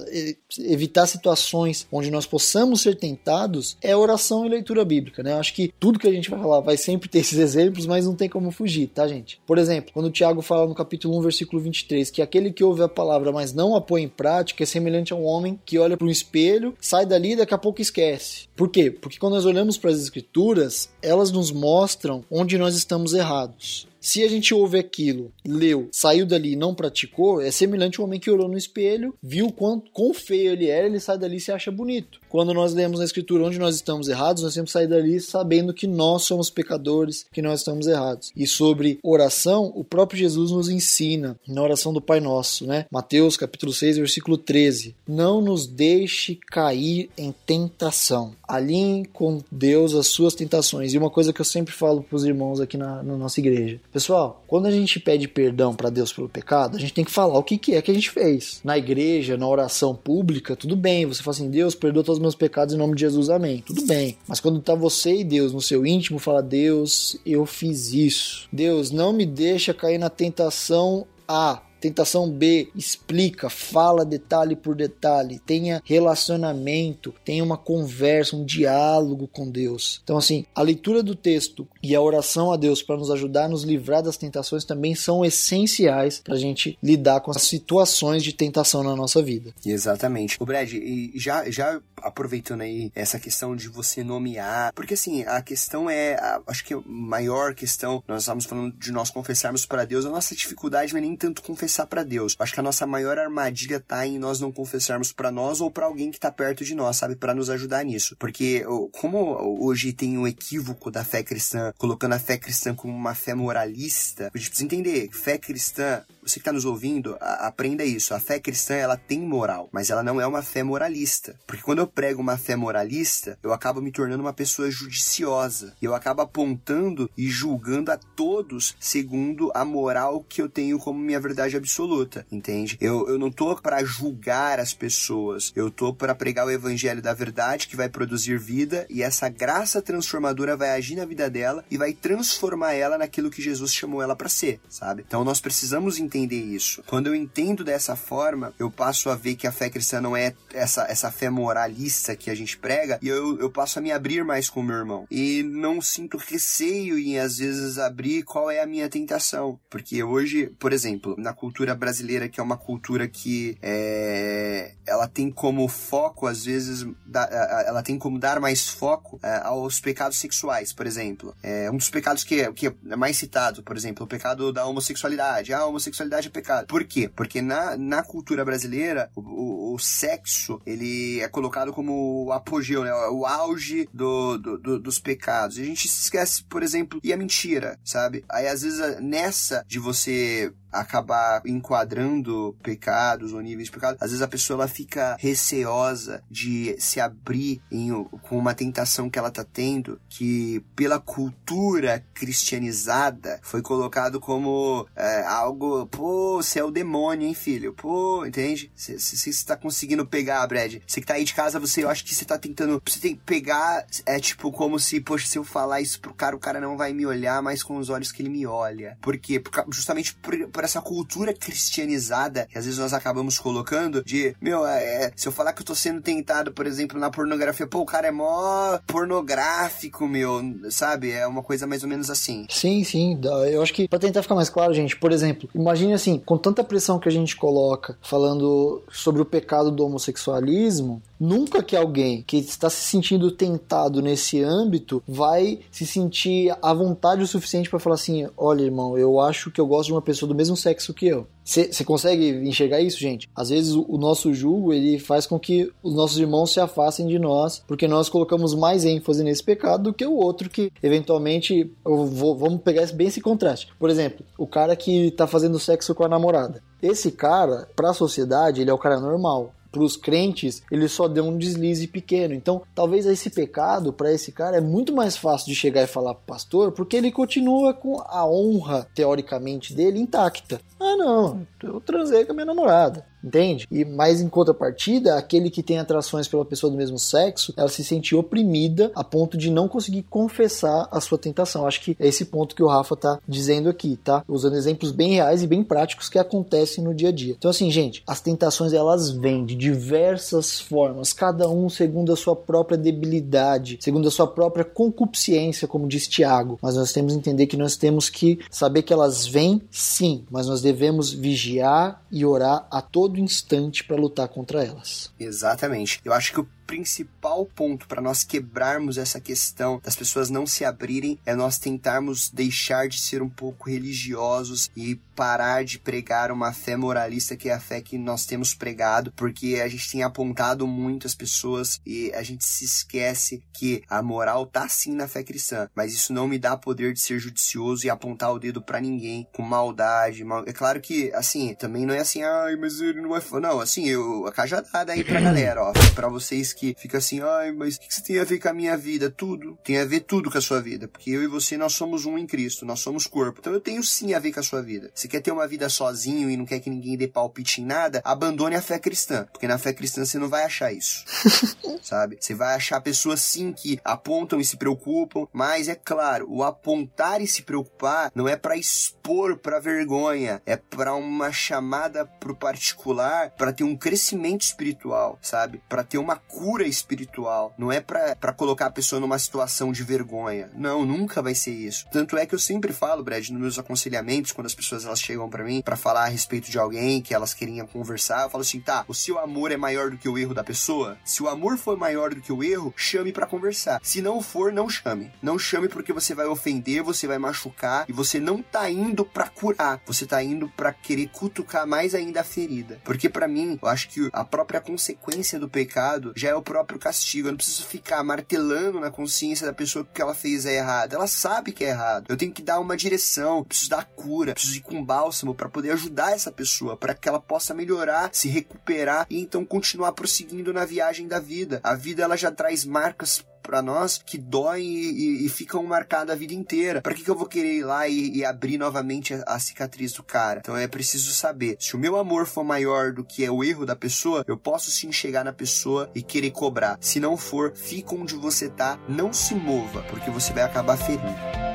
evitar 0.59 1.05
situações 1.05 1.87
onde 1.91 2.09
nós 2.09 2.25
possamos 2.25 2.81
ser 2.81 2.95
tentados 2.95 3.77
é 3.81 3.95
oração 3.95 4.45
e 4.45 4.49
leitura 4.49 4.83
bíblica, 4.83 5.21
né? 5.21 5.33
Eu 5.33 5.37
acho 5.37 5.53
que 5.53 5.73
tudo 5.79 5.99
que 5.99 6.07
a 6.07 6.11
gente 6.11 6.29
vai 6.29 6.39
falar 6.39 6.61
vai 6.61 6.77
sempre 6.77 7.09
ter 7.09 7.19
esses 7.19 7.37
exemplos, 7.37 7.85
mas 7.85 8.06
não 8.07 8.15
tem 8.15 8.27
como 8.27 8.51
fugir, 8.51 8.87
tá, 8.87 9.07
gente? 9.07 9.39
Por 9.45 9.57
exemplo, 9.57 9.91
quando 9.93 10.07
o 10.07 10.11
Tiago 10.11 10.41
fala 10.41 10.67
no 10.67 10.73
capítulo 10.73 11.17
1, 11.19 11.21
versículo 11.21 11.61
23, 11.61 12.09
que 12.09 12.21
aquele 12.21 12.51
que 12.51 12.63
ouve 12.63 12.81
a 12.81 12.87
palavra, 12.87 13.31
mas 13.31 13.53
não 13.53 13.75
a 13.75 13.81
põe 13.81 14.03
em 14.03 14.07
prática, 14.07 14.63
é 14.63 14.65
semelhante 14.65 15.13
a 15.13 15.15
um 15.15 15.25
homem 15.25 15.59
que 15.65 15.77
olha 15.77 15.97
para 15.97 16.07
um 16.07 16.09
espelho, 16.09 16.73
sai 16.79 17.05
dali 17.05 17.33
e 17.33 17.35
daqui 17.35 17.53
a 17.53 17.57
pouco 17.57 17.81
esquece. 17.81 18.47
Por 18.55 18.69
quê? 18.69 18.89
Porque 18.89 19.19
quando 19.19 19.33
nós 19.33 19.45
olhamos 19.45 19.77
para 19.77 19.91
as 19.91 19.99
escrituras, 19.99 20.89
elas 21.01 21.31
nos 21.31 21.51
mostram 21.51 22.23
onde 22.31 22.57
nós 22.57 22.75
estamos 22.75 23.13
errados. 23.13 23.87
Se 23.99 24.23
a 24.23 24.29
gente 24.29 24.53
ouve 24.53 24.79
aquilo, 24.79 25.33
leu, 25.45 25.89
saiu 25.91 26.25
dali 26.25 26.53
e 26.53 26.55
não 26.55 26.73
praticou, 26.73 27.41
é 27.41 27.51
semelhante 27.51 27.99
ao 27.99 28.05
homem 28.05 28.19
que 28.19 28.31
olhou 28.31 28.47
no 28.47 28.57
espelho, 28.57 29.13
viu 29.21 29.51
quão, 29.51 29.83
quão 29.91 30.13
feio 30.13 30.53
ele 30.53 30.69
era, 30.69 30.85
ele 30.85 30.99
sai 30.99 31.17
dali 31.17 31.35
e 31.35 31.41
se 31.41 31.51
acha 31.51 31.69
bonito. 31.69 32.19
Quando 32.29 32.53
nós 32.53 32.73
lemos 32.73 32.99
na 32.99 33.05
escritura 33.05 33.45
onde 33.45 33.57
nós 33.57 33.75
estamos 33.75 34.09
errados, 34.09 34.43
nós 34.43 34.53
temos 34.53 34.69
que 34.69 34.73
sair 34.73 34.87
dali 34.87 35.19
sabendo 35.19 35.73
que 35.73 35.87
nós 35.87 36.23
somos 36.23 36.49
pecadores, 36.49 37.25
que 37.31 37.41
nós 37.41 37.61
estamos 37.61 37.87
errados. 37.87 38.31
E 38.35 38.45
sobre 38.45 38.99
oração, 39.01 39.71
o 39.75 39.83
próprio 39.83 40.19
Jesus 40.19 40.51
nos 40.51 40.69
ensina 40.69 41.37
na 41.47 41.61
oração 41.61 41.93
do 41.93 42.01
Pai 42.01 42.19
Nosso, 42.19 42.65
né? 42.65 42.85
Mateus 42.91 43.37
capítulo 43.37 43.71
6, 43.71 43.97
versículo 43.97 44.37
13. 44.37 44.95
Não 45.07 45.41
nos 45.41 45.65
deixe 45.65 46.35
cair 46.35 47.09
em 47.17 47.33
tentação. 47.45 48.33
Alinhe 48.47 49.05
com 49.05 49.41
Deus 49.51 49.95
as 49.95 50.07
suas 50.07 50.33
tentações. 50.33 50.93
E 50.93 50.97
uma 50.97 51.09
coisa 51.09 51.31
que 51.31 51.41
eu 51.41 51.45
sempre 51.45 51.73
falo 51.73 52.03
para 52.03 52.15
os 52.15 52.25
irmãos 52.25 52.59
aqui 52.59 52.77
na, 52.77 53.01
na 53.03 53.15
nossa 53.15 53.39
igreja. 53.39 53.79
Pessoal, 53.91 54.43
quando 54.47 54.65
a 54.65 54.71
gente 54.71 54.99
pede 54.99 55.27
perdão 55.27 55.75
para 55.75 55.89
Deus 55.89 56.11
pelo 56.11 56.29
pecado, 56.29 56.75
a 56.75 56.79
gente 56.79 56.93
tem 56.93 57.05
que 57.05 57.11
falar 57.11 57.37
o 57.37 57.43
que, 57.43 57.57
que 57.57 57.75
é 57.75 57.81
que 57.81 57.91
a 57.91 57.93
gente 57.93 58.09
fez. 58.09 58.59
Na 58.63 58.77
igreja, 58.77 59.37
na 59.37 59.47
oração 59.47 59.95
pública, 59.95 60.55
tudo 60.55 60.75
bem. 60.75 61.05
Você 61.05 61.23
fala 61.23 61.35
assim, 61.35 61.49
Deus, 61.49 61.75
perdoa 61.75 62.03
todos 62.03 62.16
os 62.17 62.21
meus 62.21 62.35
pecados 62.35 62.73
em 62.73 62.77
nome 62.77 62.95
de 62.95 63.01
Jesus, 63.01 63.29
amém. 63.29 63.63
Tudo 63.65 63.85
bem. 63.85 64.17
Mas 64.27 64.39
quando 64.39 64.59
tá 64.59 64.75
você 64.75 65.17
e 65.17 65.23
Deus 65.23 65.53
no 65.53 65.61
seu 65.61 65.85
íntimo, 65.85 66.19
fala, 66.19 66.41
Deus, 66.41 67.17
eu 67.25 67.45
fiz 67.45 67.93
isso. 67.93 68.47
Deus, 68.51 68.91
não 68.91 69.13
me 69.13 69.25
deixa 69.25 69.73
cair 69.73 69.97
na 69.97 70.09
tentação 70.09 71.05
A 71.27 71.61
Tentação 71.79 72.29
B, 72.29 72.69
explica, 72.75 73.49
fala 73.49 74.03
detalhe 74.03 74.55
por 74.55 74.75
detalhe, 74.75 75.39
tenha 75.39 75.81
relacionamento, 75.85 77.13
tenha 77.23 77.43
uma 77.43 77.57
conversa, 77.57 78.35
um 78.35 78.43
diálogo 78.43 79.27
com 79.27 79.49
Deus. 79.49 80.01
Então, 80.03 80.17
assim, 80.17 80.45
a 80.55 80.61
leitura 80.61 81.03
do 81.03 81.15
texto 81.15 81.67
e 81.81 81.95
a 81.95 82.01
oração 82.01 82.51
a 82.51 82.57
Deus 82.57 82.81
para 82.81 82.97
nos 82.97 83.11
ajudar 83.11 83.45
a 83.45 83.49
nos 83.49 83.63
livrar 83.63 84.01
das 84.01 84.17
tentações 84.17 84.65
também 84.65 84.95
são 84.95 85.23
essenciais 85.23 86.19
para 86.19 86.33
a 86.33 86.37
gente 86.37 86.77
lidar 86.81 87.21
com 87.21 87.31
as 87.31 87.43
situações 87.43 88.23
de 88.23 88.33
tentação 88.33 88.83
na 88.83 88.95
nossa 88.95 89.21
vida. 89.21 89.53
Exatamente. 89.65 90.37
O 90.39 90.45
Brad, 90.45 90.71
e 90.73 91.11
já, 91.15 91.49
já 91.49 91.79
aproveitando 92.01 92.61
aí 92.61 92.91
essa 92.95 93.19
questão 93.19 93.55
de 93.55 93.69
você 93.69 94.03
nomear, 94.03 94.73
porque 94.73 94.93
assim, 94.93 95.23
a 95.23 95.41
questão 95.41 95.89
é, 95.89 96.15
a, 96.15 96.41
acho 96.47 96.65
que 96.65 96.73
a 96.73 96.81
maior 96.85 97.53
questão, 97.53 98.03
nós 98.07 98.23
estamos 98.23 98.45
falando 98.45 98.75
de 98.77 98.91
nós 98.91 99.09
confessarmos 99.09 99.65
para 99.65 99.85
Deus, 99.85 100.05
a 100.05 100.09
nossa 100.09 100.35
dificuldade 100.35 100.93
não 100.93 100.99
é 100.99 101.01
nem 101.01 101.15
tanto 101.15 101.41
confessar 101.41 101.66
confessar 101.67 101.85
para 101.85 102.03
Deus. 102.03 102.35
Acho 102.39 102.53
que 102.53 102.59
a 102.59 102.63
nossa 102.63 102.87
maior 102.87 103.19
armadilha 103.19 103.79
tá 103.79 104.07
em 104.07 104.17
nós 104.17 104.39
não 104.39 104.51
confessarmos 104.51 105.11
para 105.11 105.29
nós 105.29 105.59
ou 105.59 105.69
para 105.69 105.85
alguém 105.85 106.09
que 106.09 106.19
tá 106.19 106.31
perto 106.31 106.63
de 106.63 106.73
nós, 106.73 106.95
sabe, 106.95 107.15
para 107.15 107.35
nos 107.35 107.49
ajudar 107.49 107.83
nisso. 107.83 108.15
Porque 108.17 108.63
como 108.93 109.19
hoje 109.61 109.91
tem 109.91 110.17
um 110.17 110.25
equívoco 110.25 110.89
da 110.89 111.03
fé 111.03 111.21
cristã, 111.21 111.73
colocando 111.77 112.13
a 112.13 112.19
fé 112.19 112.37
cristã 112.37 112.73
como 112.73 112.93
uma 112.93 113.13
fé 113.13 113.35
moralista, 113.35 114.31
a 114.33 114.37
gente 114.37 114.49
precisa 114.49 114.65
entender, 114.65 115.09
fé 115.11 115.37
cristã 115.37 116.03
você 116.27 116.35
que 116.35 116.39
está 116.39 116.51
nos 116.51 116.65
ouvindo, 116.65 117.17
a, 117.19 117.47
aprenda 117.47 117.83
isso. 117.83 118.13
A 118.13 118.19
fé 118.19 118.39
cristã, 118.39 118.75
ela 118.75 118.97
tem 118.97 119.19
moral, 119.19 119.69
mas 119.71 119.89
ela 119.89 120.03
não 120.03 120.19
é 120.19 120.27
uma 120.27 120.41
fé 120.41 120.63
moralista. 120.63 121.35
Porque 121.45 121.63
quando 121.63 121.79
eu 121.79 121.87
prego 121.87 122.21
uma 122.21 122.37
fé 122.37 122.55
moralista, 122.55 123.37
eu 123.41 123.53
acabo 123.53 123.81
me 123.81 123.91
tornando 123.91 124.21
uma 124.21 124.33
pessoa 124.33 124.69
judiciosa. 124.69 125.73
E 125.81 125.85
eu 125.85 125.95
acabo 125.95 126.21
apontando 126.21 127.09
e 127.17 127.29
julgando 127.29 127.91
a 127.91 127.97
todos 127.97 128.75
segundo 128.79 129.51
a 129.53 129.63
moral 129.63 130.25
que 130.27 130.41
eu 130.41 130.49
tenho 130.49 130.77
como 130.79 130.99
minha 130.99 131.19
verdade 131.19 131.55
absoluta, 131.55 132.25
entende? 132.31 132.77
Eu, 132.81 133.07
eu 133.07 133.17
não 133.17 133.31
tô 133.31 133.55
para 133.55 133.83
julgar 133.83 134.59
as 134.59 134.73
pessoas, 134.73 135.51
eu 135.55 135.71
tô 135.71 135.93
para 135.93 136.13
pregar 136.13 136.45
o 136.45 136.51
evangelho 136.51 137.01
da 137.01 137.13
verdade 137.13 137.67
que 137.67 137.75
vai 137.75 137.89
produzir 137.89 138.37
vida 138.37 138.85
e 138.89 139.01
essa 139.01 139.29
graça 139.29 139.81
transformadora 139.81 140.57
vai 140.57 140.71
agir 140.71 140.95
na 140.95 141.05
vida 141.05 141.29
dela 141.29 141.63
e 141.71 141.77
vai 141.77 141.93
transformar 141.93 142.73
ela 142.73 142.97
naquilo 142.97 143.29
que 143.29 143.41
Jesus 143.41 143.73
chamou 143.73 144.01
ela 144.01 144.15
para 144.15 144.29
ser, 144.29 144.59
sabe? 144.69 145.03
Então 145.07 145.23
nós 145.23 145.39
precisamos 145.39 145.99
entender 145.99 146.16
entender 146.17 146.41
isso. 146.41 146.83
Quando 146.87 147.07
eu 147.07 147.15
entendo 147.15 147.63
dessa 147.63 147.95
forma, 147.95 148.53
eu 148.57 148.71
passo 148.71 149.09
a 149.09 149.15
ver 149.15 149.35
que 149.35 149.47
a 149.47 149.51
fé 149.51 149.69
cristã 149.69 150.01
não 150.01 150.15
é 150.15 150.33
essa, 150.53 150.83
essa 150.89 151.11
fé 151.11 151.29
moralista 151.29 152.15
que 152.15 152.29
a 152.29 152.35
gente 152.35 152.57
prega, 152.57 152.99
e 153.01 153.07
eu, 153.07 153.39
eu 153.39 153.49
passo 153.49 153.79
a 153.79 153.81
me 153.81 153.91
abrir 153.91 154.23
mais 154.23 154.49
com 154.49 154.61
o 154.61 154.63
meu 154.63 154.77
irmão. 154.77 155.07
E 155.11 155.43
não 155.43 155.81
sinto 155.81 156.17
receio 156.17 156.97
em, 156.97 157.19
às 157.19 157.37
vezes, 157.37 157.77
abrir 157.77 158.23
qual 158.23 158.49
é 158.49 158.61
a 158.61 158.67
minha 158.67 158.89
tentação. 158.89 159.59
Porque 159.69 160.03
hoje, 160.03 160.47
por 160.59 160.73
exemplo, 160.73 161.15
na 161.17 161.33
cultura 161.33 161.75
brasileira, 161.75 162.27
que 162.27 162.39
é 162.39 162.43
uma 162.43 162.57
cultura 162.57 163.07
que 163.07 163.57
é, 163.61 164.73
ela 164.85 165.07
tem 165.07 165.29
como 165.29 165.67
foco, 165.67 166.27
às 166.27 166.43
vezes, 166.45 166.85
da, 167.05 167.23
ela 167.65 167.83
tem 167.83 167.97
como 167.97 168.19
dar 168.19 168.39
mais 168.39 168.67
foco 168.67 169.19
é, 169.21 169.41
aos 169.43 169.79
pecados 169.79 170.17
sexuais, 170.17 170.73
por 170.73 170.87
exemplo. 170.87 171.35
É 171.43 171.69
um 171.69 171.77
dos 171.77 171.89
pecados 171.89 172.23
que, 172.23 172.51
que 172.53 172.67
é 172.67 172.95
mais 172.95 173.17
citado, 173.17 173.61
por 173.63 173.75
exemplo, 173.75 174.05
o 174.05 174.07
pecado 174.07 174.51
da 174.51 174.65
homossexualidade. 174.65 175.53
Ah, 175.53 175.59
a 175.59 175.65
homossexualidade 175.65 176.06
é 176.15 176.29
pecado. 176.29 176.67
Por 176.67 176.83
quê? 176.83 177.09
Porque 177.13 177.41
na, 177.41 177.77
na 177.77 178.03
cultura 178.03 178.43
brasileira, 178.43 179.09
o, 179.15 179.21
o, 179.21 179.73
o 179.75 179.79
sexo, 179.79 180.61
ele 180.65 181.19
é 181.21 181.27
colocado 181.27 181.73
como 181.73 182.25
o 182.25 182.31
apogeu, 182.31 182.83
né? 182.83 182.93
O 183.11 183.25
auge 183.25 183.87
do, 183.93 184.37
do, 184.37 184.57
do, 184.57 184.79
dos 184.79 184.99
pecados. 184.99 185.57
E 185.57 185.61
a 185.61 185.65
gente 185.65 185.87
se 185.87 186.03
esquece, 186.03 186.43
por 186.43 186.63
exemplo, 186.63 186.99
e 187.03 187.13
a 187.13 187.17
mentira, 187.17 187.79
sabe? 187.83 188.23
Aí, 188.29 188.47
às 188.47 188.61
vezes, 188.61 188.99
nessa 188.99 189.63
de 189.67 189.79
você 189.79 190.51
acabar 190.71 191.41
enquadrando 191.45 192.55
pecados 192.61 193.33
ou 193.33 193.41
níveis 193.41 193.67
de 193.67 193.71
pecado, 193.71 193.97
às 193.99 194.11
vezes 194.11 194.21
a 194.21 194.27
pessoa 194.27 194.57
ela 194.57 194.67
fica 194.67 195.15
receosa 195.19 196.23
de 196.29 196.75
se 196.79 196.99
abrir 196.99 197.61
em, 197.71 197.91
com 198.23 198.37
uma 198.37 198.53
tentação 198.53 199.09
que 199.09 199.17
ela 199.17 199.31
tá 199.31 199.43
tendo, 199.43 199.99
que 200.09 200.63
pela 200.75 200.99
cultura 200.99 202.03
cristianizada 202.13 203.39
foi 203.41 203.61
colocado 203.61 204.19
como 204.19 204.87
é, 204.95 205.23
algo, 205.25 205.85
pô, 205.87 206.37
você 206.37 206.59
é 206.59 206.63
o 206.63 206.71
demônio, 206.71 207.27
hein, 207.27 207.33
filho? 207.33 207.73
Pô, 207.73 208.25
entende? 208.25 208.71
Você 208.75 209.29
está 209.29 209.55
conseguindo 209.55 210.05
pegar, 210.05 210.45
Brad. 210.47 210.77
Você 210.85 211.01
que 211.01 211.07
tá 211.07 211.15
aí 211.15 211.23
de 211.23 211.33
casa, 211.33 211.59
você, 211.59 211.83
eu 211.83 211.89
acho 211.89 212.03
que 212.03 212.13
você 212.13 212.25
tá 212.25 212.37
tentando, 212.37 212.81
você 212.85 212.99
tem 212.99 213.15
que 213.15 213.21
pegar, 213.23 213.85
é 214.05 214.19
tipo 214.19 214.51
como 214.51 214.79
se, 214.79 214.99
poxa, 214.99 215.27
se 215.27 215.37
eu 215.37 215.43
falar 215.43 215.81
isso 215.81 215.99
pro 215.99 216.13
cara, 216.13 216.35
o 216.35 216.39
cara 216.39 216.59
não 216.59 216.77
vai 216.77 216.93
me 216.93 217.05
olhar 217.05 217.41
mais 217.41 217.63
com 217.63 217.77
os 217.77 217.89
olhos 217.89 218.11
que 218.11 218.21
ele 218.21 218.29
me 218.29 218.45
olha. 218.45 218.97
Por 219.01 219.17
quê? 219.17 219.39
Por, 219.39 219.51
justamente 219.71 220.13
por, 220.15 220.47
por 220.57 220.63
essa 220.63 220.81
cultura 220.81 221.35
cristianizada 221.35 222.47
que 222.51 222.57
às 222.57 222.65
vezes 222.65 222.79
nós 222.79 222.91
acabamos 222.91 223.37
colocando 223.37 224.03
de, 224.03 224.35
meu, 224.41 224.65
é, 224.65 225.03
é, 225.03 225.11
se 225.15 225.27
eu 225.27 225.31
falar 225.31 225.53
que 225.53 225.61
eu 225.61 225.65
tô 225.65 225.75
sendo 225.75 226.01
tentado, 226.01 226.51
por 226.51 226.65
exemplo, 226.65 226.99
na 226.99 227.11
pornografia, 227.11 227.67
pô, 227.67 227.81
o 227.81 227.85
cara 227.85 228.07
é 228.07 228.11
mó 228.11 228.79
pornográfico, 228.87 230.07
meu, 230.07 230.41
sabe? 230.71 231.11
É 231.11 231.27
uma 231.27 231.43
coisa 231.43 231.67
mais 231.67 231.83
ou 231.83 231.89
menos 231.89 232.09
assim. 232.09 232.47
Sim, 232.49 232.83
sim. 232.83 233.21
Eu 233.51 233.61
acho 233.61 233.71
que 233.71 233.87
para 233.87 233.99
tentar 233.99 234.23
ficar 234.23 234.33
mais 234.33 234.49
claro, 234.49 234.73
gente, 234.73 234.97
por 234.97 235.11
exemplo, 235.11 235.47
imagine 235.53 235.93
assim, 235.93 236.17
com 236.25 236.39
tanta 236.39 236.63
pressão 236.63 236.97
que 236.97 237.07
a 237.07 237.11
gente 237.11 237.35
coloca 237.35 237.95
falando 238.01 238.81
sobre 238.91 239.21
o 239.21 239.25
pecado 239.25 239.69
do 239.69 239.85
homossexualismo, 239.85 241.03
Nunca 241.19 241.63
que 241.63 241.75
alguém 241.75 242.21
que 242.21 242.37
está 242.37 242.69
se 242.69 242.83
sentindo 242.83 243.31
tentado 243.31 244.01
nesse 244.01 244.41
âmbito 244.43 245.01
vai 245.07 245.59
se 245.71 245.85
sentir 245.85 246.55
à 246.61 246.73
vontade 246.73 247.23
o 247.23 247.27
suficiente 247.27 247.69
para 247.69 247.79
falar 247.79 247.95
assim: 247.95 248.27
olha, 248.37 248.61
irmão, 248.61 248.97
eu 248.97 249.19
acho 249.19 249.49
que 249.51 249.59
eu 249.59 249.65
gosto 249.65 249.87
de 249.87 249.93
uma 249.93 250.01
pessoa 250.01 250.27
do 250.27 250.35
mesmo 250.35 250.55
sexo 250.55 250.93
que 250.93 251.07
eu. 251.07 251.27
Você 251.43 251.85
consegue 251.85 252.29
enxergar 252.45 252.81
isso, 252.81 252.99
gente? 252.99 253.29
Às 253.33 253.49
vezes 253.49 253.73
o, 253.73 253.85
o, 253.87 253.97
nosso 253.97 254.33
julgo 254.33 254.73
ele 254.73 254.99
faz 254.99 255.25
com 255.25 255.39
que 255.39 255.71
os 255.81 255.95
nossos 255.95 256.17
irmãos 256.17 256.51
se 256.51 256.59
afastem 256.59 257.07
de 257.07 257.17
nós, 257.17 257.63
porque 257.65 257.87
nós 257.87 258.09
colocamos 258.09 258.53
mais 258.53 258.83
ênfase 258.83 259.23
nesse 259.23 259.41
pecado 259.41 259.83
do 259.83 259.93
que 259.93 260.05
o 260.05 260.13
outro 260.13 260.49
que 260.49 260.69
eventualmente 260.83 261.71
vou, 261.85 262.35
vamos 262.35 262.61
pegar 262.61 262.85
bem 262.91 263.07
esse 263.07 263.21
contraste. 263.21 263.69
Por 263.79 263.89
exemplo, 263.89 264.25
o 264.37 264.45
cara 264.45 264.75
que 264.75 265.07
está 265.07 265.25
fazendo 265.25 265.57
sexo 265.57 265.95
com 265.95 266.03
a 266.03 266.09
namorada. 266.09 266.61
Esse 266.81 267.11
cara, 267.11 267.65
para 267.77 267.91
a 267.91 267.93
sociedade, 267.93 268.59
ele 268.59 268.69
é 268.69 268.73
o 268.73 268.77
cara 268.77 268.99
normal 268.99 269.53
para 269.77 269.85
os 269.85 269.95
crentes, 269.95 270.63
ele 270.71 270.87
só 270.87 271.07
deu 271.07 271.23
um 271.23 271.37
deslize 271.37 271.87
pequeno. 271.87 272.33
Então, 272.33 272.63
talvez 272.73 273.05
esse 273.05 273.29
pecado 273.29 273.93
para 273.93 274.11
esse 274.11 274.31
cara 274.31 274.57
é 274.57 274.61
muito 274.61 274.91
mais 274.91 275.15
fácil 275.15 275.47
de 275.47 275.55
chegar 275.55 275.83
e 275.83 275.87
falar 275.87 276.15
pro 276.15 276.23
pastor, 276.25 276.71
porque 276.71 276.97
ele 276.97 277.11
continua 277.11 277.75
com 277.75 278.01
a 278.01 278.27
honra 278.27 278.87
teoricamente 278.95 279.73
dele 279.73 279.99
intacta. 279.99 280.59
Ah, 280.79 280.95
não, 280.95 281.45
eu 281.63 281.79
transei 281.79 282.25
com 282.25 282.31
a 282.31 282.35
minha 282.35 282.45
namorada 282.45 283.05
entende? 283.27 283.67
E 283.71 283.85
mais 283.85 284.21
em 284.21 284.29
contrapartida, 284.29 285.15
aquele 285.15 285.49
que 285.49 285.63
tem 285.63 285.79
atrações 285.79 286.27
pela 286.27 286.45
pessoa 286.45 286.71
do 286.71 286.77
mesmo 286.77 286.97
sexo, 286.97 287.53
ela 287.55 287.69
se 287.69 287.83
sente 287.83 288.15
oprimida 288.15 288.91
a 288.95 289.03
ponto 289.03 289.37
de 289.37 289.51
não 289.51 289.67
conseguir 289.67 290.03
confessar 290.03 290.87
a 290.91 290.99
sua 290.99 291.17
tentação. 291.17 291.67
Acho 291.67 291.81
que 291.81 291.95
é 291.99 292.07
esse 292.07 292.25
ponto 292.25 292.55
que 292.55 292.63
o 292.63 292.67
Rafa 292.67 292.95
tá 292.95 293.19
dizendo 293.27 293.69
aqui, 293.69 293.97
tá? 294.03 294.23
Usando 294.27 294.55
exemplos 294.55 294.91
bem 294.91 295.13
reais 295.13 295.43
e 295.43 295.47
bem 295.47 295.63
práticos 295.63 296.09
que 296.09 296.19
acontecem 296.19 296.83
no 296.83 296.93
dia 296.93 297.09
a 297.09 297.11
dia. 297.11 297.35
Então 297.37 297.51
assim, 297.51 297.69
gente, 297.69 298.03
as 298.07 298.21
tentações 298.21 298.73
elas 298.73 299.11
vêm 299.11 299.45
de 299.45 299.55
diversas 299.55 300.59
formas, 300.59 301.13
cada 301.13 301.49
um 301.49 301.69
segundo 301.69 302.11
a 302.11 302.15
sua 302.15 302.35
própria 302.35 302.77
debilidade, 302.77 303.77
segundo 303.81 304.07
a 304.07 304.11
sua 304.11 304.27
própria 304.27 304.63
concupiscência, 304.63 305.67
como 305.67 305.87
diz 305.87 306.07
Tiago. 306.07 306.57
Mas 306.61 306.75
nós 306.75 306.91
temos 306.91 307.13
que 307.13 307.19
entender 307.19 307.47
que 307.47 307.57
nós 307.57 307.75
temos 307.75 308.09
que 308.09 308.39
saber 308.49 308.83
que 308.83 308.93
elas 308.93 309.25
vêm 309.25 309.61
sim, 309.69 310.23
mas 310.29 310.47
nós 310.47 310.61
devemos 310.61 311.11
vigiar 311.11 312.01
e 312.11 312.25
orar 312.25 312.67
a 312.71 312.81
todo 312.81 313.16
todo 313.17 313.19
instante 313.19 313.83
para 313.83 313.97
lutar 313.97 314.27
contra 314.29 314.63
elas. 314.63 315.11
Exatamente. 315.19 315.99
Eu 316.05 316.13
acho 316.13 316.31
que 316.33 316.39
o 316.39 316.47
principal 316.67 317.45
ponto 317.45 317.87
para 317.87 318.01
nós 318.01 318.23
quebrarmos 318.23 318.97
essa 318.97 319.21
questão 319.21 319.79
das 319.81 319.95
pessoas 319.95 320.29
não 320.29 320.45
se 320.45 320.65
abrirem 320.65 321.17
é 321.25 321.33
nós 321.33 321.57
tentarmos 321.57 322.29
deixar 322.29 322.89
de 322.89 322.99
ser 322.99 323.21
um 323.21 323.29
pouco 323.29 323.69
religiosos 323.69 324.69
e 324.75 324.95
parar 325.15 325.63
de 325.63 325.79
pregar 325.79 326.31
uma 326.31 326.53
fé 326.53 326.75
moralista 326.75 327.35
que 327.35 327.49
é 327.49 327.53
a 327.53 327.59
fé 327.59 327.81
que 327.81 327.97
nós 327.97 328.25
temos 328.25 328.53
pregado, 328.53 329.11
porque 329.13 329.59
a 329.63 329.67
gente 329.67 329.91
tem 329.91 330.03
apontado 330.03 330.67
muito 330.67 331.07
as 331.07 331.15
pessoas 331.15 331.81
e 331.83 332.11
a 332.13 332.21
gente 332.21 332.45
se 332.45 332.65
esquece 332.65 333.41
que 333.51 333.81
a 333.89 334.03
moral 334.03 334.45
tá 334.45 334.69
sim 334.69 334.93
na 334.93 335.07
fé 335.07 335.23
cristã, 335.23 335.67
mas 335.73 335.93
isso 335.93 336.13
não 336.13 336.27
me 336.27 336.37
dá 336.37 336.55
poder 336.55 336.93
de 336.93 336.99
ser 336.99 337.17
judicioso 337.17 337.87
e 337.87 337.89
apontar 337.89 338.31
o 338.31 338.37
dedo 338.37 338.61
para 338.61 338.79
ninguém 338.79 339.27
com 339.33 339.41
maldade. 339.41 340.23
Mal... 340.23 340.43
É 340.45 340.53
claro 340.53 340.79
que, 340.81 341.11
assim, 341.13 341.55
também 341.55 341.85
não 341.85 341.95
é 341.95 341.99
assim, 341.99 342.21
ai, 342.21 342.55
mas 342.55 342.79
ele 342.79 343.01
não 343.01 343.15
é. 343.15 343.21
Não, 343.41 343.59
assim, 343.59 343.87
eu, 343.87 344.27
a 344.27 344.31
cajadada 344.31 344.91
aí 344.91 345.03
pra 345.03 345.19
galera, 345.21 345.63
ó, 345.63 345.73
pra 345.95 346.09
vocês 346.09 346.53
que 346.57 346.75
fica 346.77 346.97
assim, 346.97 347.21
ai, 347.21 347.51
mas 347.51 347.75
o 347.75 347.79
que 347.79 347.93
você 347.93 348.01
tem 348.01 348.19
a 348.19 348.23
ver 348.23 348.39
com 348.39 348.49
a 348.49 348.53
minha 348.53 348.75
vida? 348.75 349.09
Tudo. 349.09 349.57
Tem 349.63 349.77
a 349.77 349.85
ver 349.85 350.01
tudo 350.01 350.31
com 350.31 350.37
a 350.37 350.41
sua 350.41 350.59
vida. 350.59 350.87
Porque 350.87 351.11
eu 351.11 351.23
e 351.23 351.27
você, 351.27 351.57
nós 351.57 351.73
somos 351.73 352.05
um 352.05 352.17
em 352.17 352.25
Cristo, 352.25 352.65
nós 352.65 352.79
somos 352.79 353.05
corpo. 353.05 353.39
Então 353.39 353.53
eu 353.53 353.61
tenho 353.61 353.83
sim 353.83 354.13
a 354.13 354.19
ver 354.19 354.33
com 354.33 354.39
a 354.39 354.43
sua 354.43 354.61
vida. 354.61 354.89
Se 354.95 355.07
quer 355.07 355.21
ter 355.21 355.31
uma 355.31 355.47
vida 355.47 355.69
sozinho 355.69 356.29
e 356.29 356.35
não 356.35 356.45
quer 356.45 356.59
que 356.59 356.69
ninguém 356.69 356.97
dê 356.97 357.07
palpite 357.07 357.61
em 357.61 357.65
nada, 357.65 358.01
abandone 358.03 358.55
a 358.55 358.61
fé 358.61 358.79
cristã. 358.79 359.27
Porque 359.31 359.47
na 359.47 359.57
fé 359.57 359.71
cristã 359.73 360.03
você 360.03 360.17
não 360.17 360.27
vai 360.27 360.43
achar 360.43 360.73
isso. 360.73 361.05
sabe? 361.81 362.17
Você 362.19 362.33
vai 362.33 362.55
achar 362.55 362.81
pessoas 362.81 363.21
sim 363.21 363.53
que 363.53 363.79
apontam 363.83 364.39
e 364.39 364.45
se 364.45 364.57
preocupam, 364.57 365.27
mas 365.31 365.67
é 365.67 365.75
claro, 365.75 366.27
o 366.29 366.43
apontar 366.43 367.21
e 367.21 367.27
se 367.27 367.43
preocupar 367.43 368.11
não 368.13 368.27
é 368.27 368.35
para 368.35 368.57
expor 368.57 369.37
para 369.37 369.59
vergonha, 369.59 370.41
é 370.45 370.55
para 370.57 370.95
uma 370.95 371.31
chamada 371.31 372.05
pro 372.05 372.35
particular, 372.35 373.31
para 373.31 373.53
ter 373.53 373.63
um 373.63 373.75
crescimento 373.75 374.41
espiritual, 374.41 375.17
sabe? 375.21 375.61
Para 375.69 375.83
ter 375.83 375.97
uma 375.97 376.15
cura 376.15 376.46
cura 376.47 376.65
espiritual. 376.65 377.53
Não 377.57 377.73
é 377.73 377.81
para 377.81 378.31
colocar 378.31 378.67
a 378.67 378.71
pessoa 378.71 379.01
numa 379.01 379.19
situação 379.19 379.73
de 379.73 379.83
vergonha. 379.83 380.49
Não, 380.55 380.85
nunca 380.85 381.21
vai 381.21 381.35
ser 381.35 381.51
isso. 381.51 381.85
Tanto 381.91 382.15
é 382.15 382.25
que 382.25 382.33
eu 382.33 382.39
sempre 382.39 382.71
falo, 382.71 383.03
Brad, 383.03 383.27
nos 383.27 383.41
meus 383.41 383.59
aconselhamentos, 383.59 384.31
quando 384.31 384.47
as 384.47 384.55
pessoas 384.55 384.85
elas 384.85 385.01
chegam 385.01 385.29
para 385.29 385.43
mim 385.43 385.61
para 385.61 385.75
falar 385.75 386.05
a 386.05 386.07
respeito 386.07 386.49
de 386.49 386.57
alguém 386.57 387.01
que 387.01 387.13
elas 387.13 387.33
queriam 387.33 387.67
conversar, 387.67 388.23
eu 388.23 388.29
falo 388.29 388.43
assim, 388.43 388.61
tá, 388.61 388.85
o 388.87 388.93
seu 388.93 389.19
amor 389.19 389.51
é 389.51 389.57
maior 389.57 389.89
do 389.89 389.97
que 389.97 390.07
o 390.07 390.17
erro 390.17 390.33
da 390.33 390.41
pessoa? 390.41 390.97
Se 391.03 391.21
o 391.21 391.27
amor 391.27 391.57
for 391.57 391.75
maior 391.75 392.15
do 392.15 392.21
que 392.21 392.31
o 392.31 392.41
erro, 392.41 392.73
chame 392.77 393.11
para 393.11 393.27
conversar. 393.27 393.81
Se 393.83 394.01
não 394.01 394.21
for, 394.21 394.53
não 394.53 394.69
chame. 394.69 395.11
Não 395.21 395.37
chame 395.37 395.67
porque 395.67 395.91
você 395.91 396.15
vai 396.15 396.27
ofender, 396.27 396.81
você 396.81 397.07
vai 397.07 397.17
machucar 397.17 397.83
e 397.89 397.91
você 397.91 398.21
não 398.21 398.41
tá 398.41 398.69
indo 398.69 399.03
para 399.03 399.27
curar. 399.27 399.81
Você 399.85 400.05
tá 400.05 400.23
indo 400.23 400.47
para 400.47 400.71
querer 400.71 401.09
cutucar 401.09 401.67
mais 401.67 401.93
ainda 401.93 402.21
a 402.21 402.23
ferida. 402.23 402.79
Porque 402.85 403.09
para 403.09 403.27
mim, 403.27 403.59
eu 403.61 403.67
acho 403.67 403.89
que 403.89 404.09
a 404.13 404.23
própria 404.23 404.61
consequência 404.61 405.37
do 405.37 405.49
pecado 405.49 406.13
já 406.15 406.29
é 406.29 406.36
o 406.37 406.41
próprio 406.41 406.79
castigo. 406.79 407.27
Eu 407.27 407.31
não 407.31 407.37
preciso 407.37 407.65
ficar 407.65 408.03
martelando 408.03 408.79
na 408.79 408.91
consciência 408.91 409.45
da 409.45 409.53
pessoa 409.53 409.83
que 409.83 409.91
o 409.91 409.93
que 409.93 410.01
ela 410.01 410.15
fez 410.15 410.45
é 410.45 410.57
errado. 410.57 410.93
Ela 410.93 411.07
sabe 411.07 411.51
que 411.51 411.63
é 411.63 411.69
errado. 411.69 412.05
Eu 412.09 412.17
tenho 412.17 412.31
que 412.31 412.41
dar 412.41 412.59
uma 412.59 412.77
direção, 412.77 413.43
preciso 413.43 413.69
dar 413.69 413.85
cura, 413.85 414.33
preciso 414.33 414.57
ir 414.57 414.61
com 414.61 414.83
bálsamo 414.83 415.35
para 415.35 415.49
poder 415.49 415.71
ajudar 415.71 416.13
essa 416.13 416.31
pessoa, 416.31 416.77
para 416.77 416.93
que 416.93 417.07
ela 417.07 417.19
possa 417.19 417.53
melhorar, 417.53 418.09
se 418.13 418.27
recuperar 418.27 419.05
e 419.09 419.19
então 419.19 419.45
continuar 419.45 419.91
prosseguindo 419.91 420.53
na 420.53 420.65
viagem 420.65 421.07
da 421.07 421.19
vida. 421.19 421.59
A 421.63 421.75
vida 421.75 422.03
ela 422.03 422.15
já 422.15 422.31
traz 422.31 422.65
marcas 422.65 423.25
para 423.47 423.61
nós 423.61 423.99
que 424.05 424.17
doem 424.17 424.67
e, 424.67 424.91
e, 424.91 425.25
e, 425.25 425.29
ficam 425.29 425.63
marcadas 425.63 426.13
a 426.13 426.19
vida 426.19 426.33
inteira. 426.33 426.81
Para 426.81 426.93
que, 426.93 427.01
que 427.01 427.09
eu 427.09 427.15
vou 427.15 427.25
querer 427.25 427.55
ir 427.55 427.63
lá 427.63 427.87
e, 427.87 428.17
e 428.17 428.25
abrir 428.25 428.57
novamente 428.57 429.13
a, 429.13 429.23
a, 429.25 429.39
cicatriz 429.39 429.93
do 429.93 430.03
cara? 430.03 430.39
Então 430.39 430.57
é 430.57 430.67
preciso 430.67 431.13
saber. 431.13 431.55
Se 431.57 431.75
o 431.75 431.79
meu 431.79 431.95
amor 431.95 432.25
for 432.25 432.43
maior 432.43 432.91
do 432.91 433.05
que 433.05 433.23
é 433.23 433.31
o 433.31 433.43
erro 433.43 433.65
da 433.65 433.75
pessoa, 433.75 434.25
eu 434.27 434.37
posso 434.37 434.69
sim 434.69 434.91
chegar 434.91 435.23
na 435.23 435.31
pessoa 435.31 435.89
e 435.95 436.03
querer 436.03 436.31
cobrar. 436.31 436.77
Se 436.81 436.99
não 436.99 437.15
for, 437.15 437.53
fica 437.55 437.95
onde 437.95 438.15
você 438.15 438.49
tá, 438.49 438.77
não 438.89 439.13
se 439.13 439.33
mova, 439.33 439.81
porque 439.83 440.11
você 440.11 440.33
vai 440.33 440.43
acabar 440.43 440.75
ferindo. 440.75 441.46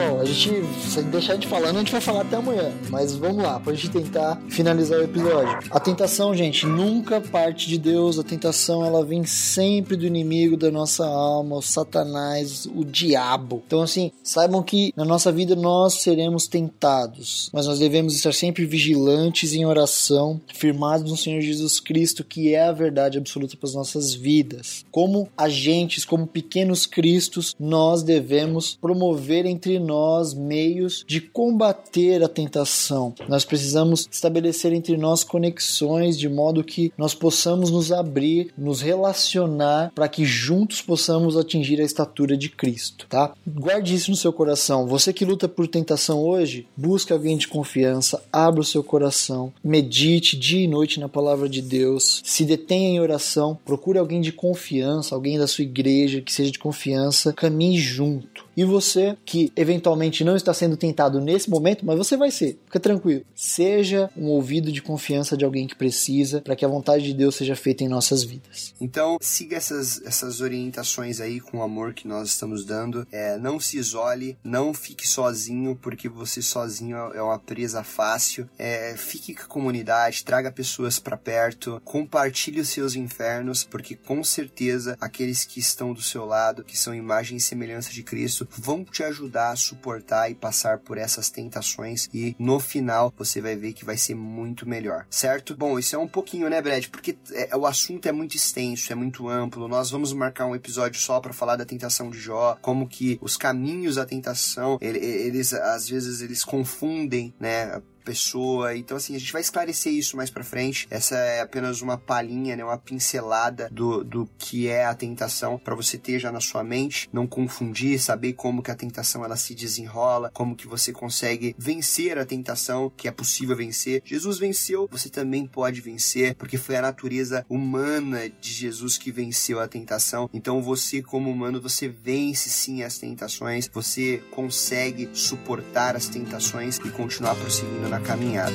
Pessoal, 0.00 0.20
a 0.20 0.24
gente, 0.24 0.64
se 0.88 1.02
deixar 1.02 1.36
de 1.36 1.46
falando, 1.46 1.76
a 1.76 1.78
gente 1.80 1.92
vai 1.92 2.00
falar 2.00 2.22
até 2.22 2.36
amanhã. 2.36 2.72
Mas 2.88 3.14
vamos 3.14 3.42
lá, 3.42 3.60
pra 3.60 3.74
gente 3.74 3.90
tentar 3.90 4.40
finalizar 4.48 4.98
o 4.98 5.04
episódio. 5.04 5.58
A 5.70 5.78
tentação, 5.78 6.34
gente, 6.34 6.64
nunca 6.64 7.20
parte 7.20 7.68
de 7.68 7.76
Deus. 7.76 8.18
A 8.18 8.22
tentação, 8.22 8.82
ela 8.82 9.04
vem 9.04 9.26
sempre 9.26 9.96
do 9.96 10.06
inimigo 10.06 10.56
da 10.56 10.70
nossa 10.70 11.04
alma, 11.06 11.56
o 11.56 11.62
Satanás, 11.62 12.66
o 12.74 12.82
diabo. 12.82 13.62
Então, 13.66 13.82
assim, 13.82 14.10
saibam 14.22 14.62
que 14.62 14.90
na 14.96 15.04
nossa 15.04 15.30
vida 15.30 15.54
nós 15.54 15.94
seremos 15.94 16.46
tentados, 16.46 17.50
mas 17.52 17.66
nós 17.66 17.78
devemos 17.78 18.14
estar 18.14 18.32
sempre 18.32 18.64
vigilantes 18.64 19.52
em 19.52 19.66
oração, 19.66 20.40
firmados 20.54 21.10
no 21.10 21.16
Senhor 21.16 21.42
Jesus 21.42 21.78
Cristo, 21.78 22.24
que 22.24 22.54
é 22.54 22.68
a 22.68 22.72
verdade 22.72 23.18
absoluta 23.18 23.54
para 23.54 23.68
as 23.68 23.74
nossas 23.74 24.14
vidas. 24.14 24.82
Como 24.90 25.28
agentes, 25.36 26.06
como 26.06 26.26
pequenos 26.26 26.86
cristos, 26.86 27.54
nós 27.60 28.02
devemos 28.02 28.78
promover 28.80 29.44
entre 29.44 29.78
nós 29.78 29.89
meios 30.34 31.04
de 31.06 31.20
combater 31.20 32.22
a 32.22 32.28
tentação. 32.28 33.14
Nós 33.28 33.44
precisamos 33.44 34.08
estabelecer 34.10 34.72
entre 34.72 34.96
nós 34.96 35.24
conexões 35.24 36.18
de 36.18 36.28
modo 36.28 36.64
que 36.64 36.92
nós 36.96 37.14
possamos 37.14 37.70
nos 37.70 37.92
abrir, 37.92 38.52
nos 38.56 38.80
relacionar 38.80 39.92
para 39.94 40.08
que 40.08 40.24
juntos 40.24 40.80
possamos 40.80 41.36
atingir 41.36 41.80
a 41.80 41.84
estatura 41.84 42.36
de 42.36 42.48
Cristo, 42.48 43.06
tá? 43.08 43.32
Guarde 43.46 43.94
isso 43.94 44.10
no 44.10 44.16
seu 44.16 44.32
coração. 44.32 44.86
Você 44.86 45.12
que 45.12 45.24
luta 45.24 45.48
por 45.48 45.66
tentação 45.66 46.20
hoje, 46.22 46.66
busque 46.76 47.12
alguém 47.12 47.36
de 47.36 47.48
confiança, 47.48 48.22
abra 48.32 48.60
o 48.60 48.64
seu 48.64 48.82
coração, 48.82 49.52
medite 49.62 50.36
dia 50.36 50.64
e 50.64 50.68
noite 50.68 51.00
na 51.00 51.08
palavra 51.08 51.48
de 51.48 51.62
Deus, 51.62 52.20
se 52.24 52.44
detenha 52.44 52.88
em 52.88 53.00
oração, 53.00 53.58
procure 53.64 53.98
alguém 53.98 54.20
de 54.20 54.32
confiança, 54.32 55.14
alguém 55.14 55.38
da 55.38 55.46
sua 55.46 55.64
igreja 55.64 56.20
que 56.20 56.32
seja 56.32 56.50
de 56.50 56.58
confiança, 56.58 57.32
caminhe 57.32 57.78
junto. 57.78 58.49
E 58.60 58.64
você 58.64 59.16
que 59.24 59.50
eventualmente 59.56 60.22
não 60.22 60.36
está 60.36 60.52
sendo 60.52 60.76
tentado 60.76 61.18
nesse 61.18 61.48
momento, 61.48 61.86
mas 61.86 61.96
você 61.96 62.14
vai 62.14 62.30
ser, 62.30 62.58
fica 62.66 62.78
tranquilo. 62.78 63.24
Seja 63.34 64.10
um 64.14 64.26
ouvido 64.26 64.70
de 64.70 64.82
confiança 64.82 65.34
de 65.34 65.46
alguém 65.46 65.66
que 65.66 65.74
precisa 65.74 66.42
para 66.42 66.54
que 66.54 66.62
a 66.62 66.68
vontade 66.68 67.04
de 67.04 67.14
Deus 67.14 67.36
seja 67.36 67.56
feita 67.56 67.84
em 67.84 67.88
nossas 67.88 68.22
vidas. 68.22 68.74
Então, 68.78 69.16
siga 69.18 69.56
essas, 69.56 70.02
essas 70.02 70.42
orientações 70.42 71.22
aí 71.22 71.40
com 71.40 71.56
o 71.56 71.62
amor 71.62 71.94
que 71.94 72.06
nós 72.06 72.28
estamos 72.28 72.62
dando. 72.62 73.08
É, 73.10 73.38
não 73.38 73.58
se 73.58 73.78
isole, 73.78 74.36
não 74.44 74.74
fique 74.74 75.08
sozinho, 75.08 75.74
porque 75.80 76.06
você 76.06 76.42
sozinho 76.42 76.98
é 77.14 77.22
uma 77.22 77.38
presa 77.38 77.82
fácil. 77.82 78.46
É, 78.58 78.94
fique 78.94 79.34
com 79.34 79.44
a 79.44 79.46
comunidade, 79.46 80.22
traga 80.22 80.52
pessoas 80.52 80.98
para 80.98 81.16
perto, 81.16 81.80
compartilhe 81.82 82.60
os 82.60 82.68
seus 82.68 82.94
infernos, 82.94 83.64
porque 83.64 83.96
com 83.96 84.22
certeza 84.22 84.98
aqueles 85.00 85.46
que 85.46 85.60
estão 85.60 85.94
do 85.94 86.02
seu 86.02 86.26
lado, 86.26 86.62
que 86.62 86.76
são 86.76 86.94
imagem 86.94 87.38
e 87.38 87.40
semelhança 87.40 87.90
de 87.90 88.02
Cristo, 88.02 88.49
vão 88.50 88.84
te 88.84 89.02
ajudar 89.02 89.50
a 89.50 89.56
suportar 89.56 90.30
e 90.30 90.34
passar 90.34 90.78
por 90.78 90.98
essas 90.98 91.30
tentações 91.30 92.08
e 92.12 92.34
no 92.38 92.58
final 92.58 93.12
você 93.16 93.40
vai 93.40 93.56
ver 93.56 93.72
que 93.72 93.84
vai 93.84 93.96
ser 93.96 94.14
muito 94.14 94.68
melhor, 94.68 95.06
certo? 95.10 95.56
Bom, 95.56 95.78
isso 95.78 95.94
é 95.94 95.98
um 95.98 96.08
pouquinho, 96.08 96.48
né, 96.48 96.60
Brad? 96.60 96.86
Porque 96.86 97.16
é, 97.32 97.56
o 97.56 97.66
assunto 97.66 98.06
é 98.06 98.12
muito 98.12 98.36
extenso, 98.36 98.92
é 98.92 98.94
muito 98.94 99.28
amplo. 99.28 99.68
Nós 99.68 99.90
vamos 99.90 100.12
marcar 100.12 100.46
um 100.46 100.54
episódio 100.54 101.00
só 101.00 101.20
para 101.20 101.32
falar 101.32 101.56
da 101.56 101.64
tentação 101.64 102.10
de 102.10 102.18
Jó, 102.18 102.58
como 102.60 102.88
que 102.88 103.18
os 103.20 103.36
caminhos 103.36 103.96
da 103.96 104.06
tentação, 104.06 104.78
eles 104.80 105.52
às 105.52 105.88
vezes 105.88 106.20
eles 106.20 106.44
confundem, 106.44 107.34
né, 107.38 107.80
pessoa. 108.10 108.76
Então, 108.76 108.96
assim, 108.96 109.14
a 109.14 109.18
gente 109.20 109.32
vai 109.32 109.40
esclarecer 109.40 109.92
isso 109.92 110.16
mais 110.16 110.30
pra 110.30 110.42
frente. 110.42 110.88
Essa 110.90 111.16
é 111.16 111.40
apenas 111.40 111.80
uma 111.80 111.96
palhinha, 111.96 112.56
né? 112.56 112.64
Uma 112.64 112.76
pincelada 112.76 113.68
do, 113.70 114.02
do 114.02 114.28
que 114.36 114.66
é 114.66 114.84
a 114.84 114.94
tentação 114.94 115.56
para 115.56 115.76
você 115.76 115.96
ter 115.96 116.18
já 116.18 116.32
na 116.32 116.40
sua 116.40 116.64
mente, 116.64 117.08
não 117.12 117.24
confundir, 117.24 118.00
saber 118.00 118.32
como 118.32 118.62
que 118.62 118.70
a 118.70 118.74
tentação 118.74 119.24
ela 119.24 119.36
se 119.36 119.54
desenrola, 119.54 120.30
como 120.34 120.56
que 120.56 120.66
você 120.66 120.92
consegue 120.92 121.54
vencer 121.56 122.18
a 122.18 122.26
tentação, 122.26 122.90
que 122.96 123.06
é 123.06 123.12
possível 123.12 123.56
vencer. 123.56 124.02
Jesus 124.04 124.38
venceu, 124.38 124.88
você 124.90 125.08
também 125.08 125.46
pode 125.46 125.80
vencer, 125.80 126.34
porque 126.34 126.58
foi 126.58 126.76
a 126.76 126.82
natureza 126.82 127.46
humana 127.48 128.28
de 128.28 128.50
Jesus 128.50 128.98
que 128.98 129.12
venceu 129.12 129.60
a 129.60 129.68
tentação. 129.68 130.28
Então, 130.34 130.60
você 130.60 131.00
como 131.00 131.30
humano, 131.30 131.60
você 131.60 131.86
vence 131.88 132.50
sim 132.50 132.82
as 132.82 132.98
tentações, 132.98 133.70
você 133.72 134.20
consegue 134.32 135.08
suportar 135.12 135.94
as 135.94 136.08
tentações 136.08 136.78
e 136.78 136.90
continuar 136.90 137.36
prosseguindo 137.36 137.88
na 137.88 137.99
caminhada. 138.00 138.54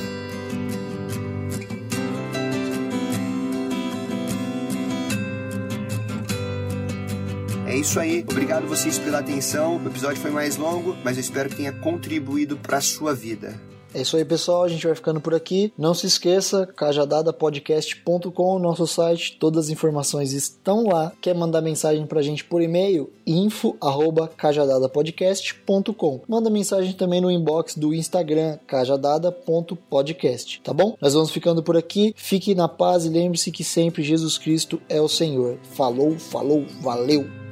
É 7.66 7.76
isso 7.76 7.98
aí. 7.98 8.24
Obrigado 8.28 8.66
vocês 8.66 8.98
pela 8.98 9.18
atenção. 9.18 9.76
O 9.76 9.86
episódio 9.86 10.22
foi 10.22 10.30
mais 10.30 10.56
longo, 10.56 10.96
mas 11.04 11.16
eu 11.16 11.20
espero 11.20 11.50
que 11.50 11.56
tenha 11.56 11.72
contribuído 11.72 12.56
para 12.56 12.78
a 12.78 12.80
sua 12.80 13.14
vida. 13.14 13.60
É 13.96 14.02
isso 14.02 14.16
aí, 14.18 14.24
pessoal. 14.26 14.62
A 14.62 14.68
gente 14.68 14.86
vai 14.86 14.94
ficando 14.94 15.22
por 15.22 15.34
aqui. 15.34 15.72
Não 15.78 15.94
se 15.94 16.06
esqueça, 16.06 16.66
cajadadapodcast.com, 16.66 18.58
nosso 18.58 18.86
site, 18.86 19.38
todas 19.40 19.64
as 19.64 19.70
informações 19.70 20.34
estão 20.34 20.88
lá. 20.88 21.14
Quer 21.18 21.34
mandar 21.34 21.62
mensagem 21.62 22.04
pra 22.04 22.20
gente 22.20 22.44
por 22.44 22.60
e-mail? 22.60 23.10
info@cajadadapodcast.com. 23.26 26.20
Manda 26.28 26.50
mensagem 26.50 26.92
também 26.92 27.22
no 27.22 27.30
inbox 27.30 27.74
do 27.74 27.94
Instagram 27.94 28.58
cajadada.podcast, 28.66 30.60
tá 30.62 30.74
bom? 30.74 30.94
Nós 31.00 31.14
vamos 31.14 31.30
ficando 31.30 31.62
por 31.62 31.78
aqui. 31.78 32.12
Fique 32.14 32.54
na 32.54 32.68
paz 32.68 33.06
e 33.06 33.08
lembre-se 33.08 33.50
que 33.50 33.64
sempre 33.64 34.02
Jesus 34.02 34.36
Cristo 34.36 34.78
é 34.90 35.00
o 35.00 35.08
Senhor. 35.08 35.56
Falou, 35.72 36.18
falou, 36.18 36.66
valeu. 36.82 37.45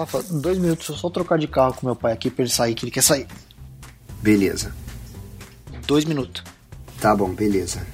Rafa, 0.00 0.22
dois 0.30 0.56
minutos, 0.56 0.88
eu 0.88 0.96
só 0.96 1.10
trocar 1.10 1.38
de 1.38 1.46
carro 1.46 1.74
com 1.74 1.86
meu 1.86 1.94
pai 1.94 2.12
aqui 2.12 2.30
pra 2.30 2.42
ele 2.42 2.50
sair, 2.50 2.74
que 2.74 2.86
ele 2.86 2.90
quer 2.90 3.02
sair. 3.02 3.26
Beleza. 4.22 4.74
Dois 5.86 6.06
minutos. 6.06 6.42
Tá 6.98 7.14
bom, 7.14 7.28
beleza. 7.28 7.86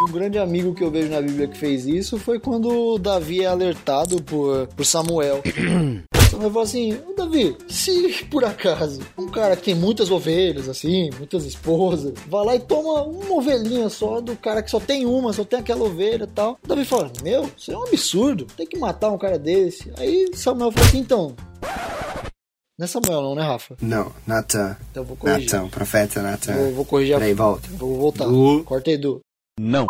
E 0.00 0.10
um 0.10 0.12
grande 0.12 0.38
amigo 0.38 0.74
que 0.74 0.82
eu 0.82 0.90
vejo 0.90 1.10
na 1.10 1.20
Bíblia 1.20 1.46
que 1.46 1.56
fez 1.56 1.86
isso 1.86 2.18
foi 2.18 2.40
quando 2.40 2.98
Davi 2.98 3.42
é 3.42 3.46
alertado 3.46 4.20
por, 4.20 4.66
por 4.68 4.84
Samuel. 4.84 5.42
Samuel 6.36 6.50
falou 6.50 6.64
assim: 6.64 7.00
Davi, 7.16 7.56
se 7.66 8.24
por 8.24 8.44
acaso 8.44 9.00
um 9.16 9.26
cara 9.26 9.56
que 9.56 9.62
tem 9.62 9.74
muitas 9.74 10.10
ovelhas, 10.10 10.68
assim, 10.68 11.10
muitas 11.16 11.44
esposas, 11.46 12.12
vai 12.26 12.44
lá 12.44 12.56
e 12.56 12.60
toma 12.60 13.02
uma 13.02 13.34
ovelhinha 13.34 13.88
só 13.88 14.20
do 14.20 14.36
cara 14.36 14.62
que 14.62 14.70
só 14.70 14.78
tem 14.78 15.06
uma, 15.06 15.32
só 15.32 15.44
tem 15.44 15.58
aquela 15.58 15.84
ovelha 15.84 16.24
e 16.24 16.26
tal. 16.26 16.58
Davi 16.66 16.84
fala: 16.84 17.10
Meu, 17.22 17.50
isso 17.56 17.72
é 17.72 17.76
um 17.76 17.84
absurdo, 17.84 18.46
tem 18.56 18.66
que 18.66 18.78
matar 18.78 19.10
um 19.10 19.18
cara 19.18 19.38
desse. 19.38 19.90
Aí 19.98 20.30
Samuel 20.34 20.70
falou 20.72 20.88
assim: 20.88 20.98
Então. 20.98 21.34
Não 22.78 22.84
é 22.84 22.86
Samuel, 22.86 23.22
não, 23.22 23.34
né, 23.34 23.42
Rafa? 23.42 23.74
Não, 23.80 24.12
Natan. 24.26 24.76
Então 24.90 25.02
eu 25.02 25.06
vou 25.06 25.16
corrigir. 25.16 25.50
Natan, 25.50 25.68
profeta 25.68 26.20
Natan. 26.20 26.52
Vou, 26.52 26.72
vou 26.72 26.84
corrigir 26.84 27.14
a 27.14 27.18
Peraí, 27.18 27.32
volta. 27.32 27.66
Vou 27.70 27.96
voltar. 27.96 28.26
Du. 28.26 28.62
Corta 28.64 28.90
Edu. 28.90 29.20
Não. 29.58 29.86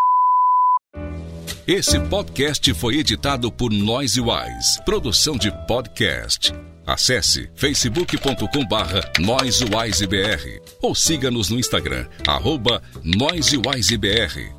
Esse 1.66 1.98
podcast 1.98 2.72
foi 2.74 2.98
editado 2.98 3.50
por 3.50 3.72
Noise 3.72 4.20
Wise, 4.20 4.80
produção 4.84 5.36
de 5.36 5.50
podcast. 5.66 6.54
Acesse 6.86 7.50
facebook.com 7.56 8.64
barra 8.68 9.00
NoiseWiseBR 9.18 10.62
ou 10.80 10.94
siga-nos 10.94 11.50
no 11.50 11.58
Instagram, 11.58 12.06
arroba 12.24 12.80
NoiseWiseBR. 13.02 14.54